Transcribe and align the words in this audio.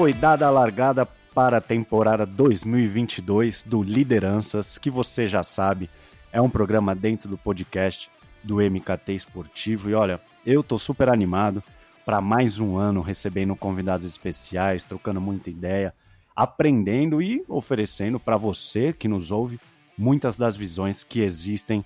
Foi 0.00 0.14
dada 0.14 0.46
a 0.46 0.50
largada 0.50 1.04
para 1.34 1.58
a 1.58 1.60
temporada 1.60 2.24
2022 2.24 3.62
do 3.64 3.82
Lideranças, 3.82 4.78
que 4.78 4.88
você 4.88 5.26
já 5.26 5.42
sabe, 5.42 5.90
é 6.32 6.40
um 6.40 6.48
programa 6.48 6.94
dentro 6.94 7.28
do 7.28 7.36
podcast 7.36 8.08
do 8.42 8.62
MKT 8.62 9.12
Esportivo. 9.12 9.90
E 9.90 9.94
olha, 9.94 10.18
eu 10.46 10.62
tô 10.62 10.78
super 10.78 11.10
animado 11.10 11.62
para 12.02 12.18
mais 12.18 12.58
um 12.58 12.78
ano 12.78 13.02
recebendo 13.02 13.54
convidados 13.54 14.06
especiais, 14.06 14.84
trocando 14.84 15.20
muita 15.20 15.50
ideia, 15.50 15.92
aprendendo 16.34 17.20
e 17.20 17.44
oferecendo 17.46 18.18
para 18.18 18.38
você 18.38 18.94
que 18.94 19.06
nos 19.06 19.30
ouve 19.30 19.60
muitas 19.98 20.38
das 20.38 20.56
visões 20.56 21.04
que 21.04 21.20
existem 21.20 21.84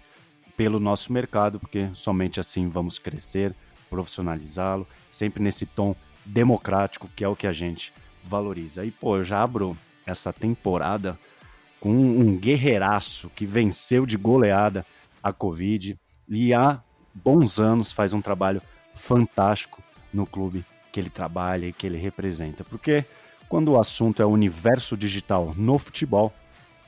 pelo 0.56 0.78
nosso 0.78 1.12
mercado, 1.12 1.58
porque 1.58 1.88
somente 1.94 2.38
assim 2.38 2.68
vamos 2.68 2.96
crescer, 2.96 3.52
profissionalizá-lo, 3.90 4.86
sempre 5.10 5.42
nesse 5.42 5.66
tom 5.66 5.96
democrático 6.24 7.10
que 7.16 7.24
é 7.24 7.28
o 7.28 7.34
que 7.34 7.48
a 7.48 7.52
gente 7.52 7.92
valoriza. 8.24 8.84
E 8.84 8.90
pô, 8.90 9.16
eu 9.16 9.24
já 9.24 9.42
abro 9.42 9.76
essa 10.06 10.32
temporada 10.32 11.18
com 11.80 11.90
um 11.90 12.36
guerreiraço 12.36 13.30
que 13.34 13.44
venceu 13.44 14.06
de 14.06 14.16
goleada 14.16 14.86
a 15.22 15.32
Covid 15.32 15.98
e 16.28 16.54
há 16.54 16.80
bons 17.14 17.58
anos 17.58 17.92
faz 17.92 18.12
um 18.12 18.20
trabalho 18.20 18.62
fantástico 18.94 19.82
no 20.12 20.26
clube 20.26 20.64
que 20.92 21.00
ele 21.00 21.10
trabalha 21.10 21.66
e 21.66 21.72
que 21.72 21.86
ele 21.86 21.98
representa. 21.98 22.64
Porque 22.64 23.04
quando 23.48 23.72
o 23.72 23.78
assunto 23.78 24.22
é 24.22 24.24
o 24.24 24.30
universo 24.30 24.96
digital 24.96 25.52
no 25.56 25.78
futebol, 25.78 26.32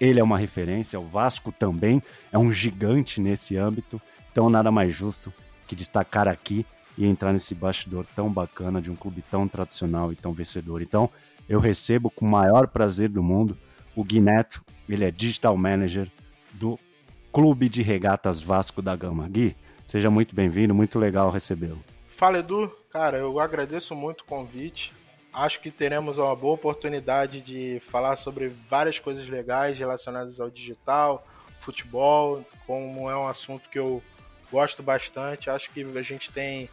ele 0.01 0.21
é 0.21 0.23
uma 0.23 0.39
referência, 0.39 0.99
o 0.99 1.05
Vasco 1.05 1.51
também 1.53 2.03
é 2.31 2.39
um 2.39 2.53
gigante 2.53 3.21
nesse 3.21 3.57
âmbito, 3.57 4.01
então 4.31 4.51
nada 4.51 4.71
mais 4.71 4.95
justo 4.95 5.33
que 5.67 5.75
destacar 5.75 6.29
aqui 6.29 6.65
e 6.97 7.07
entrar 7.07 7.33
nesse 7.33 7.55
bastidor 7.55 8.07
tão 8.15 8.31
bacana 8.31 8.81
de 8.81 8.91
um 8.91 8.97
clube 8.97 9.23
tão 9.31 9.47
tradicional 9.47 10.13
e 10.13 10.17
tão 10.17 10.33
vencedor. 10.33 10.81
Então, 10.83 11.11
eu 11.49 11.61
recebo 11.61 12.11
com 12.11 12.25
o 12.25 12.29
maior 12.29 12.67
prazer 12.69 13.09
do 13.09 13.23
mundo 13.23 13.57
o 13.97 14.05
Gui 14.05 14.21
Neto, 14.21 14.63
ele 14.87 15.05
é 15.05 15.11
Digital 15.11 15.57
Manager 15.57 16.07
do 16.53 16.79
Clube 17.33 17.69
de 17.69 17.83
Regatas 17.83 18.43
Vasco 18.43 18.83
da 18.83 18.95
Gama. 18.95 19.27
Gui, 19.27 19.57
seja 19.89 20.11
muito 20.11 20.35
bem-vindo, 20.35 20.75
muito 20.75 20.99
legal 20.99 21.31
recebê-lo. 21.31 21.83
Fala 22.09 22.39
Edu, 22.39 22.71
cara, 22.91 23.19
eu 23.19 23.41
agradeço 23.41 23.95
muito 23.95 24.21
o 24.21 24.25
convite. 24.25 24.93
Acho 25.33 25.61
que 25.61 25.71
teremos 25.71 26.19
uma 26.19 26.37
boa 26.37 26.55
oportunidade 26.55 27.41
de 27.41 27.81
falar 27.91 28.17
sobre 28.17 28.49
várias 28.49 28.99
coisas 28.99 29.27
legais 29.29 29.79
relacionadas 29.79 30.41
ao 30.41 30.51
digital, 30.51 31.27
futebol, 31.61 32.45
como 32.67 33.11
é 33.11 33.17
um 33.17 33.27
assunto 33.27 33.69
que 33.69 33.79
eu 33.79 34.03
gosto 34.51 34.83
bastante. 34.83 35.51
Acho 35.51 35.71
que 35.71 35.83
a 35.83 36.03
gente 36.03 36.31
tem 36.31 36.69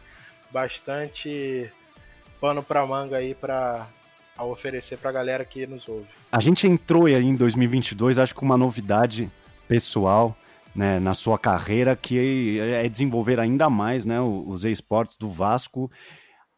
bastante 0.50 1.70
pano 2.40 2.62
para 2.62 2.86
manga 2.86 3.16
aí 3.16 3.34
para 3.34 3.86
a 4.36 4.44
oferecer 4.44 4.98
para 4.98 5.10
a 5.10 5.12
galera 5.12 5.44
que 5.44 5.66
nos 5.66 5.88
ouve. 5.88 6.06
A 6.30 6.40
gente 6.40 6.66
entrou 6.66 7.06
aí 7.06 7.14
em 7.14 7.34
2022, 7.34 8.18
acho 8.18 8.34
que 8.34 8.42
uma 8.42 8.56
novidade 8.56 9.30
pessoal 9.68 10.36
né, 10.74 10.98
na 10.98 11.14
sua 11.14 11.38
carreira 11.38 11.94
que 11.94 12.58
é 12.58 12.88
desenvolver 12.88 13.38
ainda 13.38 13.70
mais 13.70 14.04
né, 14.04 14.20
os 14.20 14.64
esportes 14.64 15.16
do 15.16 15.28
Vasco. 15.28 15.90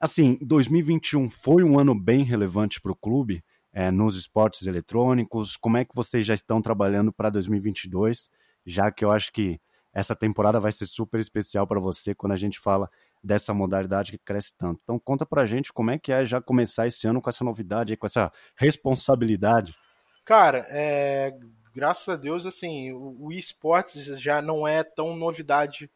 Assim, 0.01 0.39
2021 0.41 1.29
foi 1.29 1.63
um 1.63 1.79
ano 1.79 1.95
bem 1.95 2.23
relevante 2.23 2.81
para 2.81 2.93
o 2.93 2.97
clube 2.97 3.45
é, 3.73 3.91
nos 3.91 4.17
esportes 4.17 4.67
eletrônicos. 4.67 5.57
Como 5.57 5.77
é 5.77 5.85
que 5.85 5.95
vocês 5.95 6.25
já 6.25 6.35
estão 6.35 6.63
trabalhando 6.63 7.13
para 7.13 7.29
2022? 7.29 8.31
Já 8.65 8.91
que 8.91 9.05
eu 9.05 9.11
acho 9.11 9.33
que 9.33 9.61
essa 9.93 10.15
temporada 10.15 10.61
vai 10.61 10.73
ser 10.73 10.87
super 10.87 11.21
especial 11.21 11.67
para 11.67 11.81
você 11.81 12.15
quando 12.15 12.33
a 12.33 12.37
gente 12.37 12.59
fala 12.59 12.91
dessa 13.27 13.53
modalidade 13.53 14.13
que 14.13 14.19
cresce 14.19 14.57
tanto. 14.57 14.81
Então 14.83 14.99
conta 14.99 15.27
pra 15.27 15.45
gente 15.45 15.73
como 15.73 15.91
é 15.91 15.99
que 15.99 16.13
é 16.13 16.25
já 16.25 16.41
começar 16.41 16.87
esse 16.87 17.07
ano 17.09 17.21
com 17.21 17.29
essa 17.29 17.45
novidade, 17.45 17.97
com 17.97 18.07
essa 18.07 18.33
responsabilidade. 18.57 19.75
Cara, 20.25 20.65
é, 20.71 21.33
graças 21.75 22.09
a 22.09 22.17
Deus, 22.17 22.47
assim, 22.47 22.93
o, 22.93 23.27
o 23.27 23.33
esportes 23.33 24.05
já 24.21 24.41
não 24.41 24.67
é 24.67 24.85
tão 24.85 25.17
novidade 25.17 25.91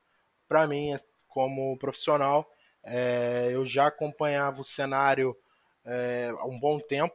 para 0.48 0.66
mim 0.66 0.98
como 1.28 1.78
profissional. 1.78 2.50
É, 2.84 3.50
eu 3.52 3.64
já 3.64 3.86
acompanhava 3.86 4.60
o 4.60 4.64
cenário 4.64 5.36
é, 5.84 6.32
há 6.36 6.47
um 6.47 6.58
bom 6.58 6.80
tempo, 6.80 7.14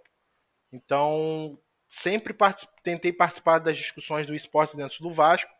então 0.71 1.59
sempre 1.89 2.33
particip, 2.33 2.71
tentei 2.83 3.11
participar 3.11 3.59
das 3.59 3.77
discussões 3.77 4.25
do 4.25 4.35
esporte 4.35 4.77
dentro 4.77 5.01
do 5.01 5.11
Vasco. 5.11 5.51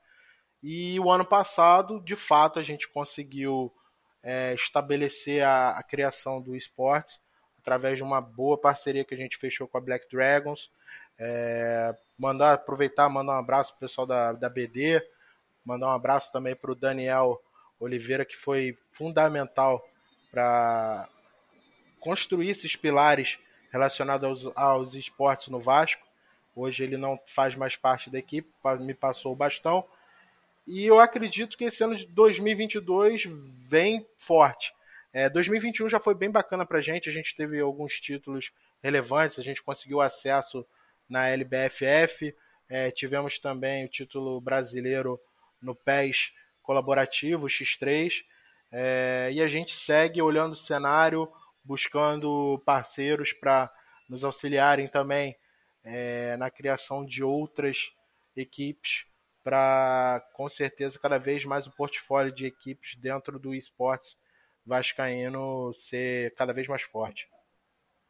E 0.63 0.99
o 0.99 1.11
ano 1.11 1.25
passado, 1.25 2.01
de 2.03 2.15
fato, 2.15 2.57
a 2.57 2.63
gente 2.63 2.87
conseguiu 2.87 3.73
é, 4.25 4.55
estabelecer 4.55 5.43
a, 5.43 5.77
a, 5.77 5.83
criação 5.83 6.41
do 6.41 6.55
esporte 6.55 7.21
através 7.59 7.97
de 7.97 8.03
uma 8.03 8.19
boa 8.19 8.59
parceria 8.59 9.05
que 9.05 9.13
a 9.13 9.17
gente 9.17 9.37
fechou 9.37 9.67
com 9.67 9.77
a 9.77 9.81
Black 9.81 10.07
Dragons. 10.09 10.71
É, 11.17 11.95
mandar 12.17 12.53
aproveitar, 12.53 13.07
mandar 13.07 13.35
um 13.35 13.39
abraço 13.39 13.73
pro 13.73 13.87
pessoal 13.87 14.07
da, 14.07 14.33
da 14.33 14.49
BD, 14.49 14.99
mandar 15.63 15.87
um 15.87 15.91
abraço 15.91 16.31
também 16.31 16.55
para 16.55 16.71
o 16.71 16.75
Daniel 16.75 17.39
Oliveira, 17.79 18.25
que 18.25 18.35
foi 18.35 18.75
fundamental 18.91 19.87
para 20.31 21.07
construir 21.99 22.49
esses 22.49 22.75
pilares 22.75 23.37
relacionados 23.71 24.45
aos, 24.45 24.57
aos 24.57 24.93
esportes 24.95 25.49
no 25.49 25.59
Vasco. 25.59 26.03
Hoje 26.55 26.83
ele 26.83 26.97
não 26.97 27.19
faz 27.27 27.55
mais 27.55 27.75
parte 27.75 28.09
da 28.09 28.17
equipe, 28.17 28.49
me 28.79 28.93
passou 28.93 29.33
o 29.33 29.35
bastão. 29.35 29.85
E 30.67 30.85
eu 30.85 30.99
acredito 30.99 31.57
que 31.57 31.65
esse 31.65 31.83
ano 31.83 31.95
de 31.95 32.07
2022 32.07 33.23
vem 33.69 34.05
forte. 34.17 34.73
É, 35.13 35.29
2021 35.29 35.87
já 35.87 35.99
foi 35.99 36.15
bem 36.15 36.31
bacana 36.31 36.65
para 36.65 36.79
a 36.79 36.81
gente, 36.81 37.07
a 37.07 37.13
gente 37.13 37.35
teve 37.35 37.59
alguns 37.59 37.99
títulos 37.99 38.51
relevantes, 38.81 39.39
a 39.39 39.43
gente 39.43 39.61
conseguiu 39.61 40.01
acesso 40.01 40.65
na 41.07 41.29
LBFF, 41.29 42.35
é, 42.67 42.89
tivemos 42.91 43.39
também 43.39 43.85
o 43.85 43.89
título 43.89 44.41
brasileiro 44.41 45.19
no 45.61 45.75
PES 45.75 46.33
colaborativo, 46.61 47.45
X3, 47.45 48.23
é, 48.71 49.29
e 49.31 49.41
a 49.41 49.47
gente 49.47 49.75
segue 49.75 50.21
olhando 50.21 50.53
o 50.53 50.57
cenário, 50.57 51.31
buscando 51.63 52.61
parceiros 52.65 53.31
para 53.31 53.71
nos 54.09 54.23
auxiliarem 54.23 54.87
também 54.87 55.35
é, 55.83 56.35
na 56.37 56.49
criação 56.49 57.05
de 57.05 57.23
outras 57.23 57.91
equipes 58.35 59.05
para 59.45 60.27
com 60.33 60.49
certeza 60.49 60.97
cada 60.97 61.19
vez 61.19 61.45
mais 61.45 61.67
o 61.67 61.71
portfólio 61.71 62.31
de 62.31 62.47
equipes 62.47 62.95
dentro 62.95 63.37
do 63.37 63.53
esportes 63.53 64.17
vascaíno 64.65 65.71
ser 65.77 66.33
cada 66.33 66.51
vez 66.51 66.67
mais 66.67 66.81
forte. 66.81 67.27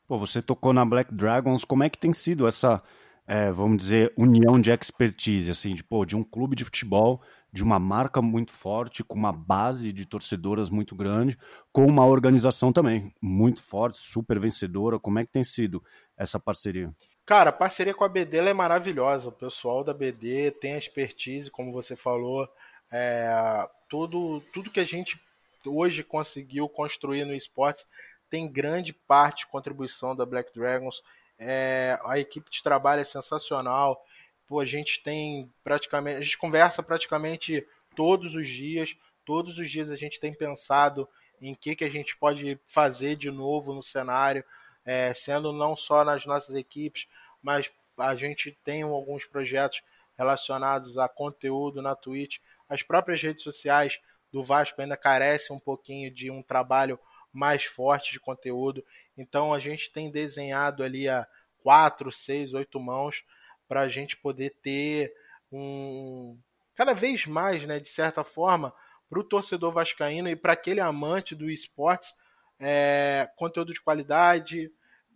Pô, 0.07 0.17
você 0.17 0.41
tocou 0.41 0.71
na 0.71 0.85
Black 0.85 1.13
Dragons, 1.13 1.65
como 1.65 1.83
é 1.83 1.89
que 1.89 1.97
tem 1.97 2.13
sido 2.13 2.47
essa, 2.47 2.81
é, 3.27 3.51
vamos 3.51 3.77
dizer, 3.77 4.13
união 4.15 4.61
de 4.61 4.71
expertise, 4.71 5.51
assim, 5.51 5.75
de, 5.75 5.83
pô, 5.83 6.05
de 6.05 6.15
um 6.15 6.23
clube 6.23 6.55
de 6.55 6.63
futebol, 6.63 7.21
de 7.51 7.61
uma 7.61 7.79
marca 7.79 8.21
muito 8.21 8.53
forte, 8.53 9.03
com 9.03 9.17
uma 9.17 9.33
base 9.33 9.91
de 9.91 10.05
torcedoras 10.05 10.69
muito 10.69 10.95
grande, 10.95 11.37
com 11.69 11.85
uma 11.85 12.05
organização 12.05 12.71
também 12.71 13.13
muito 13.21 13.61
forte, 13.61 13.97
super 13.97 14.39
vencedora, 14.39 14.97
como 14.97 15.19
é 15.19 15.25
que 15.25 15.31
tem 15.33 15.43
sido 15.43 15.83
essa 16.15 16.39
parceria? 16.39 16.93
Cara, 17.25 17.49
a 17.49 17.53
parceria 17.53 17.93
com 17.93 18.03
a 18.03 18.09
BD 18.09 18.37
é 18.37 18.53
maravilhosa. 18.53 19.29
O 19.29 19.31
pessoal 19.31 19.83
da 19.83 19.93
BD 19.93 20.51
tem 20.51 20.73
a 20.73 20.77
expertise, 20.77 21.49
como 21.49 21.71
você 21.71 21.95
falou. 21.95 22.47
É, 22.91 23.67
tudo, 23.89 24.41
tudo 24.53 24.69
que 24.69 24.79
a 24.79 24.83
gente 24.83 25.19
hoje 25.65 26.03
conseguiu 26.03 26.69
construir 26.69 27.25
no 27.25 27.33
esporte 27.33 27.83
tem 28.29 28.51
grande 28.51 28.93
parte 28.93 29.47
contribuição 29.47 30.15
da 30.15 30.25
Black 30.25 30.53
Dragons. 30.53 31.01
É, 31.39 31.97
a 32.05 32.19
equipe 32.19 32.49
de 32.51 32.61
trabalho 32.61 33.01
é 33.01 33.05
sensacional. 33.05 34.03
Pô, 34.47 34.59
a 34.59 34.65
gente 34.65 35.01
tem 35.01 35.51
praticamente. 35.63 36.17
A 36.17 36.21
gente 36.21 36.37
conversa 36.37 36.83
praticamente 36.83 37.65
todos 37.95 38.35
os 38.35 38.47
dias. 38.47 38.95
Todos 39.25 39.57
os 39.57 39.69
dias 39.69 39.89
a 39.89 39.95
gente 39.95 40.19
tem 40.19 40.33
pensado 40.33 41.09
em 41.41 41.55
que, 41.55 41.75
que 41.75 41.83
a 41.83 41.89
gente 41.89 42.15
pode 42.17 42.59
fazer 42.67 43.15
de 43.15 43.31
novo 43.31 43.73
no 43.73 43.81
cenário 43.81 44.43
é, 44.85 45.13
sendo 45.13 45.51
não 45.51 45.75
só 45.75 46.05
nas 46.05 46.25
nossas 46.25 46.55
equipes, 46.55 47.07
mas 47.41 47.71
a 47.97 48.15
gente 48.15 48.57
tem 48.63 48.83
alguns 48.83 49.25
projetos 49.25 49.81
relacionados 50.17 50.97
a 50.97 51.09
conteúdo 51.09 51.81
na 51.81 51.95
Twitch. 51.95 52.37
As 52.69 52.83
próprias 52.83 53.21
redes 53.21 53.43
sociais 53.43 53.99
do 54.31 54.43
Vasco 54.43 54.81
ainda 54.81 54.95
carecem 54.95 55.55
um 55.55 55.59
pouquinho 55.59 56.11
de 56.11 56.29
um 56.29 56.41
trabalho 56.41 56.99
mais 57.33 57.65
forte 57.65 58.11
de 58.11 58.19
conteúdo. 58.19 58.83
Então 59.17 59.53
a 59.53 59.59
gente 59.59 59.91
tem 59.91 60.11
desenhado 60.11 60.83
ali 60.83 61.09
a 61.09 61.27
quatro, 61.61 62.11
seis, 62.11 62.53
oito 62.53 62.79
mãos 62.79 63.23
para 63.67 63.81
a 63.81 63.89
gente 63.89 64.15
poder 64.15 64.51
ter 64.61 65.13
um 65.51 66.37
cada 66.75 66.93
vez 66.93 67.25
mais, 67.25 67.65
né, 67.65 67.79
de 67.79 67.87
certa 67.87 68.23
forma, 68.23 68.73
para 69.09 69.19
o 69.19 69.23
torcedor 69.23 69.71
vascaíno 69.71 70.27
e 70.27 70.35
para 70.35 70.53
aquele 70.53 70.81
amante 70.81 71.33
do 71.33 71.49
esportes 71.49 72.13
é, 72.59 73.29
conteúdo 73.35 73.73
de 73.73 73.81
qualidade, 73.81 74.71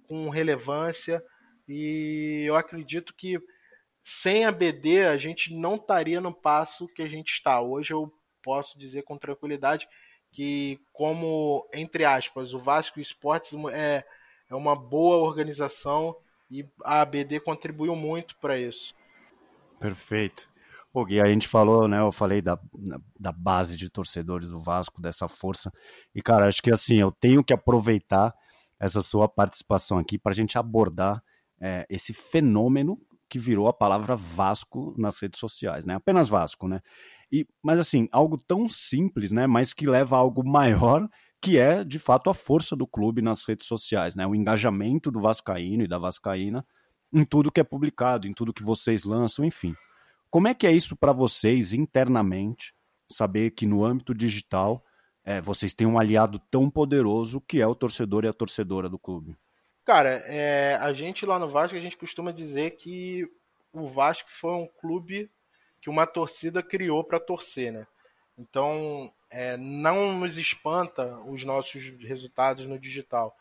com 0.08 0.30
relevância. 0.30 1.24
E 1.68 2.44
eu 2.46 2.56
acredito 2.56 3.14
que 3.14 3.40
sem 4.04 4.46
a 4.46 4.52
BD 4.52 5.06
a 5.06 5.18
gente 5.18 5.54
não 5.54 5.76
estaria 5.76 6.20
no 6.20 6.34
passo 6.34 6.88
que 6.88 7.02
a 7.02 7.08
gente 7.08 7.30
está. 7.32 7.62
Hoje 7.62 7.94
eu 7.94 8.12
posso 8.42 8.78
dizer 8.78 9.04
com 9.04 9.18
tranquilidade 9.18 9.88
que, 10.32 10.80
como, 10.94 11.68
entre 11.74 12.06
aspas, 12.06 12.54
o 12.54 12.60
Vasco 12.60 13.00
Esportes 13.00 13.54
é, 13.72 14.04
é 14.50 14.56
uma 14.56 14.76
boa 14.76 15.18
organização 15.18 16.16
e 16.50 16.68
a 16.84 17.02
ABD 17.02 17.40
contribuiu 17.40 17.96
muito 17.96 18.36
para 18.38 18.58
isso. 18.58 18.96
Perfeito. 19.80 20.50
Pô, 20.92 21.06
Gui, 21.06 21.20
a 21.20 21.28
gente 21.28 21.48
falou, 21.48 21.88
né? 21.88 22.00
Eu 22.00 22.12
falei 22.12 22.42
da, 22.42 22.60
da 23.20 23.32
base 23.32 23.78
de 23.78 23.90
torcedores 23.90 24.50
do 24.50 24.60
Vasco, 24.60 25.00
dessa 25.02 25.28
força. 25.28 25.72
E, 26.16 26.22
cara, 26.22 26.48
acho 26.48 26.64
que 26.64 26.72
assim, 26.72 26.96
eu 26.96 27.12
tenho 27.12 27.44
que 27.44 27.54
aproveitar 27.54 28.34
essa 28.80 29.02
sua 29.02 29.28
participação 29.30 30.00
aqui 30.00 30.18
para 30.18 30.32
a 30.32 30.36
gente 30.36 30.58
abordar 30.58 31.22
é, 31.62 31.86
esse 31.90 32.14
fenômeno 32.14 32.98
que 33.30 33.38
virou 33.38 33.68
a 33.68 33.74
palavra 33.74 34.16
Vasco 34.16 34.96
nas 34.98 35.20
redes 35.22 35.40
sociais, 35.40 35.86
né? 35.86 35.96
Apenas 35.96 36.28
Vasco, 36.28 36.68
né? 36.68 36.82
E, 37.32 37.46
mas 37.62 37.80
assim, 37.80 38.08
algo 38.12 38.38
tão 38.38 38.68
simples, 38.68 39.32
né? 39.32 39.46
Mas 39.46 39.74
que 39.74 39.86
leva 39.86 40.16
a 40.16 40.20
algo 40.20 40.44
maior, 40.44 41.08
que 41.40 41.60
é 41.60 41.84
de 41.84 42.00
fato 42.00 42.32
a 42.32 42.34
força 42.34 42.76
do 42.76 42.88
clube 42.88 43.22
nas 43.22 43.46
redes 43.48 43.68
sociais, 43.68 44.16
né? 44.16 44.26
O 44.26 44.34
engajamento 44.34 45.12
do 45.12 45.22
Vascaíno 45.22 45.84
e 45.84 45.88
da 45.88 46.00
Vascaína 46.00 46.66
em 47.14 47.24
tudo 47.24 47.52
que 47.52 47.60
é 47.60 47.64
publicado, 47.64 48.28
em 48.28 48.34
tudo 48.34 48.54
que 48.54 48.64
vocês 48.64 49.04
lançam, 49.04 49.46
enfim. 49.46 49.76
Como 50.30 50.48
é 50.48 50.54
que 50.54 50.68
é 50.68 50.72
isso 50.72 50.96
para 50.96 51.12
vocês 51.12 51.74
internamente? 51.74 52.74
Saber 53.12 53.52
que 53.52 53.66
no 53.66 53.84
âmbito 53.84 54.14
digital 54.14 54.84
é, 55.26 55.42
vocês 55.42 55.74
têm 55.74 55.88
um 55.88 55.98
aliado 55.98 56.40
tão 56.52 56.70
poderoso 56.70 57.42
que 57.42 57.62
é 57.62 57.68
o 57.68 57.76
torcedor 57.76 58.26
e 58.26 58.28
a 58.28 58.34
torcedora 58.34 58.88
do 58.88 59.00
clube. 59.00 59.36
Cara, 59.84 60.22
é, 60.28 60.76
a 60.76 60.94
gente 60.94 61.26
lá 61.26 61.40
no 61.40 61.50
Vasco, 61.50 61.76
a 61.76 61.80
gente 61.80 61.98
costuma 61.98 62.32
dizer 62.32 62.72
que 62.78 63.28
o 63.74 63.88
Vasco 63.88 64.30
foi 64.32 64.54
um 64.54 64.68
clube 64.68 65.30
que 65.82 65.90
uma 65.90 66.06
torcida 66.06 66.62
criou 66.62 67.04
para 67.04 67.20
torcer, 67.20 67.72
né? 67.72 67.88
Então, 68.38 69.12
é, 69.32 69.58
não 69.58 70.18
nos 70.18 70.38
espanta 70.38 71.20
os 71.26 71.44
nossos 71.44 71.90
resultados 72.00 72.66
no 72.66 72.80
digital. 72.80 73.36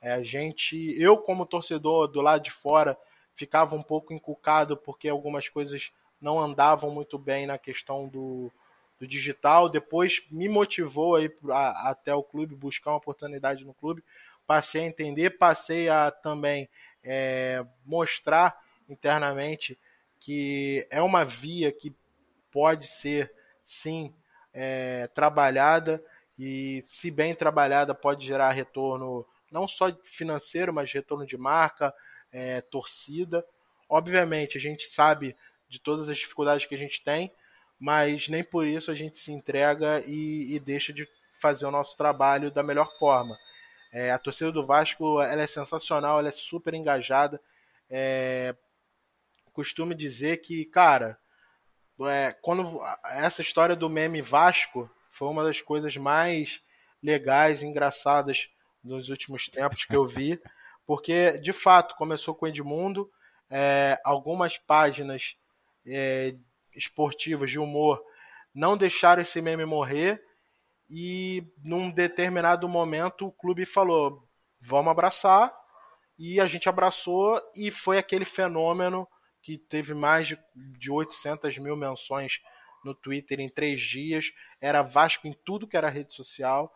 É, 0.00 0.12
a 0.12 0.22
gente, 0.22 0.76
eu 1.00 1.16
como 1.16 1.46
torcedor 1.46 2.08
do 2.08 2.20
lado 2.20 2.42
de 2.42 2.50
fora, 2.50 2.98
ficava 3.34 3.74
um 3.76 3.82
pouco 3.82 4.12
encucado 4.12 4.76
porque 4.76 5.08
algumas 5.08 5.48
coisas 5.48 5.92
não 6.22 6.40
andavam 6.40 6.90
muito 6.90 7.18
bem 7.18 7.46
na 7.46 7.58
questão 7.58 8.08
do, 8.08 8.50
do 8.98 9.06
digital. 9.06 9.68
Depois 9.68 10.22
me 10.30 10.48
motivou 10.48 11.16
aí 11.16 11.30
a, 11.50 11.90
até 11.90 12.14
o 12.14 12.22
clube, 12.22 12.54
buscar 12.54 12.92
uma 12.92 12.98
oportunidade 12.98 13.64
no 13.64 13.74
clube. 13.74 14.02
Passei 14.46 14.82
a 14.82 14.86
entender, 14.86 15.30
passei 15.30 15.88
a 15.88 16.10
também 16.10 16.68
é, 17.02 17.64
mostrar 17.84 18.56
internamente 18.88 19.78
que 20.20 20.86
é 20.88 21.02
uma 21.02 21.24
via 21.24 21.72
que 21.72 21.92
pode 22.52 22.86
ser, 22.86 23.32
sim, 23.66 24.14
é, 24.54 25.08
trabalhada 25.08 26.02
e, 26.38 26.82
se 26.86 27.10
bem 27.10 27.34
trabalhada, 27.34 27.94
pode 27.94 28.24
gerar 28.24 28.52
retorno 28.52 29.26
não 29.50 29.66
só 29.66 29.92
financeiro, 30.04 30.72
mas 30.72 30.92
retorno 30.92 31.26
de 31.26 31.36
marca, 31.36 31.92
é, 32.30 32.60
torcida. 32.60 33.44
Obviamente, 33.88 34.56
a 34.56 34.60
gente 34.60 34.88
sabe 34.88 35.36
de 35.72 35.80
todas 35.80 36.10
as 36.10 36.18
dificuldades 36.18 36.66
que 36.66 36.74
a 36.74 36.78
gente 36.78 37.02
tem, 37.02 37.32
mas 37.80 38.28
nem 38.28 38.44
por 38.44 38.66
isso 38.66 38.90
a 38.90 38.94
gente 38.94 39.18
se 39.18 39.32
entrega 39.32 40.02
e, 40.06 40.54
e 40.54 40.60
deixa 40.60 40.92
de 40.92 41.08
fazer 41.40 41.64
o 41.64 41.70
nosso 41.70 41.96
trabalho 41.96 42.50
da 42.50 42.62
melhor 42.62 42.92
forma. 42.98 43.38
É, 43.90 44.10
a 44.10 44.18
torcida 44.18 44.52
do 44.52 44.66
Vasco 44.66 45.20
ela 45.22 45.42
é 45.42 45.46
sensacional, 45.46 46.18
ela 46.18 46.28
é 46.28 46.32
super 46.32 46.74
engajada. 46.74 47.40
É, 47.88 48.54
costumo 49.54 49.94
dizer 49.94 50.42
que, 50.42 50.66
cara, 50.66 51.18
é, 52.02 52.36
quando 52.42 52.78
essa 53.06 53.40
história 53.40 53.74
do 53.74 53.88
meme 53.88 54.20
Vasco 54.20 54.90
foi 55.08 55.28
uma 55.28 55.42
das 55.42 55.62
coisas 55.62 55.96
mais 55.96 56.62
legais 57.02 57.62
e 57.62 57.66
engraçadas 57.66 58.50
dos 58.84 59.08
últimos 59.08 59.48
tempos 59.48 59.86
que 59.86 59.96
eu 59.96 60.06
vi, 60.06 60.38
porque 60.86 61.38
de 61.38 61.52
fato 61.52 61.96
começou 61.96 62.34
com 62.34 62.44
o 62.44 62.48
Edmundo, 62.48 63.10
é, 63.50 63.98
algumas 64.04 64.58
páginas 64.58 65.36
é, 65.86 66.34
esportivas 66.74 67.50
de 67.50 67.58
humor 67.58 68.02
não 68.54 68.76
deixaram 68.76 69.22
esse 69.22 69.40
meme 69.40 69.64
morrer 69.64 70.22
e 70.88 71.42
num 71.64 71.90
determinado 71.90 72.68
momento 72.68 73.26
o 73.26 73.32
clube 73.32 73.64
falou 73.64 74.28
vamos 74.60 74.90
abraçar. 74.90 75.52
E 76.18 76.40
a 76.40 76.46
gente 76.46 76.68
abraçou 76.68 77.40
e 77.56 77.70
foi 77.70 77.98
aquele 77.98 78.24
fenômeno 78.24 79.08
que 79.40 79.58
teve 79.58 79.92
mais 79.92 80.28
de, 80.28 80.38
de 80.54 80.90
800 80.90 81.58
mil 81.58 81.76
menções 81.76 82.40
no 82.84 82.94
Twitter 82.94 83.40
em 83.40 83.48
três 83.48 83.82
dias. 83.82 84.32
Era 84.60 84.82
Vasco 84.82 85.26
em 85.26 85.32
tudo 85.32 85.66
que 85.66 85.76
era 85.76 85.88
rede 85.88 86.14
social. 86.14 86.72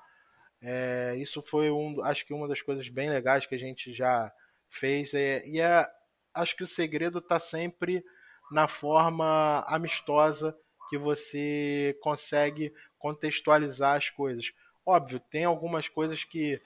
É, 0.60 1.14
isso 1.18 1.42
foi 1.42 1.70
um 1.70 2.02
acho 2.02 2.26
que 2.26 2.34
uma 2.34 2.48
das 2.48 2.62
coisas 2.62 2.88
bem 2.88 3.08
legais 3.08 3.46
que 3.46 3.54
a 3.54 3.58
gente 3.58 3.92
já 3.92 4.32
fez. 4.68 5.14
É, 5.14 5.46
e 5.46 5.60
é, 5.60 5.86
acho 6.34 6.56
que 6.56 6.64
o 6.64 6.68
segredo 6.68 7.18
está 7.18 7.38
sempre 7.38 8.04
na 8.50 8.68
forma 8.68 9.64
amistosa 9.66 10.56
que 10.88 10.96
você 10.96 11.96
consegue 12.00 12.72
contextualizar 12.98 13.96
as 13.96 14.10
coisas. 14.10 14.52
Óbvio, 14.84 15.20
tem 15.20 15.44
algumas 15.44 15.88
coisas 15.88 16.22
que 16.24 16.60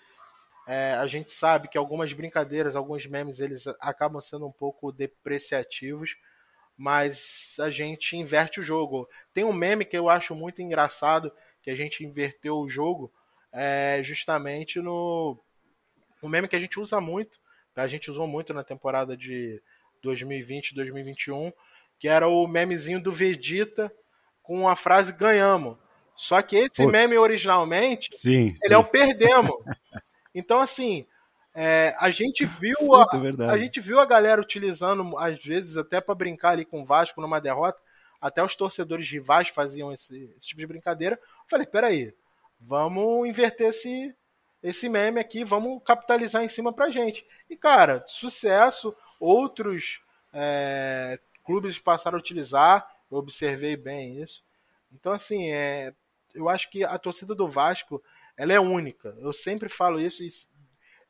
é, 0.67 0.93
a 0.95 1.07
gente 1.07 1.31
sabe 1.31 1.69
que 1.69 1.79
algumas 1.79 2.13
brincadeiras, 2.13 2.77
alguns 2.77 3.07
memes, 3.07 3.41
eles 3.41 3.67
acabam 3.81 4.21
sendo 4.21 4.47
um 4.47 4.53
pouco 4.53 4.93
depreciativos, 4.93 6.17
mas 6.77 7.57
a 7.59 7.71
gente 7.71 8.17
inverte 8.17 8.61
o 8.61 8.63
jogo. 8.63 9.09
Tem 9.33 9.45
um 9.45 9.53
meme 9.53 9.85
que 9.85 9.97
eu 9.97 10.09
acho 10.09 10.35
muito 10.35 10.63
engraçado, 10.63 11.33
que 11.63 11.71
a 11.71 11.77
gente 11.77 12.05
inverteu 12.05 12.59
o 12.59 12.69
jogo, 12.69 13.13
é, 13.53 14.01
justamente 14.03 14.81
no 14.81 15.39
um 16.23 16.29
meme 16.29 16.49
que 16.49 16.57
a 16.57 16.61
gente 16.61 16.79
usa 16.79 17.01
muito, 17.01 17.41
a 17.75 17.87
gente 17.87 18.11
usou 18.11 18.27
muito 18.27 18.53
na 18.53 18.63
temporada 18.63 19.17
de 19.17 19.63
2020, 20.03 20.75
2021, 20.75 21.53
que 21.99 22.09
era 22.09 22.27
o 22.29 22.47
memezinho 22.47 23.01
do 23.01 23.13
Vegeta 23.13 23.93
com 24.43 24.69
a 24.69 24.75
frase 24.75 25.13
ganhamos. 25.13 25.77
Só 26.17 26.43
que 26.43 26.57
esse 26.57 26.83
Putz. 26.83 26.93
meme 26.93 27.17
originalmente, 27.17 28.07
sim, 28.11 28.49
ele 28.49 28.55
sim. 28.55 28.75
é 28.75 28.77
o 28.77 28.85
perdemos. 28.85 29.57
então, 30.35 30.61
assim, 30.61 31.07
é, 31.55 31.95
a 31.99 32.11
gente 32.11 32.45
viu 32.45 32.95
a, 32.95 33.07
a, 33.51 33.59
gente 33.59 33.81
viu 33.81 33.99
a 33.99 34.05
galera 34.05 34.41
utilizando, 34.41 35.17
às 35.19 35.43
vezes, 35.43 35.77
até 35.77 36.01
para 36.01 36.15
brincar 36.15 36.51
ali 36.51 36.65
com 36.65 36.83
o 36.83 36.85
Vasco 36.85 37.21
numa 37.21 37.41
derrota. 37.41 37.81
Até 38.21 38.43
os 38.43 38.55
torcedores 38.55 39.09
rivais 39.09 39.49
faziam 39.49 39.93
esse, 39.93 40.31
esse 40.37 40.49
tipo 40.49 40.61
de 40.61 40.67
brincadeira. 40.67 41.17
Eu 41.17 41.45
falei, 41.49 41.67
peraí, 41.67 42.15
vamos 42.61 43.27
inverter 43.27 43.69
esse, 43.69 44.15
esse 44.63 44.89
meme 44.91 45.19
aqui, 45.19 45.43
vamos 45.43 45.83
capitalizar 45.85 46.45
em 46.45 46.49
cima 46.49 46.73
pra 46.73 46.91
gente. 46.91 47.25
E, 47.49 47.57
cara, 47.57 48.05
sucesso. 48.07 48.95
Outros 49.21 50.03
é, 50.33 51.21
clubes 51.45 51.79
passaram 51.79 52.17
a 52.17 52.21
utilizar, 52.21 52.91
eu 53.11 53.19
observei 53.19 53.77
bem 53.77 54.21
isso. 54.21 54.43
Então, 54.93 55.13
assim, 55.13 55.53
é, 55.53 55.95
eu 56.35 56.49
acho 56.49 56.71
que 56.71 56.83
a 56.83 56.99
torcida 56.99 57.35
do 57.35 57.49
Vasco 57.49 58.03
ela 58.37 58.53
é 58.53 58.59
única. 58.59 59.15
Eu 59.21 59.33
sempre 59.33 59.69
falo 59.69 60.01
isso 60.01 60.23
e 60.23 60.31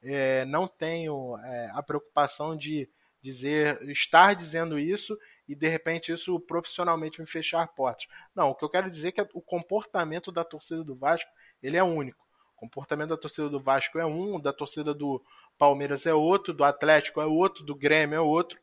é, 0.02 0.45
não 0.47 0.67
tenho 0.67 1.38
é, 1.38 1.71
a 1.73 1.83
preocupação 1.83 2.57
de 2.57 2.88
dizer, 3.23 3.81
estar 3.88 4.35
dizendo 4.35 4.79
isso 4.79 5.17
e 5.49 5.55
de 5.55 5.69
repente 5.69 6.12
isso 6.12 6.40
profissionalmente 6.40 7.21
me 7.21 7.26
fechar 7.26 7.67
portas. 7.69 8.07
Não, 8.35 8.50
o 8.50 8.55
que 8.55 8.64
eu 8.64 8.69
quero 8.69 8.90
dizer 8.90 9.09
é 9.09 9.12
que 9.12 9.29
o 9.35 9.40
comportamento 9.40 10.33
da 10.33 10.45
torcida 10.45 10.83
do 10.83 10.95
Vasco 10.95 11.31
ele 11.62 11.76
é 11.76 11.83
único. 11.83 12.26
O 12.57 12.61
comportamento 12.61 13.11
da 13.11 13.17
torcida 13.17 13.49
do 13.49 13.61
Vasco 13.61 13.99
é 13.99 14.07
um, 14.07 14.40
da 14.40 14.52
torcida 14.52 14.93
do 14.95 15.23
Palmeiras 15.61 16.07
é 16.07 16.14
outro, 16.14 16.55
do 16.55 16.64
Atlético 16.64 17.21
é 17.21 17.26
outro, 17.26 17.62
do 17.62 17.75
Grêmio 17.75 18.17
é 18.17 18.21
outro. 18.21 18.59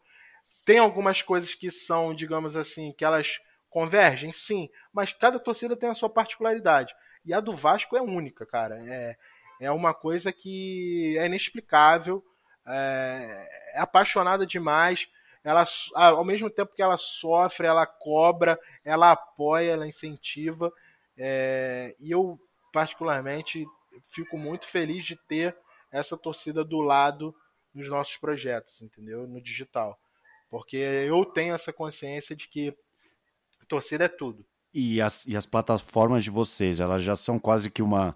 Tem 0.65 0.79
algumas 0.79 1.21
coisas 1.21 1.53
que 1.53 1.69
são, 1.69 2.11
digamos 2.11 2.57
assim, 2.57 2.91
que 2.91 3.05
elas 3.05 3.39
convergem, 3.69 4.31
sim, 4.31 4.67
mas 4.91 5.13
cada 5.13 5.37
torcida 5.37 5.77
tem 5.77 5.91
a 5.91 5.93
sua 5.93 6.09
particularidade. 6.09 6.95
E 7.23 7.35
a 7.35 7.39
do 7.39 7.55
Vasco 7.55 7.95
é 7.95 8.01
única, 8.01 8.47
cara. 8.47 8.75
É, 8.79 9.15
é 9.61 9.71
uma 9.71 9.93
coisa 9.93 10.31
que 10.33 11.15
é 11.19 11.27
inexplicável, 11.27 12.25
é, 12.65 13.47
é 13.75 13.79
apaixonada 13.79 14.43
demais. 14.43 15.07
Ela, 15.43 15.65
ao 15.93 16.25
mesmo 16.25 16.49
tempo 16.49 16.73
que 16.73 16.81
ela 16.81 16.97
sofre, 16.97 17.67
ela 17.67 17.85
cobra, 17.85 18.59
ela 18.83 19.11
apoia, 19.11 19.73
ela 19.73 19.87
incentiva. 19.87 20.73
É, 21.15 21.95
e 21.99 22.09
eu, 22.09 22.39
particularmente, 22.73 23.67
fico 24.09 24.35
muito 24.35 24.65
feliz 24.65 25.05
de 25.05 25.15
ter 25.15 25.55
essa 25.91 26.17
torcida 26.17 26.63
do 26.63 26.79
lado 26.79 27.33
dos 27.73 27.89
nossos 27.89 28.17
projetos, 28.17 28.81
entendeu? 28.81 29.27
No 29.27 29.41
digital. 29.41 29.97
Porque 30.49 30.77
eu 30.77 31.25
tenho 31.25 31.53
essa 31.53 31.73
consciência 31.73 32.35
de 32.35 32.47
que 32.47 32.75
torcida 33.67 34.05
é 34.05 34.09
tudo. 34.09 34.45
E 34.73 35.01
as, 35.01 35.25
e 35.25 35.35
as 35.35 35.45
plataformas 35.45 36.23
de 36.23 36.29
vocês, 36.29 36.79
elas 36.79 37.01
já 37.01 37.15
são 37.15 37.39
quase 37.39 37.69
que 37.69 37.81
uma, 37.81 38.15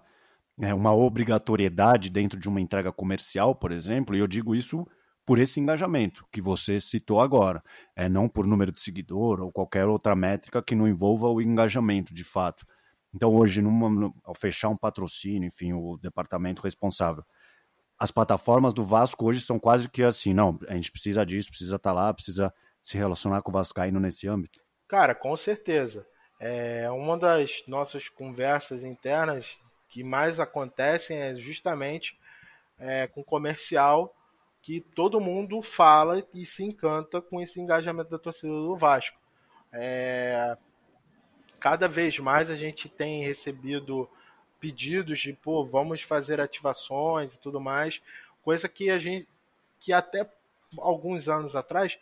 é, 0.60 0.72
uma 0.72 0.94
obrigatoriedade 0.94 2.10
dentro 2.10 2.38
de 2.38 2.48
uma 2.48 2.60
entrega 2.60 2.92
comercial, 2.92 3.54
por 3.54 3.72
exemplo, 3.72 4.14
e 4.16 4.18
eu 4.18 4.26
digo 4.26 4.54
isso 4.54 4.86
por 5.24 5.38
esse 5.38 5.60
engajamento 5.60 6.26
que 6.32 6.40
você 6.40 6.80
citou 6.80 7.20
agora, 7.20 7.62
é 7.94 8.08
não 8.08 8.28
por 8.28 8.46
número 8.46 8.72
de 8.72 8.80
seguidor 8.80 9.40
ou 9.40 9.52
qualquer 9.52 9.86
outra 9.86 10.16
métrica 10.16 10.62
que 10.62 10.74
não 10.74 10.88
envolva 10.88 11.28
o 11.28 11.40
engajamento 11.40 12.12
de 12.12 12.24
fato. 12.24 12.66
Então 13.14 13.34
hoje, 13.34 13.60
numa, 13.60 14.12
ao 14.24 14.34
fechar 14.34 14.68
um 14.68 14.76
patrocínio, 14.76 15.46
enfim, 15.46 15.72
o 15.74 15.96
departamento 15.98 16.62
responsável 16.62 17.24
as 18.02 18.10
plataformas 18.10 18.74
do 18.74 18.82
Vasco 18.82 19.24
hoje 19.24 19.40
são 19.40 19.60
quase 19.60 19.88
que 19.88 20.02
assim, 20.02 20.34
não, 20.34 20.58
a 20.66 20.74
gente 20.74 20.90
precisa 20.90 21.24
disso, 21.24 21.50
precisa 21.50 21.76
estar 21.76 21.90
tá 21.90 21.94
lá, 21.94 22.12
precisa 22.12 22.52
se 22.80 22.98
relacionar 22.98 23.42
com 23.42 23.50
o 23.50 23.52
Vascaíno 23.52 24.00
nesse 24.00 24.26
âmbito? 24.26 24.60
Cara, 24.88 25.14
com 25.14 25.36
certeza. 25.36 26.04
É, 26.40 26.90
uma 26.90 27.16
das 27.16 27.62
nossas 27.68 28.08
conversas 28.08 28.82
internas 28.82 29.56
que 29.88 30.02
mais 30.02 30.40
acontecem 30.40 31.16
é 31.16 31.36
justamente 31.36 32.18
é, 32.76 33.06
com 33.06 33.22
comercial 33.22 34.12
que 34.60 34.80
todo 34.80 35.20
mundo 35.20 35.62
fala 35.62 36.26
e 36.34 36.44
se 36.44 36.64
encanta 36.64 37.22
com 37.22 37.40
esse 37.40 37.60
engajamento 37.60 38.10
da 38.10 38.18
torcida 38.18 38.52
do 38.52 38.76
Vasco. 38.76 39.16
É, 39.72 40.56
cada 41.60 41.86
vez 41.86 42.18
mais 42.18 42.50
a 42.50 42.56
gente 42.56 42.88
tem 42.88 43.22
recebido 43.22 44.10
pedidos 44.62 45.18
de, 45.18 45.32
pô, 45.32 45.64
vamos 45.64 46.02
fazer 46.02 46.40
ativações 46.40 47.34
e 47.34 47.40
tudo 47.40 47.60
mais, 47.60 48.00
coisa 48.44 48.68
que 48.68 48.90
a 48.90 48.98
gente, 49.00 49.28
que 49.80 49.92
até 49.92 50.30
alguns 50.78 51.28
anos 51.28 51.56
atrás, 51.56 51.98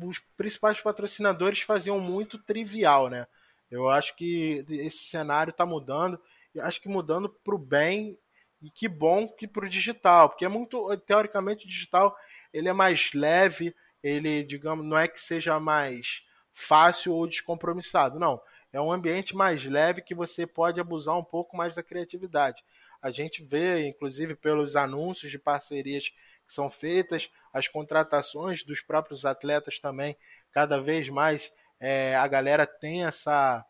os 0.00 0.20
principais 0.36 0.80
patrocinadores 0.80 1.62
faziam 1.62 1.98
muito 1.98 2.38
trivial, 2.38 3.10
né? 3.10 3.26
Eu 3.68 3.90
acho 3.90 4.14
que 4.14 4.64
esse 4.70 4.98
cenário 4.98 5.50
está 5.50 5.66
mudando, 5.66 6.18
e 6.54 6.60
acho 6.60 6.80
que 6.80 6.88
mudando 6.88 7.28
para 7.28 7.56
o 7.56 7.58
bem 7.58 8.16
e 8.62 8.70
que 8.70 8.86
bom 8.86 9.26
que 9.26 9.48
para 9.48 9.66
o 9.66 9.68
digital, 9.68 10.28
porque 10.28 10.44
é 10.44 10.48
muito 10.48 10.96
teoricamente 10.98 11.64
o 11.64 11.68
digital 11.68 12.16
ele 12.54 12.68
é 12.68 12.72
mais 12.72 13.10
leve, 13.12 13.74
ele 14.00 14.44
digamos 14.44 14.86
não 14.86 14.96
é 14.96 15.08
que 15.08 15.20
seja 15.20 15.58
mais 15.58 16.22
fácil 16.54 17.14
ou 17.14 17.26
descompromissado, 17.26 18.20
não. 18.20 18.40
É 18.76 18.80
um 18.80 18.92
ambiente 18.92 19.34
mais 19.34 19.64
leve 19.64 20.02
que 20.02 20.14
você 20.14 20.46
pode 20.46 20.78
abusar 20.78 21.16
um 21.16 21.24
pouco 21.24 21.56
mais 21.56 21.76
da 21.76 21.82
criatividade. 21.82 22.62
A 23.00 23.10
gente 23.10 23.42
vê, 23.42 23.88
inclusive, 23.88 24.34
pelos 24.34 24.76
anúncios 24.76 25.32
de 25.32 25.38
parcerias 25.38 26.10
que 26.46 26.52
são 26.52 26.68
feitas, 26.68 27.30
as 27.54 27.68
contratações 27.68 28.62
dos 28.62 28.82
próprios 28.82 29.24
atletas 29.24 29.78
também, 29.78 30.14
cada 30.52 30.78
vez 30.78 31.08
mais 31.08 31.50
é, 31.80 32.16
a 32.16 32.28
galera 32.28 32.66
tem 32.66 33.06
essa, 33.06 33.64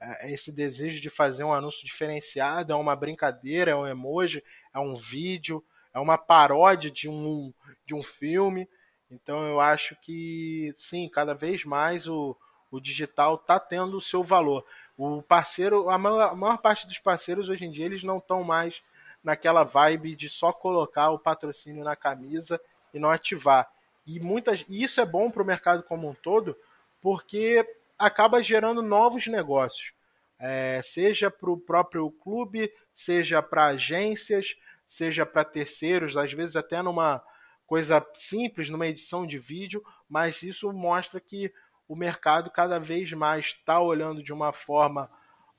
é, 0.00 0.32
esse 0.32 0.50
desejo 0.50 1.02
de 1.02 1.10
fazer 1.10 1.44
um 1.44 1.52
anúncio 1.52 1.84
diferenciado, 1.84 2.72
é 2.72 2.76
uma 2.76 2.96
brincadeira, 2.96 3.72
é 3.72 3.76
um 3.76 3.86
emoji, 3.86 4.42
é 4.72 4.78
um 4.78 4.96
vídeo, 4.96 5.62
é 5.92 6.00
uma 6.00 6.16
paródia 6.16 6.90
de 6.90 7.10
um, 7.10 7.52
de 7.84 7.94
um 7.94 8.02
filme. 8.02 8.66
Então 9.10 9.46
eu 9.46 9.60
acho 9.60 9.94
que 10.00 10.72
sim, 10.76 11.10
cada 11.10 11.34
vez 11.34 11.62
mais 11.62 12.08
o, 12.08 12.34
o 12.70 12.80
digital 12.80 13.36
está 13.36 13.58
tendo 13.58 13.96
o 13.96 14.02
seu 14.02 14.22
valor. 14.22 14.64
O 14.96 15.22
parceiro, 15.22 15.90
a 15.90 15.98
maior, 15.98 16.32
a 16.32 16.34
maior, 16.34 16.58
parte 16.58 16.86
dos 16.86 16.98
parceiros 16.98 17.48
hoje 17.48 17.64
em 17.64 17.70
dia, 17.70 17.86
eles 17.86 18.02
não 18.02 18.18
estão 18.18 18.42
mais 18.42 18.82
naquela 19.22 19.64
vibe 19.64 20.14
de 20.14 20.28
só 20.28 20.52
colocar 20.52 21.10
o 21.10 21.18
patrocínio 21.18 21.84
na 21.84 21.96
camisa 21.96 22.60
e 22.94 22.98
não 22.98 23.10
ativar. 23.10 23.70
E, 24.06 24.20
muitas, 24.20 24.64
e 24.68 24.82
isso 24.82 25.00
é 25.00 25.04
bom 25.04 25.30
para 25.30 25.42
o 25.42 25.46
mercado 25.46 25.82
como 25.82 26.08
um 26.08 26.14
todo, 26.14 26.56
porque 27.00 27.66
acaba 27.98 28.42
gerando 28.42 28.82
novos 28.82 29.26
negócios. 29.26 29.92
É, 30.38 30.80
seja 30.84 31.30
para 31.30 31.50
o 31.50 31.58
próprio 31.58 32.10
clube, 32.10 32.72
seja 32.94 33.42
para 33.42 33.66
agências, 33.66 34.54
seja 34.86 35.26
para 35.26 35.44
terceiros, 35.44 36.16
às 36.16 36.32
vezes 36.32 36.56
até 36.56 36.80
numa 36.82 37.22
coisa 37.66 38.04
simples, 38.14 38.70
numa 38.70 38.86
edição 38.86 39.26
de 39.26 39.38
vídeo, 39.38 39.82
mas 40.08 40.42
isso 40.42 40.72
mostra 40.72 41.20
que 41.20 41.52
o 41.88 41.94
mercado 41.94 42.50
cada 42.50 42.78
vez 42.78 43.12
mais 43.12 43.46
está 43.46 43.80
olhando 43.80 44.22
de 44.22 44.32
uma 44.32 44.52
forma 44.52 45.10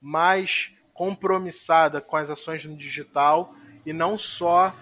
mais 0.02 0.72
compromissada 0.94 2.02
com 2.02 2.16
as 2.16 2.30
ações 2.30 2.66
no 2.66 2.76
digital 2.76 3.54
e 3.86 3.94
não 3.94 4.18
só 4.18 4.76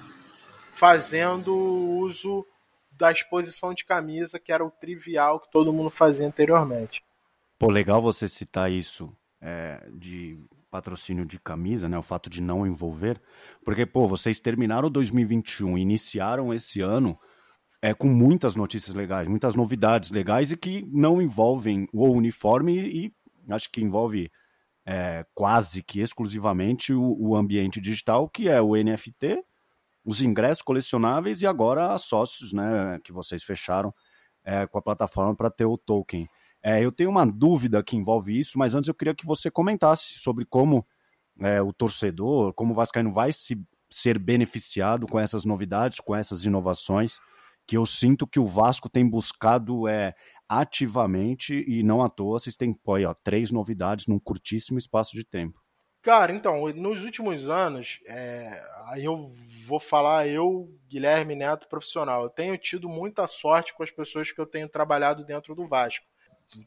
fazendo 0.73 1.55
uso 1.55 2.45
da 2.91 3.11
exposição 3.11 3.73
de 3.73 3.85
camisa, 3.85 4.39
que 4.39 4.51
era 4.51 4.65
o 4.65 4.71
trivial 4.71 5.39
que 5.39 5.51
todo 5.51 5.73
mundo 5.73 5.89
fazia 5.89 6.25
anteriormente. 6.25 7.03
Pô, 7.59 7.69
legal 7.69 8.01
você 8.01 8.27
citar 8.27 8.71
isso 8.71 9.15
é, 9.41 9.87
de 9.93 10.39
patrocínio 10.71 11.25
de 11.25 11.39
camisa, 11.39 11.87
né? 11.87 11.97
O 11.97 12.03
fato 12.03 12.29
de 12.29 12.41
não 12.41 12.65
envolver, 12.65 13.21
porque 13.63 13.85
pô, 13.85 14.07
vocês 14.07 14.39
terminaram 14.39 14.89
2021, 14.89 15.77
iniciaram 15.77 16.53
esse 16.53 16.81
ano 16.81 17.17
é, 17.85 17.93
com 17.93 18.07
muitas 18.07 18.55
notícias 18.55 18.95
legais, 18.95 19.27
muitas 19.27 19.55
novidades 19.55 20.09
legais 20.09 20.51
e 20.51 20.57
que 20.57 20.83
não 20.91 21.21
envolvem 21.21 21.87
o 21.93 22.09
uniforme 22.09 22.79
e, 22.79 23.13
acho 23.47 23.69
que 23.71 23.79
envolve 23.79 24.31
é, 24.83 25.23
quase 25.35 25.83
que 25.83 25.99
exclusivamente 26.01 26.91
o, 26.93 27.15
o, 27.19 27.35
ambiente 27.35 27.79
digital, 27.79 28.27
que 28.27 28.49
é 28.49 28.59
o 28.59 28.75
NFT, 28.75 29.39
os 30.03 30.19
ingressos 30.23 30.63
colecionáveis 30.63 31.43
e 31.43 31.45
agora 31.45 31.95
sócios, 31.99 32.53
né, 32.53 32.99
que 33.03 33.13
vocês 33.13 33.43
fecharam 33.43 33.93
é, 34.43 34.65
com 34.65 34.79
a 34.79 34.81
plataforma 34.81 35.35
para 35.35 35.51
ter 35.51 35.65
o 35.65 35.77
token. 35.77 36.27
É, 36.63 36.83
eu 36.83 36.91
tenho 36.91 37.11
uma 37.11 37.23
dúvida 37.23 37.83
que 37.83 37.95
envolve 37.95 38.35
isso, 38.35 38.57
mas 38.57 38.73
antes 38.73 38.87
eu 38.87 38.95
queria 38.95 39.13
que 39.13 39.27
você 39.27 39.51
comentasse 39.51 40.17
sobre 40.17 40.43
como 40.43 40.83
é, 41.39 41.61
o 41.61 41.71
torcedor, 41.71 42.51
como 42.55 42.73
o 42.73 42.75
Vascaíno 42.75 43.11
vai 43.11 43.31
se, 43.31 43.63
ser 43.91 44.17
beneficiado 44.17 45.05
com 45.05 45.19
essas 45.19 45.45
novidades, 45.45 45.99
com 45.99 46.15
essas 46.15 46.45
inovações 46.45 47.19
que 47.67 47.77
eu 47.77 47.85
sinto 47.85 48.27
que 48.27 48.39
o 48.39 48.45
Vasco 48.45 48.89
tem 48.89 49.07
buscado 49.07 49.87
é, 49.87 50.13
ativamente 50.47 51.63
e 51.67 51.83
não 51.83 52.03
à 52.03 52.09
toa 52.09 52.39
vocês 52.39 52.55
têm 52.55 52.77
ó, 52.85 53.13
três 53.23 53.51
novidades 53.51 54.07
num 54.07 54.19
curtíssimo 54.19 54.77
espaço 54.77 55.15
de 55.15 55.23
tempo. 55.23 55.65
Cara, 56.05 56.31
então, 56.31 56.71
nos 56.71 57.03
últimos 57.03 57.49
anos, 57.49 57.99
é, 58.05 58.63
aí 58.85 59.03
eu 59.03 59.33
vou 59.65 59.79
falar 59.79 60.27
eu, 60.27 60.71
Guilherme 60.87 61.33
Neto, 61.33 61.67
profissional. 61.67 62.21
Eu 62.21 62.29
tenho 62.29 62.55
tido 62.59 62.87
muita 62.87 63.25
sorte 63.25 63.73
com 63.73 63.81
as 63.81 63.89
pessoas 63.89 64.31
que 64.31 64.39
eu 64.39 64.45
tenho 64.45 64.69
trabalhado 64.69 65.25
dentro 65.25 65.55
do 65.55 65.67
Vasco. 65.67 66.05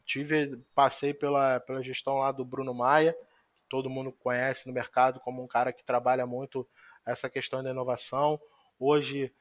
Tive, 0.05 0.61
passei 0.75 1.13
pela, 1.13 1.61
pela 1.61 1.81
gestão 1.81 2.15
lá 2.15 2.33
do 2.33 2.43
Bruno 2.43 2.73
Maia, 2.73 3.13
que 3.55 3.63
todo 3.69 3.89
mundo 3.89 4.11
conhece 4.11 4.67
no 4.67 4.73
mercado 4.73 5.21
como 5.21 5.41
um 5.41 5.47
cara 5.47 5.71
que 5.71 5.85
trabalha 5.85 6.27
muito 6.27 6.67
essa 7.05 7.29
questão 7.29 7.63
da 7.63 7.71
inovação. 7.71 8.37
Hoje 8.77 9.33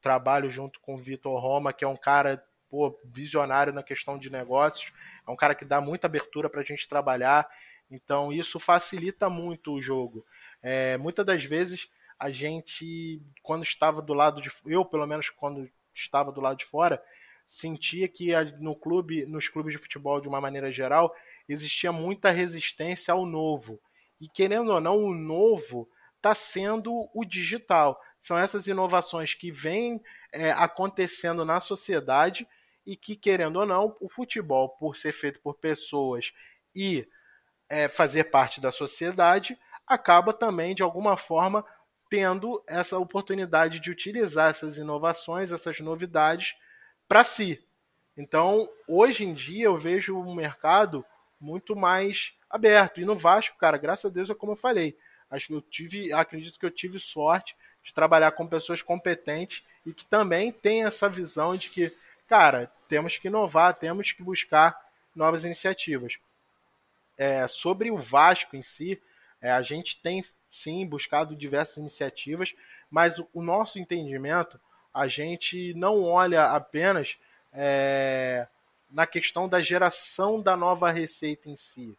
trabalho 0.00 0.50
junto 0.50 0.80
com 0.80 0.94
o 0.94 0.98
Vitor 0.98 1.40
Roma, 1.40 1.72
que 1.72 1.84
é 1.84 1.88
um 1.88 1.96
cara 1.96 2.42
pô, 2.68 2.98
visionário 3.04 3.72
na 3.72 3.82
questão 3.82 4.18
de 4.18 4.30
negócios, 4.30 4.92
é 5.26 5.30
um 5.30 5.36
cara 5.36 5.54
que 5.54 5.64
dá 5.64 5.80
muita 5.80 6.06
abertura 6.06 6.48
para 6.48 6.60
a 6.60 6.64
gente 6.64 6.88
trabalhar, 6.88 7.48
então 7.90 8.32
isso 8.32 8.58
facilita 8.58 9.28
muito 9.30 9.72
o 9.72 9.80
jogo. 9.80 10.24
É, 10.62 10.96
muitas 10.96 11.24
das 11.24 11.44
vezes 11.44 11.88
a 12.18 12.30
gente, 12.30 13.22
quando 13.42 13.62
estava 13.62 14.00
do 14.00 14.14
lado 14.14 14.40
de 14.40 14.50
eu 14.64 14.84
pelo 14.84 15.06
menos 15.06 15.30
quando 15.30 15.70
estava 15.94 16.32
do 16.32 16.40
lado 16.40 16.58
de 16.58 16.64
fora, 16.64 17.02
sentia 17.46 18.08
que 18.08 18.34
no 18.58 18.74
clube, 18.74 19.24
nos 19.26 19.48
clubes 19.48 19.72
de 19.72 19.78
futebol 19.78 20.20
de 20.20 20.28
uma 20.28 20.40
maneira 20.40 20.72
geral, 20.72 21.14
existia 21.48 21.92
muita 21.92 22.30
resistência 22.30 23.12
ao 23.12 23.24
novo. 23.24 23.80
E 24.20 24.28
querendo 24.28 24.72
ou 24.72 24.80
não, 24.80 25.04
o 25.04 25.14
novo 25.14 25.88
está 26.16 26.34
sendo 26.34 27.08
o 27.14 27.24
digital 27.24 28.00
são 28.26 28.36
essas 28.36 28.66
inovações 28.66 29.34
que 29.34 29.52
vêm 29.52 30.02
é, 30.32 30.50
acontecendo 30.50 31.44
na 31.44 31.60
sociedade 31.60 32.46
e 32.84 32.96
que, 32.96 33.14
querendo 33.14 33.60
ou 33.60 33.66
não, 33.66 33.96
o 34.00 34.08
futebol, 34.08 34.70
por 34.70 34.96
ser 34.96 35.12
feito 35.12 35.40
por 35.40 35.54
pessoas 35.54 36.32
e 36.74 37.06
é, 37.68 37.88
fazer 37.88 38.24
parte 38.24 38.60
da 38.60 38.72
sociedade, 38.72 39.56
acaba 39.86 40.32
também, 40.32 40.74
de 40.74 40.82
alguma 40.82 41.16
forma, 41.16 41.64
tendo 42.10 42.60
essa 42.66 42.98
oportunidade 42.98 43.78
de 43.78 43.92
utilizar 43.92 44.50
essas 44.50 44.76
inovações, 44.76 45.52
essas 45.52 45.78
novidades 45.78 46.56
para 47.06 47.22
si. 47.22 47.64
Então, 48.16 48.68
hoje 48.88 49.22
em 49.22 49.34
dia, 49.34 49.66
eu 49.66 49.78
vejo 49.78 50.18
um 50.18 50.34
mercado 50.34 51.06
muito 51.38 51.76
mais 51.76 52.34
aberto. 52.50 53.00
E 53.00 53.04
no 53.04 53.16
Vasco, 53.16 53.56
cara, 53.56 53.78
graças 53.78 54.10
a 54.10 54.12
Deus, 54.12 54.28
é 54.28 54.34
como 54.34 54.52
eu 54.52 54.56
falei. 54.56 54.98
Acho 55.30 55.46
que 55.46 55.54
eu 55.54 55.62
tive, 55.62 56.12
acredito 56.12 56.58
que 56.58 56.66
eu 56.66 56.70
tive 56.72 56.98
sorte 56.98 57.54
de 57.86 57.94
trabalhar 57.94 58.32
com 58.32 58.44
pessoas 58.46 58.82
competentes 58.82 59.64
e 59.86 59.92
que 59.92 60.04
também 60.04 60.50
têm 60.50 60.84
essa 60.84 61.08
visão 61.08 61.54
de 61.56 61.70
que, 61.70 61.92
cara, 62.28 62.70
temos 62.88 63.16
que 63.16 63.28
inovar, 63.28 63.74
temos 63.74 64.12
que 64.12 64.24
buscar 64.24 64.76
novas 65.14 65.44
iniciativas. 65.44 66.18
É, 67.16 67.46
sobre 67.46 67.92
o 67.92 67.96
Vasco 67.96 68.56
em 68.56 68.62
si, 68.62 69.00
é, 69.40 69.52
a 69.52 69.62
gente 69.62 70.02
tem 70.02 70.24
sim 70.50 70.84
buscado 70.84 71.36
diversas 71.36 71.76
iniciativas, 71.76 72.54
mas 72.90 73.20
o, 73.20 73.28
o 73.32 73.40
nosso 73.40 73.78
entendimento, 73.78 74.60
a 74.92 75.06
gente 75.06 75.72
não 75.74 76.02
olha 76.02 76.46
apenas 76.46 77.16
é, 77.52 78.48
na 78.90 79.06
questão 79.06 79.48
da 79.48 79.62
geração 79.62 80.42
da 80.42 80.56
nova 80.56 80.90
receita 80.90 81.48
em 81.48 81.56
si. 81.56 81.96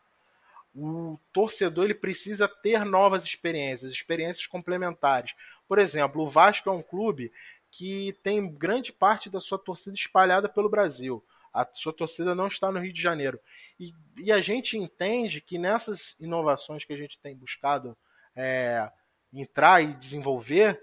O 0.80 1.20
torcedor 1.34 1.86
ele 1.86 1.96
precisa 1.96 2.48
ter 2.48 2.86
novas 2.86 3.24
experiências, 3.24 3.92
experiências 3.92 4.46
complementares. 4.46 5.34
Por 5.68 5.80
exemplo, 5.80 6.22
o 6.22 6.30
Vasco 6.30 6.70
é 6.70 6.72
um 6.72 6.84
clube 6.84 7.32
que 7.72 8.16
tem 8.22 8.48
grande 8.48 8.94
parte 8.94 9.28
da 9.28 9.42
sua 9.42 9.58
torcida 9.58 9.96
espalhada 9.96 10.48
pelo 10.48 10.70
Brasil. 10.70 11.24
A 11.52 11.68
sua 11.74 11.92
torcida 11.92 12.36
não 12.36 12.46
está 12.46 12.72
no 12.72 12.80
Rio 12.80 12.94
de 12.94 13.02
Janeiro. 13.02 13.40
E, 13.80 13.92
e 14.18 14.32
a 14.32 14.40
gente 14.40 14.78
entende 14.78 15.42
que 15.42 15.58
nessas 15.58 16.16
inovações 16.20 16.86
que 16.86 16.94
a 16.94 16.98
gente 16.98 17.18
tem 17.18 17.36
buscado 17.36 17.98
é, 18.36 18.92
entrar 19.34 19.82
e 19.82 19.96
desenvolver, 19.96 20.80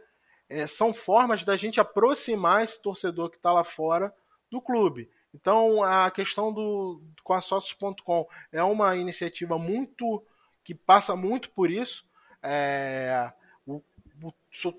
é, 0.48 0.66
são 0.66 0.92
formas 0.92 1.44
da 1.44 1.56
gente 1.56 1.80
aproximar 1.80 2.64
esse 2.64 2.82
torcedor 2.82 3.30
que 3.30 3.36
está 3.36 3.52
lá 3.52 3.62
fora 3.62 4.12
do 4.50 4.60
clube. 4.60 5.08
Então, 5.34 5.82
a 5.82 6.10
questão 6.12 6.52
do 6.52 7.02
com 7.24 7.32
a 7.32 7.42
sócios.com 7.42 8.28
é 8.52 8.62
uma 8.62 8.94
iniciativa 8.96 9.58
muito 9.58 10.24
que 10.62 10.74
passa 10.74 11.16
muito 11.16 11.50
por 11.50 11.70
isso. 11.70 12.06
É, 12.40 13.32
o, 13.66 13.82
o, 14.22 14.32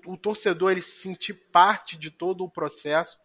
o, 0.06 0.16
torcedor 0.16 0.72
ele 0.72 0.80
se 0.80 1.02
sentir 1.02 1.34
parte 1.34 1.96
de 1.96 2.10
todo 2.10 2.42
o 2.42 2.50
processo. 2.50 3.18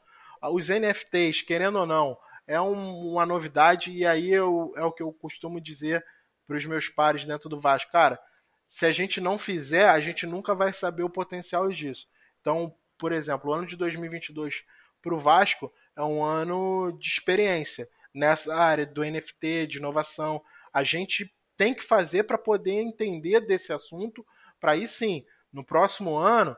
Os 0.52 0.68
NFTs, 0.68 1.42
querendo 1.42 1.80
ou 1.80 1.86
não, 1.86 2.18
é 2.46 2.60
um, 2.60 3.12
uma 3.12 3.26
novidade, 3.26 3.92
e 3.92 4.06
aí 4.06 4.32
eu, 4.32 4.74
é 4.76 4.84
o 4.84 4.92
que 4.92 5.04
eu 5.04 5.14
costumo 5.14 5.62
dizer 5.62 6.06
para 6.46 6.58
os 6.58 6.66
meus 6.66 6.90
pares 6.90 7.24
dentro 7.24 7.48
do 7.48 7.62
Vasco. 7.62 7.92
Cara, 7.92 8.20
se 8.68 8.86
a 8.86 8.92
gente 8.92 9.22
não 9.22 9.38
fizer, 9.38 9.88
a 9.88 10.02
gente 10.02 10.26
nunca 10.26 10.54
vai 10.54 10.74
saber 10.74 11.04
o 11.04 11.10
potencial 11.10 11.70
disso. 11.70 12.08
Então, 12.42 12.76
por 12.98 13.12
exemplo, 13.12 13.52
o 13.52 13.54
ano 13.54 13.68
de 13.68 13.78
2022 13.78 14.66
para 15.02 15.14
o 15.16 15.20
Vasco 15.20 15.72
é 15.96 16.02
um 16.04 16.24
ano 16.24 16.98
de 17.00 17.08
experiência 17.08 17.88
nessa 18.14 18.56
área 18.56 18.86
do 18.86 19.04
NFT, 19.04 19.68
de 19.68 19.78
inovação. 19.78 20.42
A 20.74 20.84
gente 20.84 21.34
tem 21.58 21.74
que 21.74 21.84
fazer 21.84 22.24
para 22.24 22.38
poder 22.38 22.82
entender 22.82 23.42
desse 23.42 23.72
assunto, 23.72 24.26
para 24.60 24.74
aí 24.74 24.88
sim, 24.88 25.26
no 25.52 25.64
próximo 25.64 26.16
ano, 26.16 26.56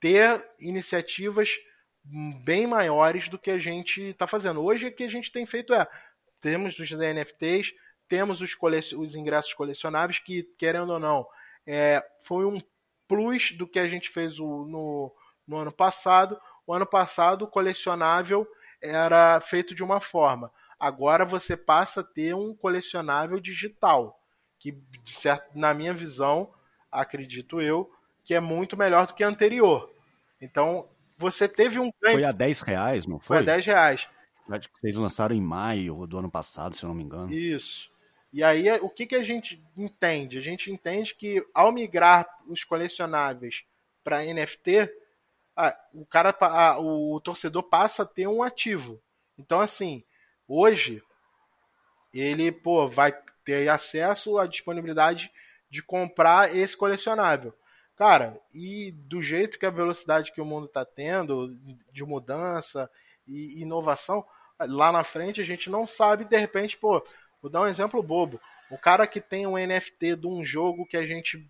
ter 0.00 0.44
iniciativas 0.58 1.50
bem 2.44 2.66
maiores 2.66 3.28
do 3.28 3.38
que 3.38 3.50
a 3.50 3.58
gente 3.58 4.02
está 4.02 4.26
fazendo. 4.26 4.62
Hoje 4.62 4.86
o 4.86 4.94
que 4.94 5.04
a 5.04 5.10
gente 5.10 5.32
tem 5.32 5.44
feito 5.44 5.74
é, 5.74 5.86
temos 6.40 6.78
os 6.78 6.90
NFTs, 6.90 7.74
temos 8.08 8.40
os, 8.40 8.56
os 8.92 9.14
ingressos 9.16 9.52
colecionáveis, 9.52 10.20
que, 10.20 10.44
querendo 10.56 10.92
ou 10.92 11.00
não, 11.00 11.26
é, 11.66 12.04
foi 12.22 12.44
um 12.44 12.60
plus 13.08 13.52
do 13.52 13.66
que 13.66 13.78
a 13.78 13.88
gente 13.88 14.08
fez 14.10 14.38
o, 14.38 14.64
no, 14.64 15.12
no 15.46 15.56
ano 15.56 15.72
passado. 15.72 16.38
O 16.66 16.72
ano 16.72 16.86
passado, 16.86 17.42
o 17.42 17.48
colecionável 17.48 18.46
era 18.82 19.40
feito 19.40 19.74
de 19.74 19.82
uma 19.82 20.00
forma. 20.00 20.50
Agora 20.78 21.24
você 21.24 21.56
passa 21.56 22.00
a 22.00 22.04
ter 22.04 22.34
um 22.34 22.54
colecionável 22.54 23.40
digital, 23.40 24.20
que, 24.58 24.78
certo, 25.06 25.58
na 25.58 25.72
minha 25.72 25.92
visão, 25.92 26.52
acredito 26.90 27.60
eu, 27.60 27.90
que 28.24 28.34
é 28.34 28.40
muito 28.40 28.76
melhor 28.76 29.06
do 29.06 29.14
que 29.14 29.24
anterior. 29.24 29.90
Então, 30.40 30.88
você 31.16 31.48
teve 31.48 31.78
um 31.78 31.90
ganho. 32.02 32.16
Foi 32.16 32.24
a 32.24 32.32
10 32.32 32.60
reais, 32.60 33.06
não 33.06 33.18
foi? 33.18 33.38
Foi 33.38 33.52
a 33.52 33.56
10 33.56 33.66
reais. 33.66 34.08
Vocês 34.78 34.96
lançaram 34.96 35.34
em 35.34 35.40
maio 35.40 36.06
do 36.06 36.18
ano 36.18 36.30
passado, 36.30 36.74
se 36.74 36.84
eu 36.84 36.88
não 36.88 36.94
me 36.94 37.02
engano. 37.02 37.32
Isso. 37.32 37.90
E 38.32 38.42
aí, 38.42 38.68
o 38.82 38.90
que, 38.90 39.06
que 39.06 39.14
a 39.14 39.22
gente 39.22 39.64
entende? 39.76 40.38
A 40.38 40.42
gente 40.42 40.70
entende 40.70 41.14
que 41.14 41.44
ao 41.54 41.72
migrar 41.72 42.28
os 42.46 42.64
colecionáveis 42.64 43.64
para 44.04 44.22
NFT, 44.22 44.90
ah, 45.56 45.76
o 45.94 46.04
cara, 46.04 46.36
ah, 46.38 46.78
o 46.78 47.20
torcedor 47.20 47.62
passa 47.62 48.02
a 48.02 48.06
ter 48.06 48.26
um 48.26 48.42
ativo. 48.42 49.00
Então, 49.38 49.60
assim, 49.60 50.04
hoje 50.46 51.02
ele 52.12 52.52
pô, 52.52 52.88
vai 52.88 53.12
ter 53.44 53.68
acesso 53.68 54.38
à 54.38 54.46
disponibilidade 54.46 55.30
de 55.70 55.82
comprar 55.82 56.54
esse 56.54 56.76
colecionável. 56.76 57.54
Cara, 57.96 58.38
e 58.52 58.92
do 58.92 59.22
jeito 59.22 59.58
que 59.58 59.64
a 59.64 59.70
velocidade 59.70 60.32
que 60.32 60.40
o 60.40 60.44
mundo 60.44 60.66
está 60.66 60.84
tendo, 60.84 61.56
de 61.90 62.04
mudança 62.04 62.90
e 63.26 63.62
inovação, 63.62 64.24
lá 64.60 64.92
na 64.92 65.02
frente 65.02 65.40
a 65.40 65.44
gente 65.44 65.70
não 65.70 65.86
sabe, 65.86 66.26
de 66.26 66.36
repente, 66.36 66.76
pô, 66.76 67.02
vou 67.40 67.50
dar 67.50 67.62
um 67.62 67.66
exemplo 67.66 68.02
bobo. 68.02 68.38
O 68.70 68.76
cara 68.76 69.06
que 69.06 69.20
tem 69.20 69.46
um 69.46 69.56
NFT 69.56 70.16
de 70.16 70.26
um 70.26 70.44
jogo 70.44 70.86
que 70.86 70.96
a 70.96 71.06
gente 71.06 71.48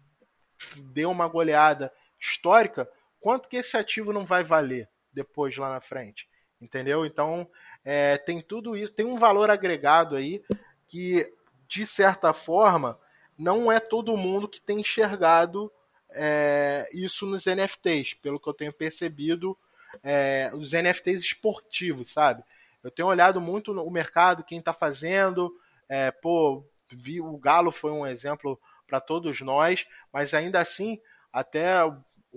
deu 0.77 1.11
uma 1.11 1.27
goleada 1.27 1.93
histórica, 2.21 2.89
quanto 3.27 3.49
que 3.49 3.57
esse 3.57 3.77
ativo 3.77 4.13
não 4.13 4.25
vai 4.25 4.45
valer 4.45 4.89
depois 5.13 5.57
lá 5.57 5.69
na 5.69 5.81
frente? 5.81 6.29
Entendeu? 6.61 7.05
Então, 7.05 7.51
é, 7.85 8.17
tem 8.17 8.41
tudo 8.41 8.77
isso, 8.77 8.93
tem 8.93 9.05
um 9.05 9.17
valor 9.17 9.51
agregado 9.51 10.15
aí 10.15 10.45
que, 10.87 11.29
de 11.67 11.85
certa 11.85 12.33
forma, 12.33 12.97
não 13.37 13.73
é 13.73 13.81
todo 13.81 14.17
mundo 14.17 14.47
que 14.47 14.61
tem 14.61 14.79
enxergado 14.79 15.73
é, 16.11 16.89
isso 16.93 17.27
nos 17.27 17.47
NFTs, 17.47 18.15
pelo 18.15 18.39
que 18.39 18.49
eu 18.49 18.55
tenho 18.55 18.73
percebido, 18.73 19.59
é, 20.05 20.53
os 20.55 20.71
NFTs 20.71 21.21
esportivos, 21.21 22.13
sabe? 22.13 22.45
Eu 22.81 22.93
tenho 22.93 23.09
olhado 23.09 23.41
muito 23.41 23.73
o 23.73 23.91
mercado, 23.91 24.45
quem 24.45 24.61
está 24.61 24.73
fazendo, 24.73 25.53
é, 25.89 26.13
pô, 26.13 26.65
vi, 26.93 27.21
o 27.21 27.37
Galo 27.39 27.73
foi 27.73 27.91
um 27.91 28.07
exemplo 28.07 28.57
para 28.87 29.01
todos 29.01 29.41
nós, 29.41 29.85
mas 30.13 30.33
ainda 30.33 30.61
assim, 30.61 31.01
até 31.33 31.75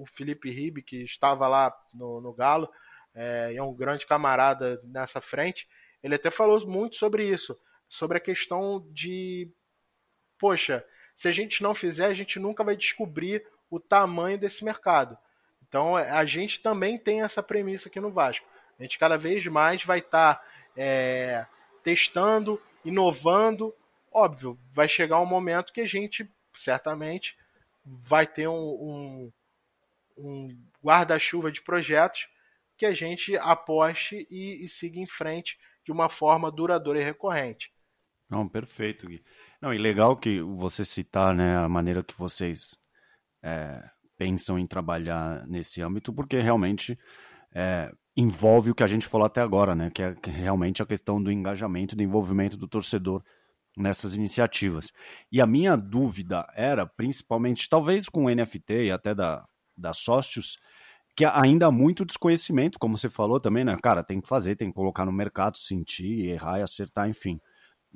o 0.01 0.05
Felipe 0.05 0.49
Ribe, 0.49 0.81
que 0.81 1.03
estava 1.03 1.47
lá 1.47 1.75
no, 1.93 2.21
no 2.21 2.33
Galo, 2.33 2.69
é, 3.13 3.53
é 3.55 3.61
um 3.61 3.73
grande 3.73 4.07
camarada 4.07 4.81
nessa 4.83 5.19
frente, 5.19 5.67
ele 6.01 6.15
até 6.15 6.31
falou 6.31 6.65
muito 6.65 6.95
sobre 6.95 7.23
isso, 7.23 7.59
sobre 7.87 8.17
a 8.17 8.21
questão 8.21 8.85
de, 8.91 9.51
poxa, 10.37 10.85
se 11.15 11.27
a 11.27 11.31
gente 11.31 11.61
não 11.61 11.75
fizer, 11.75 12.05
a 12.05 12.13
gente 12.13 12.39
nunca 12.39 12.63
vai 12.63 12.75
descobrir 12.75 13.45
o 13.69 13.79
tamanho 13.79 14.37
desse 14.37 14.63
mercado. 14.63 15.17
Então 15.67 15.95
a 15.95 16.25
gente 16.25 16.61
também 16.61 16.97
tem 16.97 17.21
essa 17.21 17.43
premissa 17.43 17.89
aqui 17.89 17.99
no 17.99 18.09
Vasco. 18.11 18.47
A 18.79 18.83
gente 18.83 18.97
cada 18.97 19.17
vez 19.17 19.45
mais 19.45 19.83
vai 19.83 19.99
estar 19.99 20.35
tá, 20.35 20.45
é, 20.77 21.45
testando, 21.83 22.61
inovando. 22.85 23.75
Óbvio, 24.11 24.57
vai 24.71 24.87
chegar 24.87 25.19
um 25.19 25.25
momento 25.25 25.73
que 25.73 25.81
a 25.81 25.85
gente 25.85 26.27
certamente 26.53 27.37
vai 27.85 28.25
ter 28.25 28.47
um, 28.47 28.53
um, 28.53 29.31
um 30.19 30.47
guarda-chuva 30.83 31.51
de 31.51 31.61
projetos 31.61 32.27
que 32.77 32.85
a 32.85 32.93
gente 32.93 33.35
aposte 33.37 34.25
e, 34.29 34.63
e, 34.63 34.69
siga 34.69 34.99
em 34.99 35.05
frente 35.05 35.57
de 35.85 35.91
uma 35.91 36.07
forma 36.07 36.51
duradoura 36.51 37.01
e 37.01 37.03
recorrente. 37.03 37.71
Não, 38.29 38.47
perfeito, 38.47 39.07
Gui. 39.07 39.23
Não, 39.61 39.73
e 39.73 39.77
legal 39.77 40.15
que 40.15 40.41
você 40.41 40.85
citar 40.85 41.35
né, 41.35 41.57
a 41.57 41.67
maneira 41.67 42.03
que 42.03 42.17
vocês 42.17 42.77
é, 43.43 43.83
pensam 44.17 44.57
em 44.57 44.67
trabalhar 44.67 45.45
nesse 45.47 45.81
âmbito, 45.81 46.13
porque 46.13 46.39
realmente 46.39 46.97
é, 47.53 47.91
envolve 48.15 48.71
o 48.71 48.75
que 48.75 48.83
a 48.83 48.87
gente 48.87 49.07
falou 49.07 49.25
até 49.25 49.41
agora, 49.41 49.75
né? 49.75 49.89
Que 49.89 50.03
é, 50.03 50.15
é 50.27 50.29
realmente 50.29 50.81
a 50.81 50.85
questão 50.85 51.21
do 51.21 51.31
engajamento, 51.31 51.95
do 51.95 52.03
envolvimento 52.03 52.55
do 52.55 52.67
torcedor 52.67 53.23
nessas 53.77 54.15
iniciativas. 54.15 54.91
E 55.31 55.41
a 55.41 55.45
minha 55.45 55.75
dúvida 55.75 56.47
era, 56.53 56.85
principalmente, 56.85 57.67
talvez 57.67 58.07
com 58.07 58.25
o 58.25 58.29
NFT 58.29 58.85
e 58.85 58.91
até 58.91 59.15
da, 59.15 59.45
da 59.79 59.93
sócios, 59.93 60.57
que 61.15 61.25
ainda 61.25 61.67
há 61.67 61.71
muito 61.71 62.05
desconhecimento, 62.05 62.79
como 62.79 62.97
você 62.97 63.09
falou 63.09 63.39
também, 63.39 63.63
né? 63.63 63.77
Cara, 63.81 64.03
tem 64.03 64.21
que 64.21 64.27
fazer, 64.27 64.55
tem 64.55 64.69
que 64.69 64.75
colocar 64.75 65.05
no 65.05 65.11
mercado, 65.11 65.57
sentir, 65.57 66.29
errar 66.29 66.59
e 66.59 66.61
acertar, 66.61 67.09
enfim. 67.09 67.39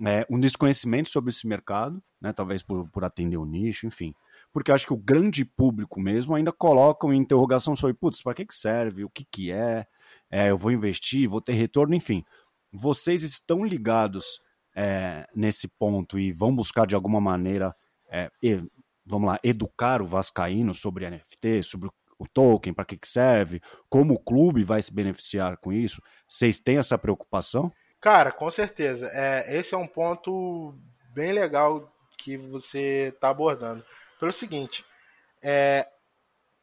É, 0.06 0.26
um 0.30 0.40
desconhecimento 0.40 1.10
sobre 1.10 1.30
esse 1.30 1.48
mercado, 1.48 2.02
né? 2.20 2.34
Talvez 2.34 2.64
por, 2.64 2.90
por 2.90 3.04
atender 3.04 3.38
o 3.38 3.46
nicho, 3.46 3.86
enfim 3.86 4.14
porque 4.54 4.72
acho 4.72 4.86
que 4.86 4.94
o 4.94 4.98
grande 4.98 5.44
público 5.44 6.00
mesmo 6.00 6.36
ainda 6.36 6.52
coloca 6.52 7.08
uma 7.08 7.16
interrogação 7.16 7.76
sobre, 7.76 7.96
putz, 7.96 8.22
para 8.22 8.36
que, 8.36 8.46
que 8.46 8.54
serve, 8.54 9.04
o 9.04 9.10
que, 9.10 9.26
que 9.26 9.52
é, 9.52 9.86
é, 10.30 10.52
eu 10.52 10.58
vou 10.58 10.72
investir, 10.72 11.28
vou 11.28 11.42
ter 11.42 11.54
retorno, 11.54 11.96
enfim. 11.96 12.24
Vocês 12.72 13.24
estão 13.24 13.66
ligados 13.66 14.40
é, 14.76 15.26
nesse 15.36 15.68
ponto 15.68 16.20
e 16.20 16.32
vão 16.32 16.56
buscar 16.56 16.86
de 16.86 16.94
alguma 16.94 17.20
maneira, 17.20 17.76
é, 18.12 18.30
vamos 19.06 19.30
lá, 19.30 19.40
educar 19.44 20.02
o 20.02 20.06
Vascaíno 20.06 20.74
sobre 20.74 21.10
NFT, 21.10 21.64
sobre 21.64 21.90
o 22.18 22.28
token, 22.28 22.74
para 22.74 22.86
que, 22.86 22.98
que 22.98 23.08
serve, 23.08 23.62
como 23.90 24.14
o 24.14 24.20
clube 24.20 24.64
vai 24.64 24.82
se 24.82 24.94
beneficiar 24.94 25.58
com 25.58 25.74
isso? 25.74 26.02
Vocês 26.28 26.60
têm 26.60 26.78
essa 26.78 26.98
preocupação? 26.98 27.72
Cara, 28.00 28.32
com 28.32 28.50
certeza. 28.52 29.10
É, 29.14 29.58
esse 29.58 29.74
é 29.74 29.78
um 29.78 29.88
ponto 29.88 30.74
bem 31.14 31.32
legal 31.32 31.92
que 32.18 32.38
você 32.38 33.12
está 33.14 33.30
abordando 33.30 33.84
pelo 34.20 34.32
seguinte: 34.32 34.86
é, 35.42 35.88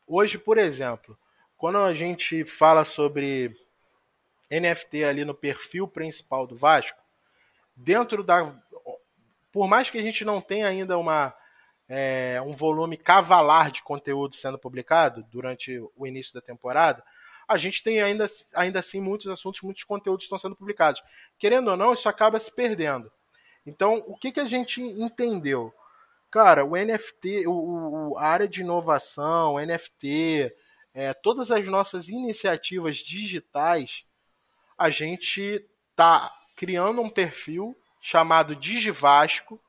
hoje, 0.07 0.39
por 0.39 0.59
exemplo, 0.59 1.19
quando 1.57 1.79
a 1.79 1.95
gente 1.95 2.45
fala 2.45 2.85
sobre 2.85 3.55
NFT 4.51 5.05
ali 5.05 5.25
no 5.25 5.35
perfil 5.35 5.87
principal 5.87 6.47
do 6.47 6.57
Vasco, 6.57 6.99
dentro 7.77 8.23
da. 8.23 8.55
Por 9.53 9.67
mais 9.67 9.91
que 9.91 9.99
a 9.99 10.03
gente 10.03 10.25
não 10.25 10.41
tenha 10.41 10.67
ainda 10.67 10.97
uma, 10.97 11.35
é, 11.93 12.41
um 12.47 12.55
volume 12.55 12.97
cavalar 12.97 13.73
de 13.73 13.83
conteúdo 13.83 14.37
sendo 14.37 14.57
publicado 14.57 15.25
durante 15.25 15.77
o 15.97 16.07
início 16.07 16.33
da 16.33 16.41
temporada, 16.41 17.03
a 17.49 17.59
gente 17.59 17.83
tem 17.83 18.01
ainda, 18.01 18.31
ainda 18.55 18.79
assim 18.79 19.01
muitos 19.01 19.27
assuntos, 19.27 19.61
muitos 19.63 19.83
conteúdos 19.83 20.25
estão 20.25 20.39
sendo 20.39 20.55
publicados. 20.55 21.03
Querendo 21.37 21.69
ou 21.69 21.77
não, 21.77 21.93
isso 21.93 22.09
acaba 22.09 22.39
se 22.39 22.55
perdendo. 22.55 23.11
Então, 23.67 24.05
o 24.07 24.17
que, 24.17 24.31
que 24.31 24.39
a 24.39 24.45
gente 24.45 24.81
entendeu? 24.81 25.75
Cara, 26.31 26.65
o 26.65 26.77
NFT, 26.77 27.49
o, 27.49 28.13
o 28.13 28.19
a 28.19 28.25
área 28.25 28.47
de 28.47 28.61
inovação, 28.61 29.57
NFT, 29.59 30.49
é, 30.95 31.13
todas 31.13 31.51
as 31.51 31.67
nossas 31.67 32.09
iniciativas 32.09 32.99
digitais, 32.99 34.05
a 34.79 34.91
gente 34.91 35.67
tá 35.97 36.33
criando 36.55 37.01
um 37.01 37.11
perfil 37.11 37.77
chamado 38.01 38.55
Digivasco, 38.55 39.61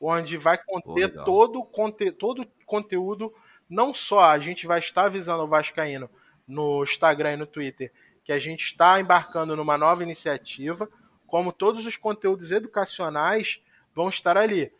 onde 0.00 0.36
vai 0.38 0.56
conter 0.56 1.12
oh, 1.18 1.24
todo, 1.24 1.64
conte, 1.64 2.10
todo 2.10 2.46
conteúdo, 2.64 3.32
não 3.68 3.92
só 3.92 4.24
a 4.24 4.38
gente 4.38 4.66
vai 4.66 4.78
estar 4.78 5.08
visando 5.08 5.44
o 5.44 5.48
Vascaíno 5.48 6.08
no 6.48 6.82
Instagram 6.82 7.34
e 7.34 7.36
no 7.36 7.46
Twitter 7.46 7.92
que 8.24 8.32
a 8.32 8.38
gente 8.38 8.64
está 8.64 9.00
embarcando 9.00 9.56
numa 9.56 9.76
nova 9.76 10.02
iniciativa, 10.02 10.88
como 11.26 11.52
todos 11.52 11.86
os 11.86 11.96
conteúdos 11.96 12.50
educacionais 12.50 13.60
vão 13.94 14.08
estar 14.08 14.36
ali. 14.36 14.70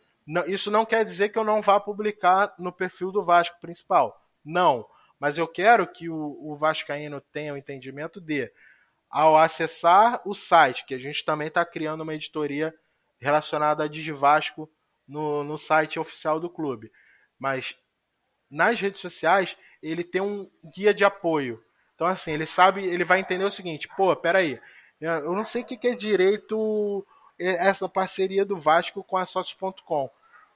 Isso 0.47 0.71
não 0.71 0.85
quer 0.85 1.03
dizer 1.03 1.29
que 1.29 1.37
eu 1.37 1.43
não 1.43 1.61
vá 1.61 1.79
publicar 1.79 2.53
no 2.57 2.71
perfil 2.71 3.11
do 3.11 3.23
Vasco 3.23 3.59
principal. 3.59 4.21
Não. 4.43 4.85
Mas 5.19 5.37
eu 5.37 5.47
quero 5.47 5.85
que 5.85 6.09
o, 6.09 6.37
o 6.41 6.55
Vascaíno 6.55 7.19
tenha 7.19 7.53
o 7.53 7.57
entendimento 7.57 8.19
de, 8.21 8.51
ao 9.09 9.37
acessar 9.37 10.21
o 10.25 10.33
site, 10.33 10.85
que 10.85 10.93
a 10.93 10.99
gente 10.99 11.23
também 11.25 11.47
está 11.47 11.65
criando 11.65 12.01
uma 12.01 12.15
editoria 12.15 12.73
relacionada 13.19 13.83
a 13.83 13.87
Digivasco 13.87 14.69
no, 15.07 15.43
no 15.43 15.57
site 15.57 15.99
oficial 15.99 16.39
do 16.39 16.49
clube. 16.49 16.91
Mas 17.39 17.75
nas 18.49 18.79
redes 18.79 19.01
sociais, 19.01 19.57
ele 19.81 20.03
tem 20.03 20.21
um 20.21 20.49
guia 20.75 20.93
de 20.93 21.03
apoio. 21.03 21.63
Então, 21.95 22.07
assim, 22.07 22.31
ele 22.31 22.45
sabe, 22.45 22.85
ele 22.85 23.03
vai 23.03 23.19
entender 23.19 23.43
o 23.43 23.51
seguinte: 23.51 23.87
pô, 23.95 24.15
peraí, 24.15 24.59
eu 24.99 25.33
não 25.33 25.45
sei 25.45 25.61
o 25.61 25.65
que 25.65 25.87
é 25.87 25.95
direito 25.95 27.05
essa 27.37 27.89
parceria 27.89 28.45
do 28.45 28.59
Vasco 28.59 29.03
com 29.03 29.17
a 29.17 29.25
Sócios.com. 29.25 30.09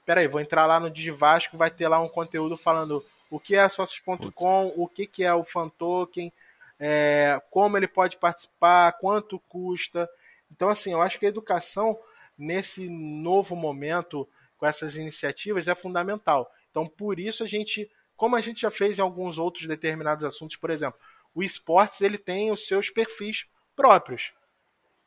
Peraí, 0.06 0.28
vou 0.28 0.40
entrar 0.40 0.68
lá 0.68 0.80
no 0.80 0.90
Digivasco, 0.90 1.58
vai 1.58 1.72
ter 1.72 1.88
lá 1.88 2.00
um 2.00 2.08
conteúdo 2.08 2.56
falando 2.56 3.04
o 3.32 3.40
que 3.40 3.56
é 3.56 3.60
a 3.60 3.70
Sócios.com, 3.70 4.74
o 4.76 4.88
que, 4.88 5.08
que 5.08 5.24
é 5.24 5.34
o 5.34 5.44
Fan 5.44 5.70
Token, 5.70 6.32
é, 6.80 7.42
como 7.50 7.76
ele 7.76 7.88
pode 7.88 8.18
participar, 8.18 8.94
quanto 8.94 9.40
custa. 9.50 10.08
Então, 10.52 10.70
assim, 10.70 10.92
eu 10.92 11.02
acho 11.02 11.18
que 11.18 11.26
a 11.26 11.30
educação, 11.30 11.98
nesse 12.38 12.88
novo 12.88 13.56
momento, 13.56 14.28
com 14.66 14.70
essas 14.70 14.96
iniciativas, 14.96 15.68
é 15.68 15.76
fundamental. 15.76 16.52
Então, 16.72 16.88
por 16.88 17.20
isso 17.20 17.44
a 17.44 17.48
gente, 17.48 17.90
como 18.18 18.36
a 18.36 18.42
gente 18.42 18.62
já 18.62 18.72
fez 18.72 18.98
em 18.98 19.02
alguns 19.02 19.38
outros 19.38 19.68
determinados 19.68 20.24
assuntos, 20.24 20.58
por 20.58 20.72
exemplo, 20.72 21.00
o 21.36 21.44
esportes 21.44 22.02
ele 22.02 22.18
tem 22.18 22.52
os 22.52 22.66
seus 22.66 22.90
perfis 22.90 23.46
próprios. 23.76 24.34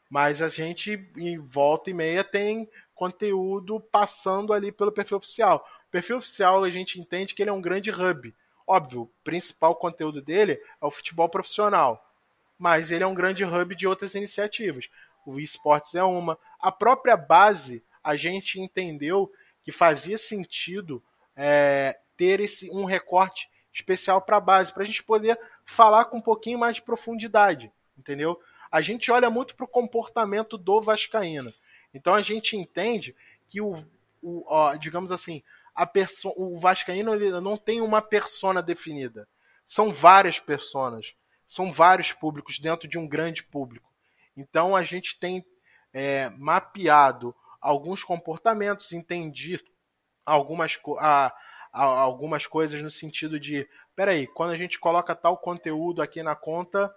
Mas 0.09 0.41
a 0.41 0.49
gente, 0.49 1.11
em 1.17 1.39
volta 1.39 1.91
e 1.91 1.95
meia, 1.95 2.23
tem 2.23 2.71
conteúdo 2.95 3.81
passando 3.81 4.53
ali 4.53 4.71
pelo 4.71 4.93
perfil 4.93 5.17
oficial. 5.17 5.67
O 5.89 5.91
perfil 5.91 6.19
oficial 6.19 6.63
a 6.63 6.71
gente 6.71 7.01
entende 7.01 7.35
que 7.35 7.43
ele 7.43 7.51
é 7.51 7.53
um 7.53 7.61
grande 7.61 7.91
hub. 7.91 8.33
Óbvio, 8.67 9.03
o 9.03 9.11
principal 9.25 9.75
conteúdo 9.75 10.23
dele 10.23 10.53
é 10.53 10.87
o 10.87 10.91
futebol 10.91 11.29
profissional. 11.29 12.03
Mas 12.57 12.93
ele 12.93 13.03
é 13.03 13.07
um 13.07 13.15
grande 13.15 13.45
hub 13.45 13.75
de 13.75 13.89
outras 13.89 14.15
iniciativas. 14.15 14.89
O 15.27 15.41
esportes 15.41 15.95
é 15.95 16.03
uma. 16.03 16.39
A 16.61 16.71
própria 16.71 17.17
base, 17.17 17.83
a 18.03 18.17
gente 18.17 18.61
entendeu 18.61 19.31
que 19.69 19.73
fazia 19.73 20.17
sentido 20.17 21.05
é, 21.37 21.99
ter 22.17 22.41
esse 22.41 22.71
um 22.71 22.87
recorte 22.87 23.51
especial 23.71 24.23
para 24.23 24.39
a 24.39 24.41
base, 24.41 24.73
para 24.73 24.83
a 24.83 24.87
gente 24.87 25.03
poder 25.03 25.39
falar 25.67 26.07
com 26.07 26.17
um 26.17 26.23
pouquinho 26.23 26.59
mais 26.59 26.77
de 26.77 26.83
profundidade, 26.83 27.71
entendeu? 27.95 28.41
a 28.71 28.81
gente 28.81 29.11
olha 29.11 29.31
muito 29.31 29.55
para 29.55 29.65
o 29.65 29.69
comportamento 29.69 30.57
do 30.57 30.81
Vascaíno. 30.81 31.53
Então 31.93 32.15
a 32.15 32.23
gente 32.23 32.57
entende 32.57 33.17
que 33.49 33.61
o, 33.61 33.75
o 34.23 34.45
ó, 34.47 34.75
digamos 34.77 35.11
assim, 35.11 35.43
a 35.75 35.87
perso 35.87 36.33
o 36.37 36.59
Vascaíno 36.59 37.15
ele 37.15 37.31
não 37.41 37.57
tem 37.57 37.81
uma 37.81 38.03
persona 38.03 38.63
definida. 38.63 39.27
São 39.65 39.93
várias 39.93 40.39
personas, 40.39 41.15
são 41.47 41.73
vários 41.73 42.13
públicos 42.13 42.59
dentro 42.59 42.89
de 42.89 42.99
um 42.99 43.07
grande 43.07 43.43
público. 43.43 43.91
Então 44.37 44.77
a 44.77 44.83
gente 44.83 45.19
tem 45.19 45.45
é, 45.93 46.31
mapeado 46.31 47.35
alguns 47.61 48.05
comportamentos, 48.05 48.93
entendido 48.93 49.65
algumas, 50.25 50.79
a, 50.99 51.35
a, 51.73 51.85
algumas 51.85 52.47
coisas 52.47 52.83
no 52.83 52.91
sentido 52.91 53.41
de, 53.41 53.69
peraí, 53.97 54.27
quando 54.27 54.51
a 54.53 54.57
gente 54.57 54.79
coloca 54.79 55.15
tal 55.15 55.39
conteúdo 55.39 56.03
aqui 56.03 56.23
na 56.23 56.37
conta, 56.37 56.95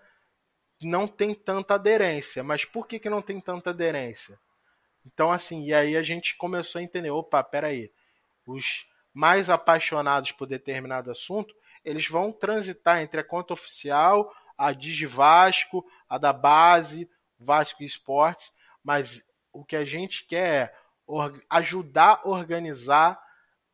não 0.82 1.08
tem 1.08 1.34
tanta 1.34 1.76
aderência. 1.76 2.43
Mas 2.43 2.65
por 2.65 2.88
que, 2.88 3.00
que 3.00 3.10
não 3.10 3.21
tem 3.21 3.39
tanta 3.39 3.69
aderência? 3.69 4.39
Então, 5.06 5.32
assim, 5.32 5.65
e 5.65 5.74
aí 5.74 5.95
a 5.95 6.04
gente 6.04 6.36
começou 6.38 6.80
a 6.80 6.84
entender: 6.84 7.10
opa, 7.10 7.43
peraí, 7.43 7.91
os 8.45 8.88
mais 9.13 9.50
apaixonados 9.50 10.32
por 10.32 10.47
determinado 10.47 11.12
assunto, 11.12 11.54
eles 11.84 12.08
vão 12.08 12.32
transitar 12.32 13.02
entre 13.02 13.19
a 13.19 13.24
conta 13.24 13.54
oficial, 13.54 14.32
a 14.58 14.71
Digivasco, 14.71 15.84
a 16.08 16.17
da 16.17 16.32
base, 16.32 17.10
Vasco 17.39 17.84
Esportes, 17.84 18.54
mas 18.84 19.26
o 19.53 19.63
que 19.63 19.75
a 19.75 19.85
gente 19.85 20.25
quer 20.25 20.73
é 20.73 20.73
ajudar 21.49 22.21
a 22.23 22.29
organizar 22.29 23.21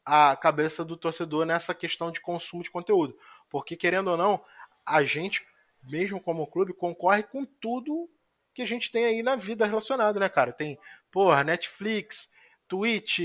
a 0.06 0.36
cabeça 0.36 0.84
do 0.84 0.98
torcedor 0.98 1.46
nessa 1.46 1.74
questão 1.74 2.12
de 2.12 2.22
consumo 2.22 2.64
de 2.64 2.72
conteúdo. 2.72 3.18
Porque, 3.50 3.76
querendo 3.76 4.12
ou 4.12 4.18
não, 4.18 4.44
a 4.86 5.04
gente 5.04 5.46
mesmo 5.88 6.20
como 6.20 6.48
clube, 6.48 6.74
concorre 6.74 7.24
com 7.24 7.46
tudo 7.46 8.10
que 8.54 8.62
a 8.62 8.66
gente 8.66 8.92
tem 8.92 9.06
aí 9.06 9.24
na 9.24 9.36
vida 9.36 9.66
relacionado, 9.66 10.20
né, 10.20 10.28
cara? 10.30 10.52
Tem, 10.52 10.78
porra, 11.12 11.44
Netflix, 11.44 12.30
Twitch, 12.68 13.20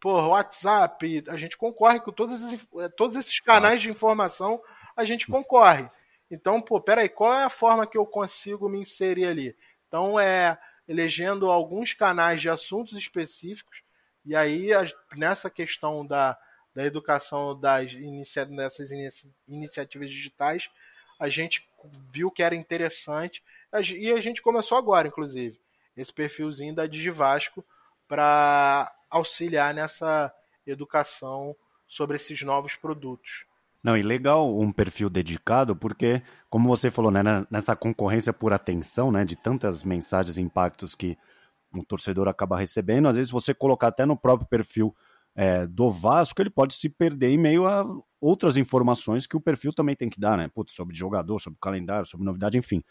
porra, 0.00 0.28
WhatsApp, 0.28 1.24
a 1.28 1.36
gente 1.36 1.56
concorre 1.56 2.00
com 2.00 2.12
todos 2.12 2.42
esses, 2.42 2.66
eh, 2.78 2.88
todos 2.90 3.16
esses 3.16 3.40
canais 3.40 3.80
de 3.82 3.90
informação, 3.90 4.62
a 4.96 5.04
gente 5.04 5.26
concorre. 5.26 5.88
Então, 6.30 6.60
pô, 6.60 6.80
peraí, 6.80 7.08
qual 7.08 7.32
é 7.34 7.44
a 7.44 7.50
forma 7.50 7.86
que 7.86 7.98
eu 7.98 8.06
consigo 8.06 8.68
me 8.68 8.78
inserir 8.78 9.26
ali? 9.26 9.56
Então, 9.88 10.18
é 10.18 10.58
elegendo 10.92 11.50
alguns 11.50 11.94
canais 11.94 12.42
de 12.42 12.50
assuntos 12.50 12.92
específicos, 12.98 13.82
e 14.26 14.36
aí, 14.36 14.68
nessa 15.16 15.48
questão 15.48 16.06
da, 16.06 16.38
da 16.74 16.84
educação 16.84 17.58
das 17.58 17.92
dessas 17.92 18.90
iniciativas 19.48 20.10
digitais, 20.10 20.70
a 21.18 21.30
gente 21.30 21.66
viu 22.12 22.30
que 22.30 22.42
era 22.42 22.54
interessante 22.54 23.42
e 23.96 24.12
a 24.12 24.20
gente 24.20 24.42
começou 24.42 24.76
agora, 24.76 25.08
inclusive, 25.08 25.58
esse 25.96 26.12
perfilzinho 26.12 26.74
da 26.74 26.86
Digivasco 26.86 27.64
para 28.06 28.94
auxiliar 29.10 29.72
nessa 29.72 30.32
educação 30.66 31.56
sobre 31.88 32.16
esses 32.16 32.42
novos 32.42 32.76
produtos. 32.76 33.46
Não, 33.82 33.96
e 33.96 34.02
legal 34.02 34.56
um 34.58 34.70
perfil 34.70 35.10
dedicado, 35.10 35.74
porque, 35.74 36.22
como 36.48 36.68
você 36.68 36.90
falou, 36.90 37.10
né, 37.10 37.20
nessa 37.50 37.74
concorrência 37.74 38.32
por 38.32 38.52
atenção, 38.52 39.10
né, 39.10 39.24
de 39.24 39.34
tantas 39.34 39.82
mensagens 39.82 40.38
e 40.38 40.42
impactos 40.42 40.94
que 40.94 41.18
um 41.76 41.80
torcedor 41.82 42.28
acaba 42.28 42.56
recebendo, 42.56 43.08
às 43.08 43.16
vezes 43.16 43.30
você 43.32 43.52
colocar 43.52 43.88
até 43.88 44.06
no 44.06 44.16
próprio 44.16 44.48
perfil 44.48 44.94
é, 45.34 45.66
do 45.66 45.90
Vasco, 45.90 46.40
ele 46.40 46.50
pode 46.50 46.74
se 46.74 46.88
perder 46.88 47.30
em 47.30 47.38
meio 47.38 47.66
a 47.66 47.84
outras 48.20 48.56
informações 48.56 49.26
que 49.26 49.36
o 49.36 49.40
perfil 49.40 49.72
também 49.72 49.96
tem 49.96 50.08
que 50.08 50.20
dar, 50.20 50.36
né? 50.36 50.48
Putz, 50.48 50.74
sobre 50.74 50.94
jogador, 50.94 51.40
sobre 51.40 51.58
calendário, 51.60 52.06
sobre 52.06 52.24
novidade, 52.24 52.56
enfim. 52.58 52.84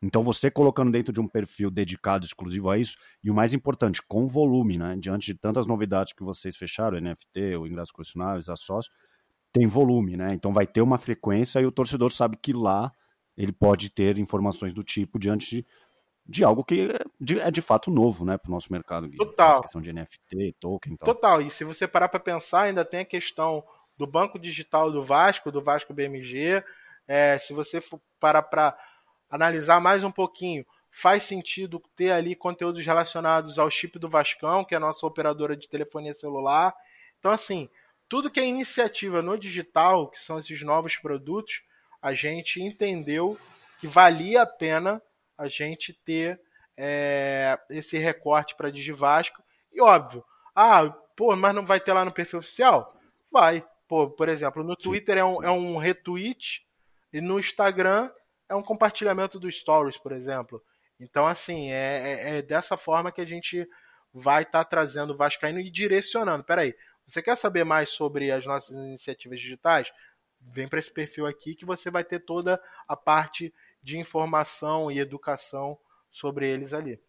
Então 0.00 0.22
você 0.22 0.50
colocando 0.50 0.92
dentro 0.92 1.12
de 1.12 1.20
um 1.20 1.26
perfil 1.26 1.70
dedicado 1.70 2.24
exclusivo 2.24 2.70
a 2.70 2.78
isso, 2.78 2.96
e 3.24 3.30
o 3.30 3.34
mais 3.34 3.52
importante, 3.52 4.00
com 4.06 4.28
volume, 4.28 4.78
né? 4.78 4.96
Diante 4.96 5.26
de 5.26 5.34
tantas 5.34 5.66
novidades 5.66 6.12
que 6.12 6.22
vocês 6.22 6.56
fecharam, 6.56 7.00
NFT, 7.00 7.56
o 7.56 7.66
ingresso 7.66 7.92
colecionáveis, 7.92 8.48
a 8.48 8.54
sócio, 8.54 8.92
tem 9.52 9.66
volume, 9.66 10.16
né? 10.16 10.34
Então 10.34 10.52
vai 10.52 10.66
ter 10.66 10.80
uma 10.80 10.98
frequência 10.98 11.60
e 11.60 11.66
o 11.66 11.72
torcedor 11.72 12.10
sabe 12.10 12.36
que 12.36 12.52
lá 12.52 12.92
ele 13.36 13.52
pode 13.52 13.90
ter 13.90 14.18
informações 14.18 14.72
do 14.72 14.82
tipo 14.82 15.18
diante 15.18 15.56
de 15.56 15.66
de 16.28 16.44
algo 16.44 16.62
que 16.62 16.90
é 16.90 16.98
de, 17.18 17.40
é 17.40 17.50
de 17.50 17.62
fato 17.62 17.90
novo, 17.90 18.24
né, 18.24 18.36
para 18.36 18.50
o 18.50 18.52
nosso 18.52 18.70
mercado. 18.70 19.10
Total. 19.16 19.62
Questão 19.62 19.80
de 19.80 19.92
NFT, 19.92 20.56
token. 20.60 20.96
Tal. 20.96 21.14
Total. 21.14 21.40
E 21.40 21.50
se 21.50 21.64
você 21.64 21.88
parar 21.88 22.08
para 22.10 22.20
pensar, 22.20 22.64
ainda 22.64 22.84
tem 22.84 23.00
a 23.00 23.04
questão 23.04 23.64
do 23.96 24.06
banco 24.06 24.38
digital 24.38 24.92
do 24.92 25.02
Vasco, 25.02 25.50
do 25.50 25.62
Vasco 25.62 25.94
BMG. 25.94 26.62
É, 27.06 27.38
se 27.38 27.54
você 27.54 27.80
for 27.80 27.98
parar 28.20 28.42
para 28.42 28.78
analisar 29.30 29.80
mais 29.80 30.04
um 30.04 30.10
pouquinho, 30.10 30.66
faz 30.90 31.22
sentido 31.22 31.82
ter 31.96 32.12
ali 32.12 32.36
conteúdos 32.36 32.84
relacionados 32.84 33.58
ao 33.58 33.70
chip 33.70 33.98
do 33.98 34.08
Vascão, 34.08 34.64
que 34.64 34.74
é 34.74 34.76
a 34.76 34.80
nossa 34.80 35.06
operadora 35.06 35.56
de 35.56 35.66
telefonia 35.66 36.12
celular. 36.12 36.74
Então, 37.18 37.30
assim, 37.32 37.70
tudo 38.08 38.30
que 38.30 38.40
é 38.40 38.46
iniciativa 38.46 39.20
no 39.20 39.38
digital, 39.38 40.08
que 40.08 40.20
são 40.20 40.38
esses 40.38 40.62
novos 40.62 40.96
produtos, 40.96 41.62
a 42.00 42.14
gente 42.14 42.62
entendeu 42.62 43.38
que 43.80 43.86
valia 43.86 44.42
a 44.42 44.46
pena 44.46 45.02
a 45.36 45.46
gente 45.46 45.92
ter 45.92 46.40
é, 46.76 47.58
esse 47.70 47.98
recorte 47.98 48.56
para 48.56 48.70
Digivasco. 48.70 49.42
E 49.72 49.80
óbvio, 49.80 50.24
ah, 50.54 50.88
pô, 51.16 51.36
mas 51.36 51.54
não 51.54 51.66
vai 51.66 51.80
ter 51.80 51.92
lá 51.92 52.04
no 52.04 52.12
perfil 52.12 52.38
oficial? 52.38 52.96
Vai. 53.30 53.64
Pô, 53.86 54.08
por 54.10 54.28
exemplo, 54.28 54.62
no 54.64 54.76
Twitter 54.76 55.18
é 55.18 55.24
um, 55.24 55.42
é 55.42 55.50
um 55.50 55.76
retweet 55.76 56.66
e 57.12 57.20
no 57.20 57.38
Instagram 57.38 58.10
é 58.48 58.54
um 58.54 58.62
compartilhamento 58.62 59.38
do 59.38 59.50
Stories, 59.50 59.98
por 59.98 60.12
exemplo. 60.12 60.62
Então, 61.00 61.26
assim, 61.26 61.70
é, 61.70 62.34
é, 62.34 62.38
é 62.38 62.42
dessa 62.42 62.76
forma 62.76 63.12
que 63.12 63.20
a 63.20 63.26
gente 63.26 63.68
vai 64.12 64.42
estar 64.42 64.64
tá 64.64 64.70
trazendo 64.70 65.12
o 65.12 65.16
Vascaíno 65.16 65.60
e 65.60 65.70
direcionando. 65.70 66.44
Peraí, 66.44 66.74
você 67.08 67.22
quer 67.22 67.36
saber 67.36 67.64
mais 67.64 67.88
sobre 67.88 68.30
as 68.30 68.44
nossas 68.44 68.76
iniciativas 68.76 69.40
digitais? 69.40 69.90
Vem 70.40 70.68
para 70.68 70.78
esse 70.78 70.92
perfil 70.92 71.26
aqui 71.26 71.54
que 71.54 71.64
você 71.64 71.90
vai 71.90 72.04
ter 72.04 72.20
toda 72.20 72.62
a 72.86 72.94
parte 72.94 73.52
de 73.82 73.98
informação 73.98 74.90
e 74.90 74.98
educação 74.98 75.78
sobre 76.10 76.48
eles 76.48 76.74
ali. 76.74 77.00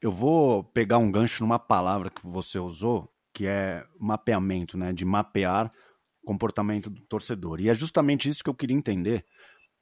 Eu 0.00 0.10
vou 0.10 0.64
pegar 0.64 0.98
um 0.98 1.10
gancho 1.10 1.42
numa 1.42 1.58
palavra 1.58 2.10
que 2.10 2.26
você 2.26 2.58
usou, 2.58 3.12
que 3.34 3.46
é 3.46 3.86
mapeamento, 3.98 4.78
né? 4.78 4.92
De 4.92 5.04
mapear 5.04 5.70
comportamento 6.24 6.90
do 6.90 7.02
torcedor. 7.02 7.60
E 7.60 7.68
é 7.68 7.74
justamente 7.74 8.28
isso 8.28 8.42
que 8.42 8.50
eu 8.50 8.54
queria 8.54 8.76
entender, 8.76 9.24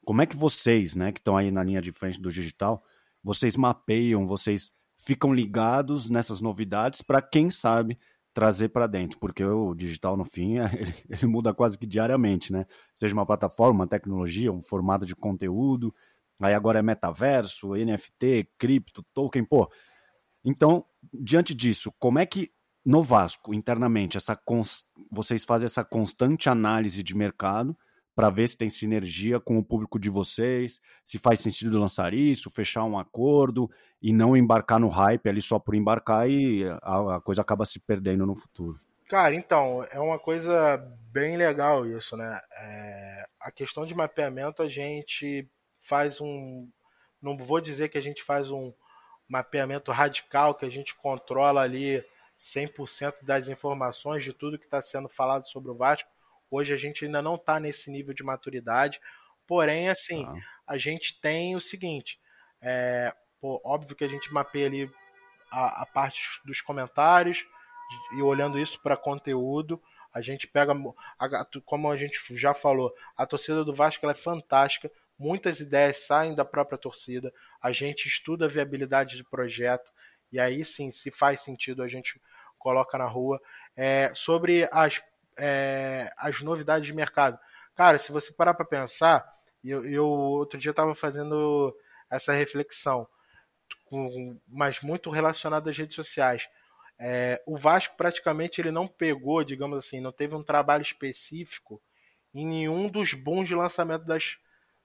como 0.05 0.21
é 0.21 0.27
que 0.27 0.37
vocês, 0.37 0.95
né, 0.95 1.11
que 1.11 1.19
estão 1.19 1.37
aí 1.37 1.51
na 1.51 1.65
linha 1.65 1.81
de 1.81 1.91
frente 1.91 2.21
do 2.21 2.31
digital, 2.31 2.85
vocês 3.23 3.57
mapeiam, 3.57 4.27
vocês 4.27 4.71
ficam 4.99 5.33
ligados 5.33 6.11
nessas 6.11 6.43
novidades 6.43 7.01
para 7.01 7.23
quem 7.23 7.51
sabe 7.51 7.99
trazer 8.35 8.69
para 8.69 8.89
dentro, 8.89 9.19
porque 9.19 9.45
o 9.45 9.75
digital 9.75 10.17
no 10.17 10.25
fim 10.25 10.59
ele, 10.75 10.93
ele, 11.09 11.27
muda 11.27 11.55
quase 11.55 11.79
que 11.79 11.87
diariamente, 11.87 12.53
né? 12.53 12.67
Seja 12.95 13.15
uma 13.15 13.25
plataforma, 13.25 13.81
uma 13.81 13.87
tecnologia, 13.87 14.53
um 14.53 14.63
formato 14.63 15.07
de 15.07 15.15
conteúdo, 15.15 15.95
aí 16.41 16.53
agora 16.53 16.81
é 16.81 16.83
metaverso, 16.83 17.75
NFT, 17.75 18.51
cripto, 18.59 19.05
token, 19.15 19.45
pô. 19.45 19.71
Então, 20.45 20.85
diante 21.13 21.55
disso, 21.55 21.93
como 21.99 22.19
é 22.19 22.27
que 22.27 22.51
no 22.85 23.03
Vasco, 23.03 23.55
internamente, 23.55 24.19
essa 24.19 24.39
vocês 25.11 25.43
fazem 25.45 25.65
essa 25.65 25.83
constante 25.83 26.51
análise 26.51 27.03
de 27.03 27.17
mercado 27.17 27.75
para 28.15 28.31
ver 28.31 28.49
se 28.49 28.57
tem 28.57 28.71
sinergia 28.71 29.41
com 29.41 29.59
o 29.59 29.65
público 29.65 29.99
de 29.99 30.09
vocês, 30.09 30.81
se 31.05 31.19
faz 31.19 31.41
sentido 31.41 31.79
lançar 31.79 32.15
isso, 32.15 32.51
fechar 32.51 32.85
um 32.85 32.99
acordo 32.99 33.71
e 34.01 34.13
não 34.13 34.37
embarcar 34.37 34.79
no 34.79 34.89
hype 34.89 35.29
ali 35.29 35.43
só 35.43 35.59
por 35.59 35.75
embarcar 35.75 36.29
e 36.29 36.65
a, 36.83 37.17
a 37.17 37.21
coisa 37.21 37.43
acaba 37.43 37.65
se 37.65 37.81
perdendo 37.81 38.25
no 38.25 38.35
futuro. 38.35 38.79
Cara, 39.09 39.35
então, 39.35 39.85
é 39.91 40.01
uma 40.01 40.19
coisa 40.19 40.77
bem 41.13 41.37
legal 41.37 41.87
isso, 41.87 42.17
né? 42.17 42.41
É, 42.59 43.27
a 43.41 43.51
questão 43.51 43.85
de 43.85 43.95
mapeamento 43.95 44.63
a 44.63 44.69
gente 44.69 45.49
faz 45.81 46.21
um. 46.21 46.69
Não 47.21 47.37
vou 47.37 47.61
dizer 47.61 47.89
que 47.89 47.99
a 47.99 48.01
gente 48.01 48.23
faz 48.23 48.51
um 48.51 48.73
mapeamento 49.29 49.93
radical, 49.93 50.55
que 50.55 50.65
a 50.65 50.71
gente 50.71 50.95
controla 50.95 51.63
ali 51.63 52.05
100% 52.41 53.23
das 53.23 53.49
informações 53.49 54.25
de 54.25 54.33
tudo 54.33 54.59
que 54.59 54.65
está 54.65 54.83
sendo 54.83 55.09
falado 55.09 55.47
sobre 55.49 55.71
o 55.71 55.77
Vasco, 55.77 56.09
Hoje 56.55 56.73
a 56.73 56.77
gente 56.77 57.05
ainda 57.05 57.21
não 57.21 57.35
está 57.35 57.59
nesse 57.59 57.91
nível 57.91 58.15
de 58.15 58.23
maturidade. 58.23 59.01
Porém, 59.45 59.89
assim, 59.89 60.25
tá. 60.25 60.35
a 60.69 60.79
gente 60.79 61.21
tem 61.21 61.57
o 61.57 61.61
seguinte: 61.61 62.21
é, 62.63 63.13
pô, 63.41 63.61
óbvio 63.65 63.97
que 63.97 64.05
a 64.05 64.09
gente 64.09 64.33
mapeia 64.33 64.67
ali 64.67 64.91
a, 65.51 65.83
a 65.83 65.87
parte 65.87 66.41
dos 66.45 66.61
comentários 66.61 67.45
e 68.17 68.23
olhando 68.23 68.57
isso 68.57 68.81
para 68.81 68.97
conteúdo. 68.97 69.83
A 70.13 70.21
gente 70.21 70.47
pega, 70.47 70.73
a, 71.19 71.47
como 71.65 71.91
a 71.91 71.97
gente 71.97 72.21
já 72.37 72.55
falou, 72.55 72.95
a 73.17 73.27
torcida 73.27 73.65
do 73.65 73.75
Vasco 73.75 74.09
é 74.09 74.15
fantástica. 74.15 74.89
Muitas 75.19 75.59
ideias 75.59 76.07
saem 76.07 76.37
da 76.37 76.45
própria 76.45 76.79
torcida. 76.79 77.33
A 77.61 77.73
gente 77.73 78.07
estuda 78.07 78.45
a 78.45 78.49
viabilidade 78.49 79.17
de 79.17 79.25
projeto. 79.25 79.91
E 80.31 80.39
aí 80.39 80.65
sim, 80.65 80.93
se 80.93 81.11
faz 81.11 81.41
sentido, 81.41 81.83
a 81.83 81.89
gente 81.89 82.21
coloca 82.59 82.97
na 82.97 83.09
rua. 83.09 83.41
É, 83.77 84.13
sobre 84.15 84.69
as 84.71 85.03
é, 85.39 86.13
as 86.17 86.41
novidades 86.43 86.87
de 86.87 86.93
mercado. 86.93 87.39
Cara, 87.75 87.99
se 87.99 88.13
você 88.13 88.33
parar 88.33 88.55
para 88.55 88.65
pensar, 88.65 89.25
eu, 89.63 89.85
eu, 89.85 90.07
outro 90.07 90.59
dia 90.59 90.71
estava 90.71 90.95
fazendo 90.95 91.75
essa 92.11 92.33
reflexão, 92.33 93.07
com, 93.87 94.39
mas 94.47 94.81
muito 94.81 95.11
relacionado 95.11 95.69
às 95.69 95.77
redes 95.77 95.97
sociais. 95.97 96.49
É, 96.99 97.43
o 97.47 97.57
Vasco 97.57 97.97
praticamente 97.97 98.61
ele 98.61 98.71
não 98.71 98.87
pegou, 98.87 99.43
digamos 99.43 99.79
assim, 99.79 100.01
não 100.01 100.13
teve 100.13 100.35
um 100.35 100.43
trabalho 100.43 100.83
específico 100.83 101.83
em 102.33 102.47
nenhum 102.47 102.89
dos 102.89 103.15
bons 103.15 103.49
de 103.49 103.55
lançamento 103.55 104.05
das, 104.05 104.37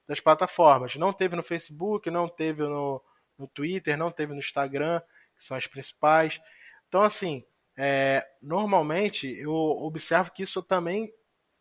das 0.08 0.20
plataformas. 0.20 0.96
Não 0.96 1.12
teve 1.12 1.36
no 1.36 1.42
Facebook, 1.42 2.10
não 2.10 2.28
teve 2.28 2.62
no, 2.62 3.02
no 3.38 3.46
Twitter, 3.46 3.96
não 3.96 4.10
teve 4.10 4.32
no 4.32 4.40
Instagram, 4.40 5.00
que 5.36 5.44
são 5.44 5.56
as 5.56 5.66
principais. 5.66 6.40
Então, 6.88 7.02
assim, 7.02 7.44
é, 7.82 8.28
normalmente 8.42 9.26
eu 9.40 9.50
observo 9.50 10.32
que 10.32 10.42
isso 10.42 10.62
também 10.62 11.10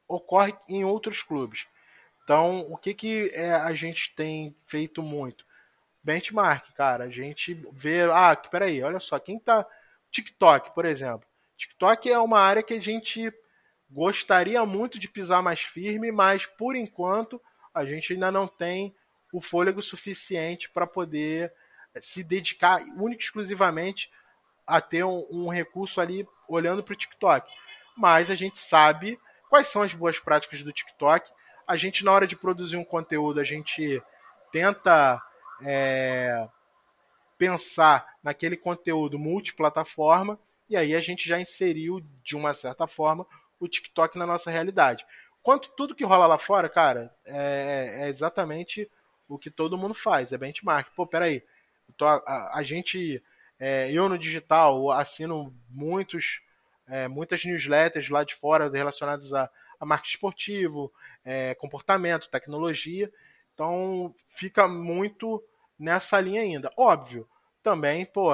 ocorre 0.06 0.54
em 0.68 0.84
outros 0.84 1.24
clubes. 1.24 1.66
Então, 2.22 2.60
o 2.70 2.76
que, 2.76 2.94
que 2.94 3.30
é, 3.34 3.54
a 3.54 3.74
gente 3.74 4.14
tem 4.18 4.54
feito 4.66 5.02
muito? 5.02 5.46
Benchmark, 6.04 6.74
cara. 6.74 7.06
A 7.06 7.10
gente 7.10 7.54
vê. 7.72 8.02
Ah, 8.12 8.36
peraí, 8.36 8.84
olha 8.84 9.00
só, 9.00 9.18
quem 9.18 9.40
tá. 9.40 9.66
TikTok, 10.12 10.76
por 10.76 10.84
exemplo. 10.86 11.26
TikTok 11.56 12.12
é 12.12 12.20
uma 12.20 12.40
área 12.42 12.64
que 12.64 12.74
a 12.74 12.82
gente 12.82 13.34
gostaria 13.90 14.66
muito 14.66 15.00
de 15.00 15.08
pisar 15.08 15.42
mais 15.42 15.62
firme, 15.62 16.12
mas 16.12 16.46
por 16.46 16.76
enquanto 16.76 17.42
a 17.74 17.86
gente 17.86 18.12
ainda 18.12 18.30
não 18.30 18.46
tem 18.46 18.94
o 19.32 19.40
fôlego 19.40 19.82
suficiente 19.82 20.70
para 20.70 20.86
poder 20.86 21.54
se 22.02 22.26
dedicar 22.26 22.82
única 22.98 23.22
e 23.22 23.26
exclusivamente 23.26 24.12
a 24.70 24.80
ter 24.80 25.04
um, 25.04 25.26
um 25.32 25.50
recurso 25.50 26.00
ali 26.00 26.28
olhando 26.48 26.84
para 26.84 26.94
o 26.94 26.96
TikTok. 26.96 27.52
Mas 27.98 28.30
a 28.30 28.36
gente 28.36 28.60
sabe 28.60 29.20
quais 29.50 29.68
são 29.68 29.82
as 29.82 29.94
boas 29.94 30.20
práticas 30.20 30.62
do 30.62 30.72
TikTok. 30.72 31.32
A 31.68 31.76
gente, 31.76 32.06
na 32.06 32.12
hora 32.12 32.28
de 32.28 32.36
produzir 32.36 32.78
um 32.78 32.84
conteúdo, 32.84 33.40
a 33.40 33.44
gente 33.44 34.02
tenta 34.52 35.22
é, 35.64 36.48
pensar 37.36 38.06
naquele 38.24 38.56
conteúdo 38.56 39.18
multiplataforma 39.18 40.40
e 40.70 40.78
aí 40.78 40.96
a 40.96 41.02
gente 41.02 41.28
já 41.28 41.40
inseriu, 41.40 42.00
de 42.24 42.36
uma 42.36 42.54
certa 42.54 42.86
forma, 42.86 43.26
o 43.60 43.68
TikTok 43.68 44.20
na 44.20 44.26
nossa 44.28 44.52
realidade. 44.52 45.04
Quanto 45.42 45.72
tudo 45.72 45.96
que 45.96 46.06
rola 46.06 46.28
lá 46.28 46.38
fora, 46.38 46.70
cara, 46.70 47.12
é, 47.26 48.04
é 48.04 48.10
exatamente 48.10 48.90
o 49.28 49.38
que 49.38 49.50
todo 49.50 49.78
mundo 49.78 49.96
faz, 49.96 50.32
é 50.32 50.38
benchmark. 50.38 50.92
Pô, 50.96 51.08
peraí, 51.08 51.44
tô, 51.98 52.06
a, 52.06 52.52
a 52.54 52.62
gente 52.62 53.22
é, 53.60 53.92
eu 53.92 54.08
no 54.08 54.18
digital 54.18 54.90
assino 54.92 55.54
muitos, 55.70 56.42
é, 56.88 57.08
muitas 57.08 57.44
newsletters 57.44 58.10
lá 58.10 58.24
de 58.24 58.34
fora 58.34 58.70
relacionadas 58.70 59.34
a, 59.34 59.50
a 59.80 59.86
marketing 59.86 60.16
esportivo, 60.16 60.94
é, 61.26 61.54
comportamento, 61.56 62.30
tecnologia. 62.30 63.12
Então 63.54 64.16
fica 64.30 64.68
muito 64.68 65.44
nessa 65.78 66.22
linha 66.22 66.42
ainda. 66.42 66.72
Óbvio, 66.78 67.28
também, 67.62 68.06
pô, 68.06 68.30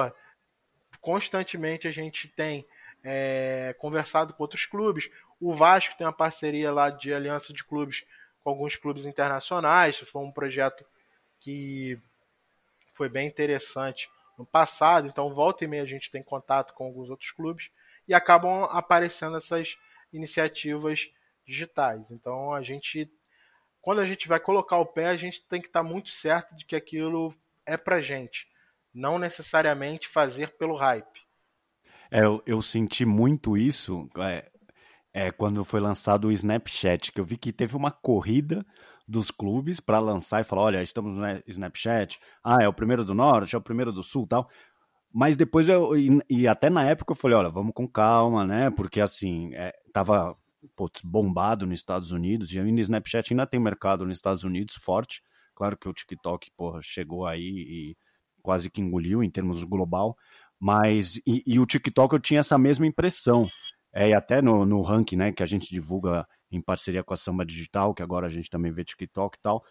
constantemente 1.00 1.88
a 1.88 1.90
gente 1.90 2.28
tem 2.28 2.64
é, 3.02 3.74
conversado 3.78 4.32
com 4.32 4.44
outros 4.44 4.64
clubes. 4.64 5.10
O 5.40 5.54
Vasco 5.54 5.96
tem 5.98 6.06
uma 6.06 6.12
parceria 6.12 6.70
lá 6.70 6.88
de 6.88 7.12
aliança 7.12 7.52
de 7.52 7.64
clubes 7.64 8.04
com 8.42 8.50
alguns 8.50 8.76
clubes 8.76 9.04
internacionais. 9.04 9.98
Foi 9.98 10.22
um 10.22 10.30
projeto 10.30 10.84
que 11.40 11.98
foi 12.94 13.08
bem 13.08 13.26
interessante 13.26 14.08
no 14.36 14.44
passado, 14.44 15.08
então 15.08 15.32
volta 15.34 15.64
e 15.64 15.68
meia 15.68 15.82
a 15.82 15.86
gente 15.86 16.10
tem 16.10 16.22
contato 16.22 16.74
com 16.74 16.84
alguns 16.84 17.08
outros 17.10 17.30
clubes 17.30 17.70
e 18.06 18.14
acabam 18.14 18.64
aparecendo 18.70 19.36
essas 19.36 19.76
iniciativas 20.12 21.10
digitais. 21.44 22.10
Então 22.10 22.52
a 22.52 22.62
gente, 22.62 23.10
quando 23.80 24.00
a 24.00 24.06
gente 24.06 24.28
vai 24.28 24.38
colocar 24.40 24.78
o 24.78 24.86
pé, 24.86 25.06
a 25.06 25.16
gente 25.16 25.42
tem 25.46 25.60
que 25.60 25.68
estar 25.68 25.82
muito 25.82 26.10
certo 26.10 26.54
de 26.56 26.64
que 26.64 26.76
aquilo 26.76 27.34
é 27.64 27.76
pra 27.76 28.00
gente, 28.00 28.48
não 28.92 29.18
necessariamente 29.18 30.08
fazer 30.08 30.56
pelo 30.56 30.76
hype. 30.76 31.26
É, 32.10 32.20
eu, 32.20 32.42
eu 32.46 32.62
senti 32.62 33.04
muito 33.04 33.56
isso 33.56 34.08
é, 34.18 34.48
é, 35.12 35.30
quando 35.30 35.64
foi 35.64 35.80
lançado 35.80 36.28
o 36.28 36.32
Snapchat, 36.32 37.10
que 37.10 37.20
eu 37.20 37.24
vi 37.24 37.36
que 37.36 37.52
teve 37.52 37.74
uma 37.74 37.90
corrida 37.90 38.64
dos 39.06 39.30
clubes 39.30 39.80
para 39.80 39.98
lançar 39.98 40.40
e 40.40 40.44
falar: 40.44 40.62
olha, 40.62 40.82
estamos 40.82 41.18
no 41.18 41.24
Snapchat, 41.46 42.18
ah, 42.42 42.62
é 42.62 42.68
o 42.68 42.72
primeiro 42.72 43.04
do 43.04 43.14
Norte, 43.14 43.54
é 43.54 43.58
o 43.58 43.62
primeiro 43.62 43.92
do 43.92 44.02
Sul 44.02 44.26
tal. 44.26 44.48
Mas 45.12 45.36
depois 45.36 45.68
eu, 45.68 45.96
e, 45.96 46.18
e 46.28 46.48
até 46.48 46.68
na 46.68 46.84
época 46.84 47.12
eu 47.12 47.16
falei: 47.16 47.36
olha, 47.36 47.48
vamos 47.48 47.72
com 47.74 47.88
calma, 47.88 48.44
né? 48.44 48.70
Porque 48.70 49.00
assim, 49.00 49.54
é, 49.54 49.72
tava 49.92 50.36
putz, 50.74 51.00
bombado 51.02 51.66
nos 51.66 51.78
Estados 51.78 52.12
Unidos 52.12 52.52
e 52.52 52.58
ainda 52.58 52.80
Snapchat 52.80 53.32
ainda 53.32 53.46
tem 53.46 53.60
mercado 53.60 54.04
nos 54.04 54.18
Estados 54.18 54.42
Unidos 54.42 54.74
forte. 54.76 55.22
Claro 55.54 55.76
que 55.76 55.88
o 55.88 55.92
TikTok, 55.92 56.50
porra, 56.56 56.80
chegou 56.82 57.26
aí 57.26 57.42
e 57.42 57.96
quase 58.42 58.70
que 58.70 58.80
engoliu 58.80 59.22
em 59.22 59.30
termos 59.30 59.62
global. 59.64 60.16
Mas, 60.58 61.16
e, 61.26 61.42
e 61.46 61.58
o 61.58 61.66
TikTok 61.66 62.14
eu 62.14 62.20
tinha 62.20 62.40
essa 62.40 62.58
mesma 62.58 62.86
impressão. 62.86 63.48
É, 63.94 64.10
e 64.10 64.14
até 64.14 64.42
no, 64.42 64.66
no 64.66 64.82
ranking, 64.82 65.16
né, 65.16 65.32
que 65.32 65.42
a 65.42 65.46
gente 65.46 65.70
divulga 65.70 66.26
em 66.50 66.60
parceria 66.60 67.02
com 67.02 67.14
a 67.14 67.16
Samba 67.16 67.44
Digital, 67.44 67.94
que 67.94 68.02
agora 68.02 68.26
a 68.26 68.30
gente 68.30 68.50
também 68.50 68.72
vê 68.72 68.84
TikTok 68.84 69.36
e 69.36 69.40
tal. 69.40 69.64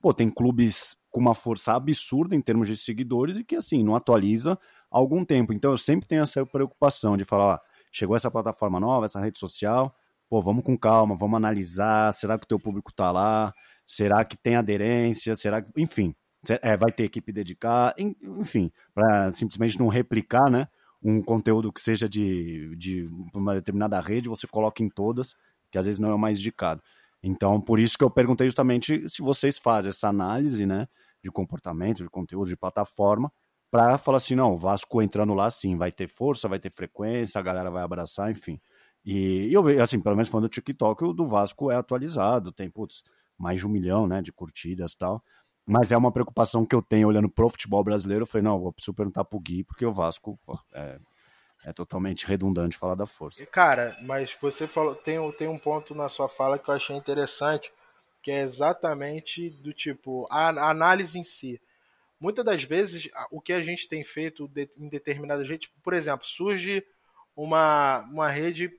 Pô, 0.00 0.14
tem 0.14 0.30
clubes 0.30 0.96
com 1.10 1.20
uma 1.20 1.34
força 1.34 1.74
absurda 1.74 2.36
em 2.36 2.40
termos 2.40 2.68
de 2.68 2.76
seguidores 2.76 3.36
e 3.36 3.44
que, 3.44 3.56
assim, 3.56 3.82
não 3.82 3.96
atualiza 3.96 4.52
há 4.90 4.96
algum 4.96 5.24
tempo. 5.24 5.52
Então, 5.52 5.72
eu 5.72 5.76
sempre 5.76 6.06
tenho 6.06 6.22
essa 6.22 6.46
preocupação 6.46 7.16
de 7.16 7.24
falar, 7.24 7.60
chegou 7.90 8.14
essa 8.14 8.30
plataforma 8.30 8.78
nova, 8.78 9.06
essa 9.06 9.20
rede 9.20 9.38
social, 9.38 9.94
pô, 10.28 10.40
vamos 10.40 10.62
com 10.64 10.78
calma, 10.78 11.16
vamos 11.16 11.36
analisar, 11.36 12.12
será 12.12 12.38
que 12.38 12.44
o 12.44 12.48
teu 12.48 12.58
público 12.58 12.92
tá 12.92 13.10
lá? 13.10 13.52
Será 13.84 14.24
que 14.24 14.36
tem 14.36 14.54
aderência? 14.54 15.34
Será 15.34 15.60
que... 15.60 15.72
Enfim, 15.76 16.14
é, 16.62 16.76
vai 16.76 16.92
ter 16.92 17.04
equipe 17.04 17.32
dedicada, 17.32 17.94
enfim, 17.98 18.70
para 18.94 19.32
simplesmente 19.32 19.78
não 19.78 19.88
replicar, 19.88 20.48
né? 20.50 20.68
Um 21.02 21.22
conteúdo 21.22 21.72
que 21.72 21.80
seja 21.80 22.08
de, 22.08 22.74
de 22.76 23.08
uma 23.34 23.54
determinada 23.54 24.00
rede, 24.00 24.28
você 24.28 24.46
coloca 24.46 24.82
em 24.82 24.88
todas 24.88 25.34
que 25.70 25.78
às 25.78 25.86
vezes 25.86 25.98
não 25.98 26.10
é 26.10 26.14
o 26.14 26.18
mais 26.18 26.38
indicado. 26.38 26.82
Então, 27.22 27.60
por 27.60 27.80
isso 27.80 27.98
que 27.98 28.04
eu 28.04 28.10
perguntei 28.10 28.46
justamente 28.46 29.08
se 29.08 29.22
vocês 29.22 29.58
fazem 29.58 29.88
essa 29.90 30.08
análise, 30.08 30.64
né, 30.64 30.86
de 31.22 31.30
comportamento, 31.30 32.02
de 32.02 32.08
conteúdo, 32.08 32.48
de 32.48 32.56
plataforma, 32.56 33.32
para 33.70 33.98
falar 33.98 34.16
assim, 34.16 34.34
não, 34.34 34.52
o 34.52 34.56
Vasco 34.56 35.02
entrando 35.02 35.34
lá, 35.34 35.50
sim, 35.50 35.76
vai 35.76 35.92
ter 35.92 36.08
força, 36.08 36.48
vai 36.48 36.58
ter 36.58 36.70
frequência, 36.70 37.38
a 37.38 37.42
galera 37.42 37.70
vai 37.70 37.82
abraçar, 37.82 38.30
enfim. 38.30 38.60
E, 39.04 39.52
eu 39.52 39.62
vejo, 39.62 39.82
assim, 39.82 40.00
pelo 40.00 40.16
menos 40.16 40.28
falando 40.28 40.48
do 40.48 40.50
TikTok, 40.50 41.04
o 41.04 41.12
do 41.12 41.26
Vasco 41.26 41.70
é 41.70 41.76
atualizado, 41.76 42.52
tem, 42.52 42.70
putz, 42.70 43.02
mais 43.36 43.58
de 43.60 43.66
um 43.66 43.70
milhão, 43.70 44.06
né, 44.06 44.22
de 44.22 44.32
curtidas 44.32 44.92
e 44.92 44.98
tal. 44.98 45.22
Mas 45.66 45.92
é 45.92 45.96
uma 45.96 46.10
preocupação 46.10 46.64
que 46.64 46.74
eu 46.74 46.80
tenho 46.80 47.08
olhando 47.08 47.28
pro 47.28 47.48
futebol 47.48 47.84
brasileiro. 47.84 48.22
Eu 48.22 48.26
falei, 48.26 48.42
não, 48.42 48.58
vou 48.58 48.72
preciso 48.72 48.94
perguntar 48.94 49.24
pro 49.24 49.38
Gui, 49.38 49.64
porque 49.64 49.84
o 49.84 49.92
Vasco 49.92 50.38
pô, 50.46 50.58
é, 50.72 50.98
é, 51.64 51.72
totalmente 51.72 52.26
redundante 52.26 52.76
falar 52.76 52.94
da 52.94 53.06
força. 53.06 53.44
Cara, 53.46 53.96
mas 54.02 54.36
você 54.40 54.66
falou, 54.66 54.94
tem, 54.94 55.18
tem 55.32 55.48
um 55.48 55.58
ponto 55.58 55.94
na 55.94 56.08
sua 56.08 56.28
fala 56.28 56.58
que 56.58 56.68
eu 56.68 56.74
achei 56.74 56.96
interessante, 56.96 57.72
que 58.22 58.30
é 58.30 58.40
exatamente 58.40 59.50
do 59.50 59.72
tipo, 59.72 60.26
a, 60.30 60.48
a 60.50 60.70
análise 60.70 61.18
em 61.18 61.24
si. 61.24 61.60
Muitas 62.20 62.44
das 62.44 62.64
vezes, 62.64 63.08
o 63.30 63.40
que 63.40 63.52
a 63.52 63.62
gente 63.62 63.88
tem 63.88 64.02
feito 64.02 64.48
de, 64.48 64.68
em 64.76 64.88
determinada 64.88 65.44
gente, 65.44 65.70
por 65.82 65.94
exemplo, 65.94 66.26
surge 66.26 66.84
uma, 67.36 68.00
uma 68.10 68.28
rede 68.28 68.70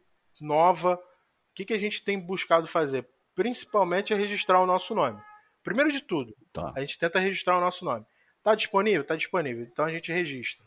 nova, 0.41 0.95
o 0.95 1.55
que, 1.55 1.65
que 1.65 1.73
a 1.73 1.79
gente 1.79 2.03
tem 2.03 2.19
buscado 2.19 2.67
fazer? 2.67 3.07
Principalmente 3.35 4.13
é 4.13 4.17
registrar 4.17 4.61
o 4.61 4.65
nosso 4.65 4.93
nome. 4.93 5.21
Primeiro 5.63 5.91
de 5.91 6.01
tudo, 6.01 6.35
tá. 6.51 6.73
a 6.75 6.81
gente 6.81 6.97
tenta 6.97 7.19
registrar 7.19 7.57
o 7.57 7.61
nosso 7.61 7.85
nome. 7.85 8.05
Tá 8.43 8.55
disponível? 8.55 9.03
Tá 9.03 9.15
disponível. 9.15 9.63
Então 9.63 9.85
a 9.85 9.91
gente 9.91 10.11
registra. 10.11 10.65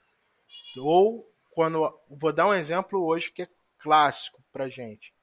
Ou 0.78 1.31
quando 1.54 1.92
vou 2.08 2.32
dar 2.32 2.48
um 2.48 2.54
exemplo 2.54 3.04
hoje 3.04 3.30
que 3.30 3.42
é 3.42 3.48
clássico 3.78 4.42
pra 4.52 4.68
gente. 4.68 5.14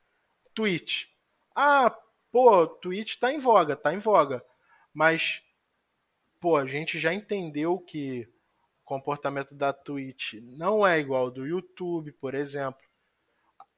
Twitch. 0.54 1.08
Ah, 1.56 1.96
pô, 2.32 2.68
Twitch 2.68 3.18
tá 3.18 3.32
em 3.32 3.40
voga, 3.40 3.76
tá 3.76 3.94
em 3.94 4.00
voga. 4.00 4.44
Mas 4.94 5.42
pô, 6.40 6.56
a 6.56 6.66
gente 6.66 7.00
já 7.00 7.14
entendeu 7.14 7.78
que 7.80 8.28
o 8.82 8.86
comportamento 8.86 9.54
da 9.54 9.74
Twitch 9.74 10.36
não 10.42 10.88
é 10.88 11.00
igual 11.00 11.26
ao 11.26 11.32
do 11.32 11.46
YouTube, 11.46 12.12
por 12.14 12.34
exemplo. 12.34 12.82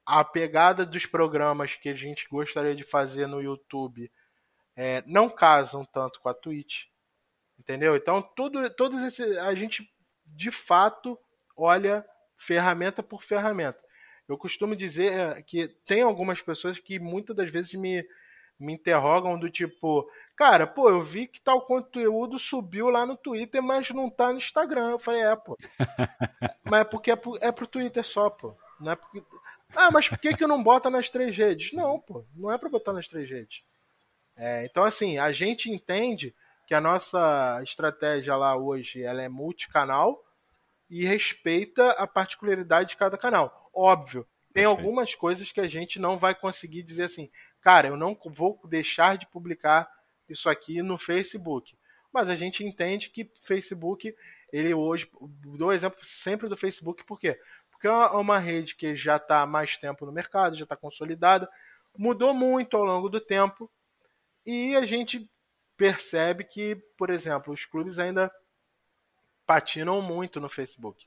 A 0.04 0.24
pegada 0.24 0.84
dos 0.84 1.06
programas 1.06 1.74
que 1.76 1.88
a 1.88 1.94
gente 1.94 2.26
gostaria 2.28 2.74
de 2.74 2.82
fazer 2.82 3.26
no 3.26 3.40
YouTube 3.40 4.10
é, 4.74 5.02
não 5.06 5.28
casam 5.28 5.84
tanto 5.84 6.20
com 6.20 6.28
a 6.28 6.34
Twitch. 6.34 6.86
Entendeu? 7.58 7.94
Então, 7.94 8.20
tudo, 8.20 8.68
todos 8.74 9.00
esse, 9.02 9.38
a 9.38 9.54
gente 9.54 9.88
de 10.26 10.50
fato 10.50 11.18
olha 11.56 12.04
ferramenta 12.42 13.02
por 13.02 13.22
ferramenta. 13.22 13.78
Eu 14.28 14.36
costumo 14.36 14.74
dizer 14.74 15.12
é, 15.12 15.42
que 15.42 15.68
tem 15.86 16.02
algumas 16.02 16.40
pessoas 16.40 16.78
que 16.78 16.98
muitas 16.98 17.36
das 17.36 17.50
vezes 17.50 17.74
me, 17.74 18.04
me 18.58 18.72
interrogam 18.72 19.38
do 19.38 19.50
tipo, 19.50 20.08
cara, 20.36 20.66
pô, 20.66 20.88
eu 20.88 21.00
vi 21.00 21.26
que 21.26 21.40
tal 21.40 21.64
conteúdo 21.64 22.38
subiu 22.38 22.88
lá 22.88 23.06
no 23.06 23.16
Twitter, 23.16 23.62
mas 23.62 23.90
não 23.90 24.10
tá 24.10 24.32
no 24.32 24.38
Instagram. 24.38 24.90
Eu 24.90 24.98
falei, 24.98 25.22
é, 25.22 25.36
pô. 25.36 25.56
mas 26.64 26.80
é 26.80 26.84
porque 26.84 27.10
é 27.10 27.16
pro, 27.16 27.38
é 27.40 27.52
pro 27.52 27.66
Twitter 27.66 28.04
só, 28.04 28.30
pô. 28.30 28.56
Não 28.80 28.92
é 28.92 28.96
porque... 28.96 29.22
Ah, 29.74 29.90
mas 29.90 30.08
por 30.08 30.18
que, 30.18 30.36
que 30.36 30.46
não 30.46 30.62
bota 30.62 30.90
nas 30.90 31.08
três 31.08 31.36
redes? 31.36 31.72
Não, 31.72 31.98
pô, 31.98 32.24
não 32.34 32.52
é 32.52 32.58
para 32.58 32.68
botar 32.68 32.92
nas 32.92 33.08
três 33.08 33.28
redes. 33.30 33.62
É, 34.36 34.64
então, 34.64 34.82
assim, 34.82 35.18
a 35.18 35.32
gente 35.32 35.70
entende 35.70 36.34
que 36.66 36.74
a 36.74 36.80
nossa 36.80 37.60
estratégia 37.62 38.36
lá 38.36 38.56
hoje 38.56 39.02
ela 39.02 39.22
é 39.22 39.28
multicanal 39.28 40.22
e 40.92 41.06
respeita 41.06 41.92
a 41.92 42.06
particularidade 42.06 42.90
de 42.90 42.96
cada 42.98 43.16
canal. 43.16 43.70
Óbvio, 43.72 44.24
tem 44.52 44.64
Perfeito. 44.64 44.68
algumas 44.68 45.14
coisas 45.14 45.50
que 45.50 45.58
a 45.58 45.66
gente 45.66 45.98
não 45.98 46.18
vai 46.18 46.34
conseguir 46.34 46.82
dizer 46.82 47.04
assim, 47.04 47.30
cara, 47.62 47.88
eu 47.88 47.96
não 47.96 48.14
vou 48.26 48.60
deixar 48.64 49.16
de 49.16 49.26
publicar 49.26 49.90
isso 50.28 50.50
aqui 50.50 50.82
no 50.82 50.98
Facebook. 50.98 51.74
Mas 52.12 52.28
a 52.28 52.36
gente 52.36 52.62
entende 52.62 53.08
que 53.08 53.30
Facebook, 53.42 54.14
ele 54.52 54.74
hoje, 54.74 55.08
dou 55.56 55.72
exemplo 55.72 55.98
sempre 56.04 56.46
do 56.46 56.58
Facebook, 56.58 57.02
por 57.06 57.18
quê? 57.18 57.40
Porque 57.70 57.88
é 57.88 57.90
uma 57.90 58.38
rede 58.38 58.76
que 58.76 58.94
já 58.94 59.16
está 59.16 59.40
há 59.40 59.46
mais 59.46 59.78
tempo 59.78 60.04
no 60.04 60.12
mercado, 60.12 60.58
já 60.58 60.64
está 60.64 60.76
consolidada, 60.76 61.48
mudou 61.96 62.34
muito 62.34 62.76
ao 62.76 62.84
longo 62.84 63.08
do 63.08 63.18
tempo, 63.18 63.70
e 64.44 64.76
a 64.76 64.84
gente 64.84 65.26
percebe 65.74 66.44
que, 66.44 66.76
por 66.98 67.08
exemplo, 67.08 67.50
os 67.50 67.64
clubes 67.64 67.98
ainda 67.98 68.30
patinam 69.52 70.00
muito 70.00 70.40
no 70.40 70.48
Facebook. 70.48 71.06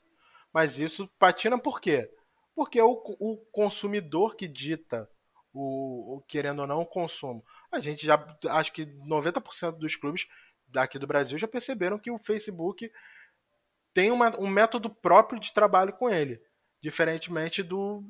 Mas 0.53 0.77
isso 0.77 1.09
patina 1.17 1.57
por 1.57 1.81
quê? 1.81 2.07
Porque 2.53 2.79
o, 2.79 2.91
o 3.19 3.37
consumidor 3.51 4.35
que 4.35 4.47
dita 4.47 5.09
o, 5.51 6.17
o, 6.17 6.21
querendo 6.27 6.59
ou 6.59 6.67
não 6.67 6.81
o 6.81 6.85
consumo. 6.85 7.43
A 7.71 7.79
gente 7.79 8.05
já 8.05 8.23
acho 8.49 8.71
que 8.71 8.85
90% 8.85 9.79
dos 9.79 9.95
clubes 9.95 10.27
daqui 10.67 10.99
do 10.99 11.07
Brasil 11.07 11.39
já 11.39 11.47
perceberam 11.47 11.97
que 11.97 12.11
o 12.11 12.19
Facebook 12.19 12.91
tem 13.95 14.11
uma, 14.11 14.39
um 14.39 14.47
método 14.47 14.91
próprio 14.91 15.39
de 15.39 15.51
trabalho 15.51 15.93
com 15.93 16.07
ele, 16.07 16.39
diferentemente 16.79 17.63
do 17.63 18.03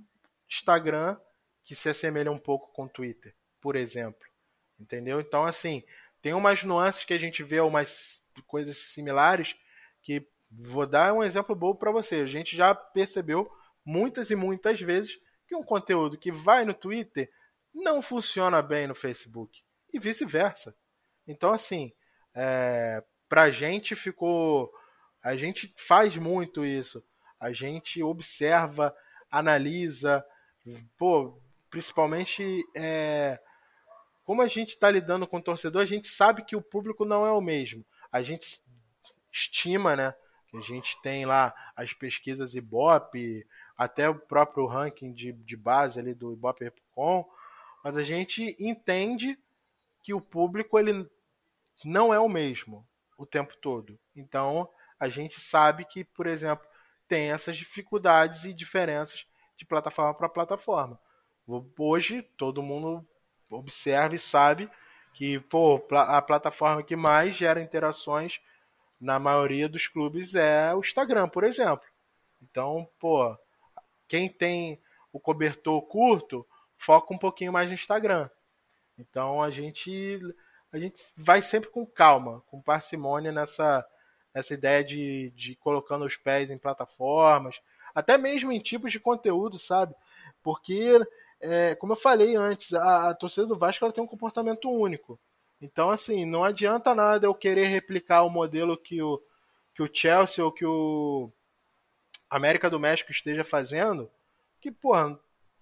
Instagram 0.49 1.17
que 1.63 1.75
se 1.75 1.87
assemelha 1.87 2.31
um 2.31 2.37
pouco 2.37 2.73
com 2.73 2.83
o 2.83 2.89
Twitter, 2.89 3.33
por 3.61 3.77
exemplo. 3.77 4.27
Entendeu? 4.77 5.21
Então 5.21 5.45
assim, 5.45 5.81
tem 6.21 6.33
umas 6.33 6.61
nuances 6.63 7.05
que 7.05 7.13
a 7.13 7.19
gente 7.19 7.41
vê 7.41 7.61
umas 7.61 8.21
coisas 8.45 8.77
similares 8.77 9.55
que 10.05 10.25
vou 10.51 10.85
dar 10.85 11.13
um 11.13 11.23
exemplo 11.23 11.55
bom 11.55 11.75
para 11.75 11.91
você. 11.91 12.17
A 12.17 12.27
gente 12.27 12.55
já 12.55 12.73
percebeu 12.73 13.51
muitas 13.83 14.29
e 14.29 14.35
muitas 14.35 14.79
vezes 14.79 15.19
que 15.47 15.55
um 15.55 15.63
conteúdo 15.63 16.17
que 16.17 16.31
vai 16.31 16.63
no 16.63 16.73
Twitter 16.73 17.29
não 17.73 18.01
funciona 18.01 18.61
bem 18.61 18.87
no 18.87 18.95
Facebook 18.95 19.61
e 19.91 19.99
vice-versa. 19.99 20.75
Então, 21.27 21.51
assim, 21.51 21.91
é, 22.33 23.03
a 23.29 23.51
gente 23.51 23.95
ficou. 23.95 24.71
A 25.21 25.35
gente 25.35 25.73
faz 25.75 26.15
muito 26.15 26.63
isso. 26.63 27.03
A 27.39 27.51
gente 27.51 28.01
observa, 28.01 28.95
analisa, 29.29 30.23
pô, 30.97 31.41
principalmente 31.69 32.63
é, 32.75 33.39
como 34.23 34.41
a 34.41 34.47
gente 34.47 34.69
está 34.69 34.89
lidando 34.89 35.27
com 35.27 35.37
o 35.37 35.41
torcedor, 35.41 35.81
a 35.81 35.85
gente 35.85 36.07
sabe 36.07 36.45
que 36.45 36.55
o 36.55 36.61
público 36.61 37.05
não 37.05 37.25
é 37.25 37.31
o 37.31 37.41
mesmo. 37.41 37.83
A 38.11 38.21
gente 38.21 38.61
estima, 39.35 39.95
né? 39.95 40.15
A 40.53 40.61
gente 40.61 40.99
tem 41.01 41.25
lá 41.25 41.53
as 41.75 41.93
pesquisas 41.93 42.55
Ibope, 42.55 43.45
até 43.77 44.09
o 44.09 44.15
próprio 44.15 44.65
ranking 44.65 45.11
de, 45.13 45.33
de 45.33 45.57
base 45.57 45.99
ali 45.99 46.13
do 46.13 46.31
Ibope.com, 46.31 47.29
mas 47.83 47.97
a 47.97 48.03
gente 48.03 48.55
entende 48.57 49.37
que 50.01 50.13
o 50.13 50.21
público 50.21 50.79
ele 50.79 51.09
não 51.83 52.13
é 52.13 52.19
o 52.19 52.29
mesmo 52.29 52.87
o 53.17 53.25
tempo 53.25 53.55
todo. 53.57 53.99
Então, 54.15 54.69
a 54.99 55.09
gente 55.09 55.41
sabe 55.41 55.83
que, 55.83 56.03
por 56.03 56.25
exemplo, 56.25 56.65
tem 57.07 57.31
essas 57.31 57.57
dificuldades 57.57 58.45
e 58.45 58.53
diferenças 58.53 59.27
de 59.57 59.65
plataforma 59.65 60.13
para 60.13 60.29
plataforma. 60.29 60.99
Hoje, 61.77 62.21
todo 62.37 62.63
mundo 62.63 63.05
observa 63.49 64.15
e 64.15 64.19
sabe 64.19 64.69
que 65.13 65.39
pô, 65.39 65.81
a 65.91 66.21
plataforma 66.21 66.83
que 66.83 66.95
mais 66.95 67.35
gera 67.35 67.61
interações 67.61 68.39
na 68.99 69.19
maioria 69.19 69.67
dos 69.67 69.87
clubes 69.87 70.35
é 70.35 70.73
o 70.73 70.79
Instagram, 70.79 71.27
por 71.29 71.43
exemplo. 71.43 71.85
Então, 72.41 72.87
pô, 72.99 73.37
quem 74.07 74.29
tem 74.29 74.79
o 75.11 75.19
cobertor 75.19 75.81
curto, 75.83 76.45
foca 76.77 77.13
um 77.13 77.17
pouquinho 77.17 77.53
mais 77.53 77.67
no 77.67 77.73
Instagram. 77.73 78.29
Então 78.97 79.41
a 79.41 79.49
gente 79.49 80.19
a 80.71 80.77
gente 80.77 81.01
vai 81.15 81.41
sempre 81.41 81.69
com 81.69 81.85
calma, 81.85 82.41
com 82.47 82.61
parcimônia 82.61 83.31
nessa 83.31 83.85
nessa 84.33 84.53
ideia 84.53 84.83
de, 84.83 85.31
de 85.31 85.55
colocando 85.55 86.03
os 86.03 86.17
pés 86.17 86.51
em 86.51 86.57
plataformas, 86.57 87.61
até 87.93 88.17
mesmo 88.17 88.51
em 88.51 88.59
tipos 88.59 88.91
de 88.91 88.99
conteúdo, 88.99 89.57
sabe? 89.57 89.95
Porque, 90.43 90.99
é, 91.39 91.73
como 91.75 91.93
eu 91.93 91.97
falei 91.97 92.35
antes, 92.35 92.73
a, 92.73 93.09
a 93.09 93.15
torcida 93.15 93.47
do 93.47 93.57
Vasco 93.57 93.85
ela 93.85 93.93
tem 93.93 94.03
um 94.03 94.07
comportamento 94.07 94.69
único. 94.69 95.17
Então, 95.65 95.89
assim, 95.89 96.25
não 96.25 96.43
adianta 96.43 96.93
nada 96.93 97.25
eu 97.25 97.33
querer 97.33 97.65
replicar 97.65 98.23
o 98.23 98.29
modelo 98.29 98.77
que 98.77 99.01
o, 99.01 99.19
que 99.73 99.81
o 99.81 99.89
Chelsea 99.91 100.45
ou 100.45 100.51
que 100.51 100.63
o 100.63 101.31
América 102.29 102.69
do 102.69 102.79
México 102.79 103.11
esteja 103.11 103.43
fazendo, 103.43 104.09
que, 104.61 104.71
porra, 104.71 105.19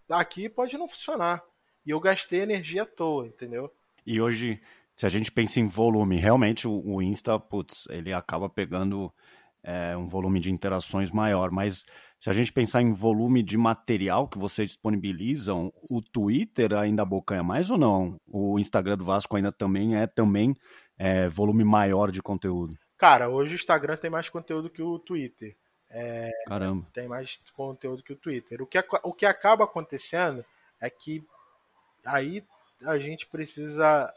aqui 0.09 0.49
pode 0.49 0.77
não 0.77 0.89
funcionar. 0.89 1.41
E 1.85 1.91
eu 1.91 1.99
gastei 2.01 2.41
energia 2.41 2.83
à 2.83 2.85
toa, 2.85 3.27
entendeu? 3.27 3.73
E 4.05 4.19
hoje, 4.19 4.61
se 4.93 5.05
a 5.05 5.09
gente 5.09 5.31
pensa 5.31 5.61
em 5.61 5.67
volume, 5.67 6.17
realmente 6.17 6.67
o, 6.67 6.81
o 6.85 7.01
Insta, 7.01 7.39
putz, 7.39 7.87
ele 7.89 8.11
acaba 8.11 8.49
pegando 8.49 9.11
é, 9.63 9.95
um 9.95 10.07
volume 10.07 10.41
de 10.41 10.51
interações 10.51 11.11
maior, 11.11 11.49
mas 11.49 11.85
se 12.24 12.30
a 12.30 12.34
gente 12.34 12.53
pensar 12.53 12.82
em 12.82 12.93
volume 12.93 13.43
de 13.43 13.57
material 13.57 14.30
que 14.30 14.38
vocês 14.38 14.69
disponibilizam, 14.69 15.74
o 15.89 16.01
Twitter 16.01 16.71
ainda 16.71 17.01
abocanha 17.01 17.43
mais 17.43 17.69
ou 17.69 17.78
não? 17.78 18.15
O 18.26 18.57
Instagram 18.57 18.95
do 18.95 19.03
Vasco 19.03 19.36
ainda 19.36 19.51
também 19.51 19.97
é 19.97 20.07
também 20.07 20.55
é, 20.97 21.28
volume 21.28 21.65
maior 21.65 22.11
de 22.11 22.21
conteúdo? 22.21 22.78
Cara, 22.97 23.28
hoje 23.28 23.55
o 23.55 23.55
Instagram 23.55 23.97
tem 23.97 24.09
mais 24.09 24.30
conteúdo 24.30 24.69
que 24.69 24.82
o 24.82 24.97
Twitter. 24.99 25.53
É, 25.89 26.30
Caramba. 26.47 26.88
Tem 26.93 27.09
mais 27.09 27.41
conteúdo 27.57 28.01
que 28.01 28.13
o 28.13 28.15
Twitter. 28.17 28.61
O 28.61 28.65
que, 28.65 28.82
o 29.03 29.13
que 29.13 29.26
acaba 29.26 29.65
acontecendo 29.65 30.45
é 30.80 30.89
que 30.89 31.21
aí 32.05 32.41
a 32.86 32.97
gente 32.97 33.28
precisa 33.28 34.09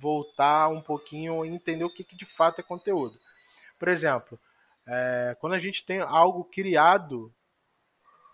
voltar 0.00 0.70
um 0.70 0.80
pouquinho 0.80 1.44
e 1.44 1.50
entender 1.50 1.84
o 1.84 1.92
que, 1.92 2.04
que 2.04 2.16
de 2.16 2.24
fato 2.24 2.62
é 2.62 2.64
conteúdo. 2.64 3.18
Por 3.78 3.88
exemplo, 3.88 4.40
é, 4.88 5.36
quando 5.38 5.52
a 5.52 5.60
gente 5.60 5.84
tem 5.84 6.00
algo 6.00 6.42
criado 6.44 7.30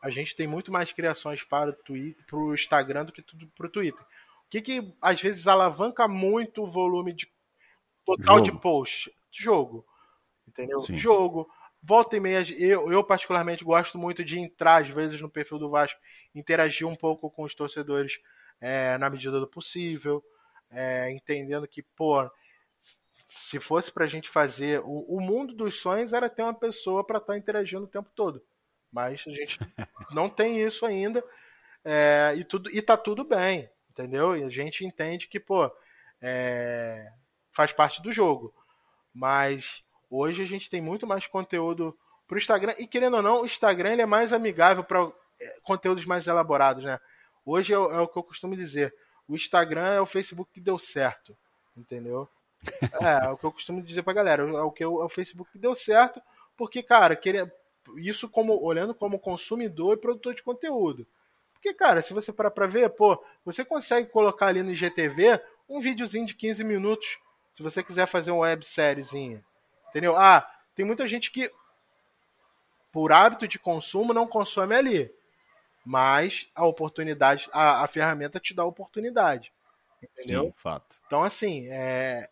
a 0.07 0.11
gente 0.11 0.37
tem 0.37 0.47
muito 0.47 0.71
mais 0.71 0.93
criações 0.93 1.43
para 1.43 1.71
o, 1.71 1.73
Twitter, 1.73 2.25
para 2.27 2.39
o 2.39 2.55
Instagram 2.55 3.05
do 3.05 3.13
que 3.13 3.21
tudo 3.21 3.49
para 3.57 3.67
o 3.67 3.71
Twitter. 3.71 4.01
O 4.01 4.49
que, 4.49 4.63
que 4.63 4.95
às 5.03 5.21
vezes 5.21 5.49
alavanca 5.49 6.07
muito 6.07 6.63
o 6.63 6.71
volume 6.71 7.13
de 7.13 7.29
total 8.05 8.37
jogo. 8.37 8.45
de 8.45 8.61
posts? 8.61 9.13
Jogo. 9.33 9.87
Entendeu? 10.47 10.79
Sim. 10.79 10.97
Jogo. 10.97 11.51
Volta 11.83 12.17
e 12.17 12.21
meia, 12.21 12.43
eu, 12.57 12.91
eu 12.91 13.03
particularmente 13.05 13.65
gosto 13.65 13.99
muito 13.99 14.25
de 14.25 14.39
entrar, 14.39 14.83
às 14.83 14.91
vezes, 14.91 15.21
no 15.21 15.31
perfil 15.31 15.59
do 15.59 15.71
Vasco, 15.71 16.01
interagir 16.35 16.87
um 16.87 16.97
pouco 16.97 17.31
com 17.31 17.43
os 17.43 17.55
torcedores 17.55 18.21
é, 18.61 18.97
na 18.99 19.11
medida 19.11 19.39
do 19.39 19.47
possível, 19.47 20.25
é, 20.71 21.11
entendendo 21.13 21.69
que, 21.69 21.83
pô, 21.83 22.29
se 23.25 23.61
fosse 23.61 23.93
pra 23.93 24.07
gente 24.07 24.29
fazer. 24.29 24.81
O, 24.85 25.17
o 25.17 25.21
mundo 25.21 25.55
dos 25.55 25.81
sonhos 25.81 26.13
era 26.13 26.31
ter 26.31 26.43
uma 26.43 26.55
pessoa 26.55 27.05
para 27.05 27.19
estar 27.19 27.35
tá 27.35 27.39
interagindo 27.39 27.85
o 27.85 27.89
tempo 27.89 28.11
todo. 28.15 28.43
Mas 28.93 29.25
a 29.27 29.31
gente 29.31 29.59
não 30.13 30.29
tem 30.29 30.61
isso 30.61 30.87
ainda. 30.87 31.23
É, 31.85 32.35
e, 32.37 32.45
tudo, 32.45 32.71
e 32.71 32.83
tá 32.83 32.97
tudo 32.97 33.25
bem, 33.25 33.71
entendeu? 33.91 34.37
E 34.37 34.43
a 34.43 34.49
gente 34.49 34.85
entende 34.85 35.29
que, 35.29 35.39
pô, 35.39 35.71
é, 36.21 37.13
faz 37.53 37.73
parte 37.73 38.03
do 38.03 38.13
jogo. 38.13 38.53
Mas 39.15 39.83
hoje 40.11 40.43
a 40.43 40.47
gente 40.47 40.69
tem 40.69 40.81
muito 40.81 41.07
mais 41.07 41.27
conteúdo 41.27 41.97
pro 42.27 42.39
Instagram. 42.39 42.75
E 42.79 42.87
querendo 42.87 43.17
ou 43.17 43.23
não, 43.23 43.43
o 43.43 43.47
Instagram 43.47 43.93
ele 43.93 44.03
é 44.03 44.07
mais 44.07 44.33
amigável 44.33 44.85
para 44.85 45.11
é, 45.41 45.61
conteúdos 45.63 46.05
mais 46.05 46.27
elaborados, 46.27 46.85
né? 46.85 46.99
Hoje 47.45 47.73
é, 47.73 47.77
é 47.77 48.01
o 48.01 48.09
que 48.09 48.19
eu 48.19 48.23
costumo 48.23 48.57
dizer. 48.57 48.95
O 49.29 49.35
Instagram 49.35 49.89
é 49.89 50.01
o 50.01 50.07
Facebook 50.07 50.53
que 50.53 50.61
deu 50.61 50.79
certo, 50.79 51.37
entendeu? 51.77 52.29
É, 53.01 53.27
é 53.27 53.29
o 53.29 53.37
que 53.37 53.45
eu 53.45 53.53
costumo 53.53 53.83
dizer 53.83 54.03
pra 54.03 54.13
galera. 54.13 54.43
É 54.43 54.63
o 54.63 54.71
que 54.71 54.83
é 54.83 54.87
o 54.87 55.09
Facebook 55.09 55.51
que 55.53 55.59
deu 55.59 55.77
certo, 55.77 56.21
porque, 56.57 56.83
cara, 56.83 57.15
queria, 57.15 57.53
isso 57.97 58.29
como 58.29 58.61
olhando 58.63 58.95
como 58.95 59.19
consumidor 59.19 59.95
e 59.95 60.01
produtor 60.01 60.35
de 60.35 60.43
conteúdo. 60.43 61.07
Porque, 61.53 61.73
cara, 61.73 62.03
se 62.03 62.13
você 62.13 62.33
parar 62.33 62.51
pra 62.51 62.67
ver, 62.67 62.91
pô, 62.91 63.23
você 63.45 63.65
consegue 63.65 64.09
colocar 64.09 64.47
ali 64.47 64.63
no 64.63 64.71
IGTV 64.71 65.41
um 65.69 65.81
videozinho 65.81 66.27
de 66.27 66.35
15 66.35 66.63
minutos, 66.63 67.19
se 67.55 67.63
você 67.63 67.83
quiser 67.83 68.07
fazer 68.07 68.31
uma 68.31 68.41
websériezinha. 68.41 69.45
Entendeu? 69.89 70.17
Ah, 70.17 70.49
tem 70.75 70.85
muita 70.85 71.09
gente 71.09 71.31
que, 71.31 71.51
por 72.93 73.13
hábito 73.13 73.49
de 73.49 73.59
consumo, 73.59 74.13
não 74.13 74.27
consome 74.27 74.75
ali. 74.75 75.13
Mas 75.85 76.51
a 76.55 76.67
oportunidade, 76.67 77.49
a, 77.53 77.85
a 77.85 77.89
ferramenta 77.89 78.39
te 78.39 78.53
dá 78.53 78.63
a 78.63 78.67
oportunidade. 78.67 79.53
Entendeu? 80.03 80.45
Sim, 80.45 80.53
fato. 80.57 80.97
Então, 81.07 81.23
assim, 81.23 81.69
é, 81.71 82.29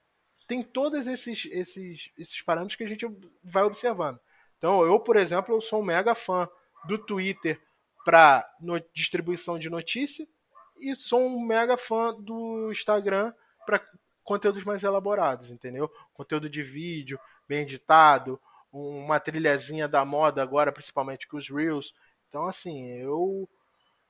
tem 0.46 0.62
todos 0.62 1.07
esses, 1.07 1.46
esses, 1.46 2.11
esses 2.18 2.42
parâmetros 2.42 2.76
que 2.76 2.84
a 2.84 2.88
gente 2.88 3.07
vai 3.42 3.62
observando. 3.62 4.20
Então, 4.64 4.82
eu, 4.82 4.98
por 4.98 5.16
exemplo, 5.18 5.54
eu 5.54 5.60
sou 5.60 5.82
um 5.82 5.84
mega 5.84 6.14
fã 6.14 6.48
do 6.86 6.96
Twitter 6.96 7.60
para 8.02 8.50
distribuição 8.94 9.58
de 9.58 9.68
notícia 9.68 10.26
e 10.78 10.96
sou 10.96 11.20
um 11.20 11.38
mega 11.38 11.76
fã 11.76 12.14
do 12.14 12.72
Instagram 12.72 13.34
para 13.66 13.86
conteúdos 14.22 14.64
mais 14.64 14.82
elaborados, 14.82 15.50
entendeu? 15.50 15.92
Conteúdo 16.14 16.48
de 16.48 16.62
vídeo, 16.62 17.20
bem 17.46 17.60
editado, 17.60 18.40
uma 18.72 19.20
trilhazinha 19.20 19.86
da 19.86 20.02
moda 20.02 20.42
agora, 20.42 20.72
principalmente 20.72 21.28
com 21.28 21.36
os 21.36 21.50
Reels. 21.50 21.92
Então, 22.30 22.48
assim, 22.48 22.86
eu, 22.92 23.46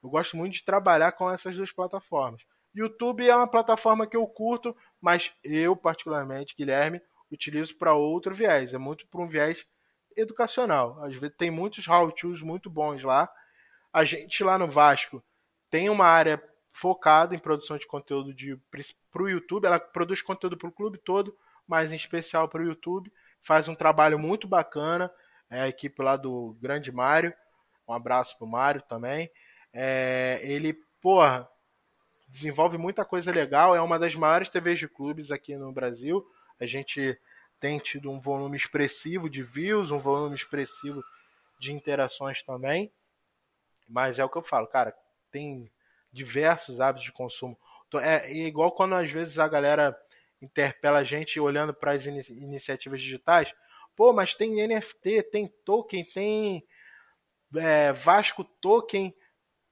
eu 0.04 0.08
gosto 0.08 0.36
muito 0.36 0.52
de 0.52 0.62
trabalhar 0.62 1.10
com 1.10 1.28
essas 1.28 1.56
duas 1.56 1.72
plataformas. 1.72 2.42
YouTube 2.72 3.28
é 3.28 3.34
uma 3.34 3.50
plataforma 3.50 4.06
que 4.06 4.16
eu 4.16 4.24
curto, 4.28 4.76
mas 5.00 5.32
eu, 5.42 5.74
particularmente, 5.74 6.54
Guilherme, 6.56 7.02
utilizo 7.28 7.76
para 7.76 7.94
outro 7.94 8.32
viés. 8.32 8.72
É 8.72 8.78
muito 8.78 9.04
para 9.08 9.20
um 9.20 9.26
viés 9.26 9.66
educacional. 10.16 11.02
Às 11.02 11.16
vezes 11.16 11.36
tem 11.36 11.50
muitos 11.50 11.86
how-tos 11.86 12.42
muito 12.42 12.70
bons 12.70 13.02
lá. 13.02 13.28
A 13.92 14.04
gente 14.04 14.42
lá 14.42 14.58
no 14.58 14.68
Vasco 14.68 15.22
tem 15.70 15.88
uma 15.88 16.06
área 16.06 16.42
focada 16.72 17.34
em 17.34 17.38
produção 17.38 17.78
de 17.78 17.86
conteúdo 17.86 18.34
para 19.10 19.22
o 19.22 19.28
YouTube. 19.28 19.66
Ela 19.66 19.78
produz 19.78 20.22
conteúdo 20.22 20.56
para 20.56 20.68
o 20.68 20.72
clube 20.72 20.98
todo, 20.98 21.36
mas 21.66 21.92
em 21.92 21.96
especial 21.96 22.48
para 22.48 22.62
o 22.62 22.66
YouTube. 22.66 23.12
Faz 23.40 23.68
um 23.68 23.74
trabalho 23.74 24.18
muito 24.18 24.48
bacana. 24.48 25.10
É 25.50 25.60
a 25.60 25.68
equipe 25.68 26.02
lá 26.02 26.16
do 26.16 26.56
Grande 26.60 26.90
Mário. 26.90 27.32
Um 27.86 27.92
abraço 27.92 28.36
para 28.36 28.46
o 28.46 28.50
Mário 28.50 28.82
também. 28.82 29.30
É, 29.72 30.40
ele, 30.42 30.74
porra, 31.00 31.48
desenvolve 32.28 32.76
muita 32.76 33.04
coisa 33.04 33.30
legal. 33.30 33.76
É 33.76 33.80
uma 33.80 33.98
das 33.98 34.14
maiores 34.14 34.48
TVs 34.48 34.78
de 34.78 34.88
clubes 34.88 35.30
aqui 35.30 35.56
no 35.56 35.70
Brasil. 35.72 36.24
A 36.58 36.66
gente 36.66 37.16
tem 37.64 37.78
tido 37.78 38.10
um 38.10 38.20
volume 38.20 38.58
expressivo 38.58 39.30
de 39.30 39.42
views, 39.42 39.90
um 39.90 39.98
volume 39.98 40.34
expressivo 40.34 41.02
de 41.58 41.72
interações 41.72 42.42
também. 42.42 42.92
Mas 43.88 44.18
é 44.18 44.24
o 44.24 44.28
que 44.28 44.36
eu 44.36 44.42
falo, 44.42 44.66
cara, 44.66 44.94
tem 45.30 45.72
diversos 46.12 46.78
hábitos 46.78 47.06
de 47.06 47.12
consumo. 47.12 47.58
É, 48.02 48.30
é 48.30 48.34
igual 48.34 48.70
quando 48.70 48.94
às 48.94 49.10
vezes 49.10 49.38
a 49.38 49.48
galera 49.48 49.98
interpela 50.42 50.98
a 50.98 51.04
gente 51.04 51.40
olhando 51.40 51.72
para 51.72 51.92
as 51.92 52.04
in 52.04 52.20
iniciativas 52.32 53.00
digitais. 53.00 53.54
Pô, 53.96 54.12
mas 54.12 54.34
tem 54.34 54.68
NFT, 54.68 55.22
tem 55.32 55.48
token, 55.64 56.04
tem 56.04 56.68
é, 57.56 57.94
Vasco 57.94 58.44
Token, 58.44 59.16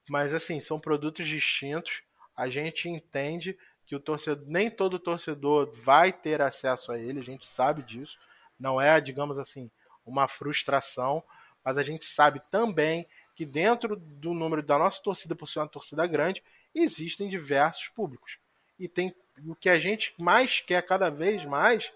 mas 0.08 0.32
assim, 0.32 0.60
são 0.60 0.80
produtos 0.80 1.28
distintos 1.28 2.02
a 2.34 2.48
gente 2.48 2.88
entende 2.88 3.54
que 3.92 3.96
o 3.96 4.00
torcedor, 4.00 4.46
nem 4.48 4.70
todo 4.70 4.98
torcedor 4.98 5.70
vai 5.70 6.10
ter 6.10 6.40
acesso 6.40 6.90
a 6.90 6.98
ele, 6.98 7.20
a 7.20 7.22
gente 7.22 7.46
sabe 7.46 7.82
disso. 7.82 8.18
Não 8.58 8.80
é, 8.80 8.98
digamos 9.02 9.36
assim, 9.36 9.70
uma 10.06 10.26
frustração, 10.26 11.22
mas 11.62 11.76
a 11.76 11.82
gente 11.82 12.06
sabe 12.06 12.40
também 12.50 13.06
que 13.36 13.44
dentro 13.44 13.94
do 13.94 14.32
número 14.32 14.62
da 14.62 14.78
nossa 14.78 15.02
torcida, 15.02 15.36
por 15.36 15.46
ser 15.46 15.58
uma 15.58 15.68
torcida 15.68 16.06
grande, 16.06 16.42
existem 16.74 17.28
diversos 17.28 17.88
públicos. 17.88 18.38
E 18.78 18.88
tem 18.88 19.14
o 19.46 19.54
que 19.54 19.68
a 19.68 19.78
gente 19.78 20.14
mais 20.16 20.60
quer 20.60 20.80
cada 20.86 21.10
vez 21.10 21.44
mais 21.44 21.92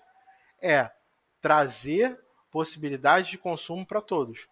é 0.61 0.91
trazer 1.41 2.21
possibilidades 2.51 3.31
de 3.31 3.39
consumo 3.39 3.87
para 3.87 4.03
todos. 4.03 4.47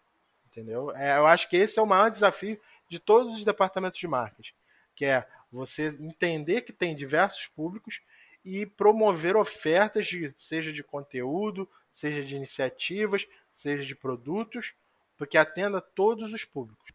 Entendeu? 0.47 0.89
É, 0.95 1.19
eu 1.19 1.27
acho 1.27 1.47
que 1.47 1.57
esse 1.57 1.77
é 1.77 1.81
o 1.81 1.85
maior 1.85 2.09
desafio 2.09 2.59
de 2.89 2.97
todos 2.97 3.35
os 3.35 3.43
departamentos 3.43 3.99
de 3.99 4.07
marketing, 4.07 4.53
que 4.95 5.05
é 5.05 5.27
você 5.55 5.95
entender 5.99 6.61
que 6.61 6.73
tem 6.73 6.95
diversos 6.95 7.47
públicos 7.47 8.01
e 8.43 8.65
promover 8.65 9.35
ofertas, 9.35 10.07
de, 10.07 10.33
seja 10.37 10.71
de 10.71 10.83
conteúdo, 10.83 11.67
seja 11.93 12.23
de 12.23 12.35
iniciativas, 12.35 13.25
seja 13.53 13.83
de 13.83 13.95
produtos, 13.95 14.73
porque 15.17 15.37
atenda 15.37 15.81
todos 15.81 16.31
os 16.31 16.43
públicos. 16.43 16.85